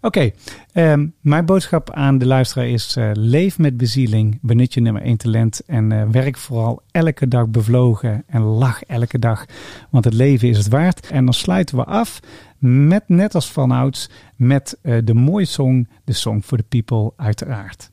Oké, 0.00 0.30
um, 0.72 1.14
mijn 1.20 1.44
boodschap 1.44 1.90
aan 1.90 2.18
de 2.18 2.26
luisteraar 2.26 2.68
is: 2.68 2.96
uh, 2.96 3.10
leef 3.12 3.58
met 3.58 3.76
bezieling, 3.76 4.38
benut 4.42 4.74
je 4.74 4.80
nummer 4.80 5.02
één 5.02 5.16
talent 5.16 5.60
en 5.66 6.12
werk 6.12 6.36
vooral 6.36 6.82
elke 6.90 7.28
dag 7.28 7.48
bevlogen 7.48 8.24
en 8.26 8.40
lach 8.40 8.82
elke 8.82 9.18
dag, 9.18 9.44
want 9.90 10.04
het 10.04 10.14
leven 10.14 10.48
is 10.48 10.58
het 10.58 10.68
waard. 10.68 11.10
En 11.10 11.24
dan 11.24 11.34
sluiten 11.34 11.76
we 11.76 11.84
af 11.84 12.20
met, 12.58 13.02
net 13.06 13.34
als 13.34 13.50
vanouds, 13.50 14.10
met 14.36 14.78
de 14.82 15.14
mooie 15.14 15.44
song, 15.44 15.88
de 16.04 16.12
Song 16.12 16.40
for 16.40 16.58
the 16.58 16.64
People, 16.64 17.12
uiteraard. 17.16 17.90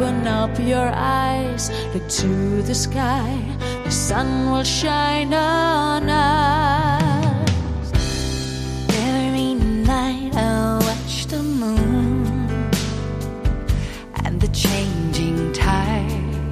Open 0.00 0.28
up 0.28 0.56
your 0.60 0.92
eyes, 0.94 1.72
look 1.92 2.08
to 2.08 2.62
the 2.62 2.72
sky, 2.72 3.36
the 3.82 3.90
sun 3.90 4.48
will 4.48 4.62
shine 4.62 5.34
on 5.34 6.08
us. 6.08 7.90
Every 8.90 9.54
night 9.54 10.36
I 10.36 10.78
watch 10.86 11.26
the 11.26 11.42
moon 11.42 12.70
and 14.22 14.40
the 14.40 14.46
changing 14.54 15.52
tide. 15.52 16.46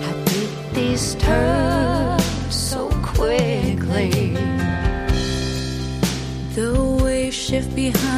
How 0.00 0.14
did 0.32 0.50
this 0.72 1.14
turn? 1.16 2.18
So 2.48 2.88
quickly. 3.02 4.32
The 6.54 6.72
waves 7.02 7.36
shift 7.36 7.74
behind 7.76 8.15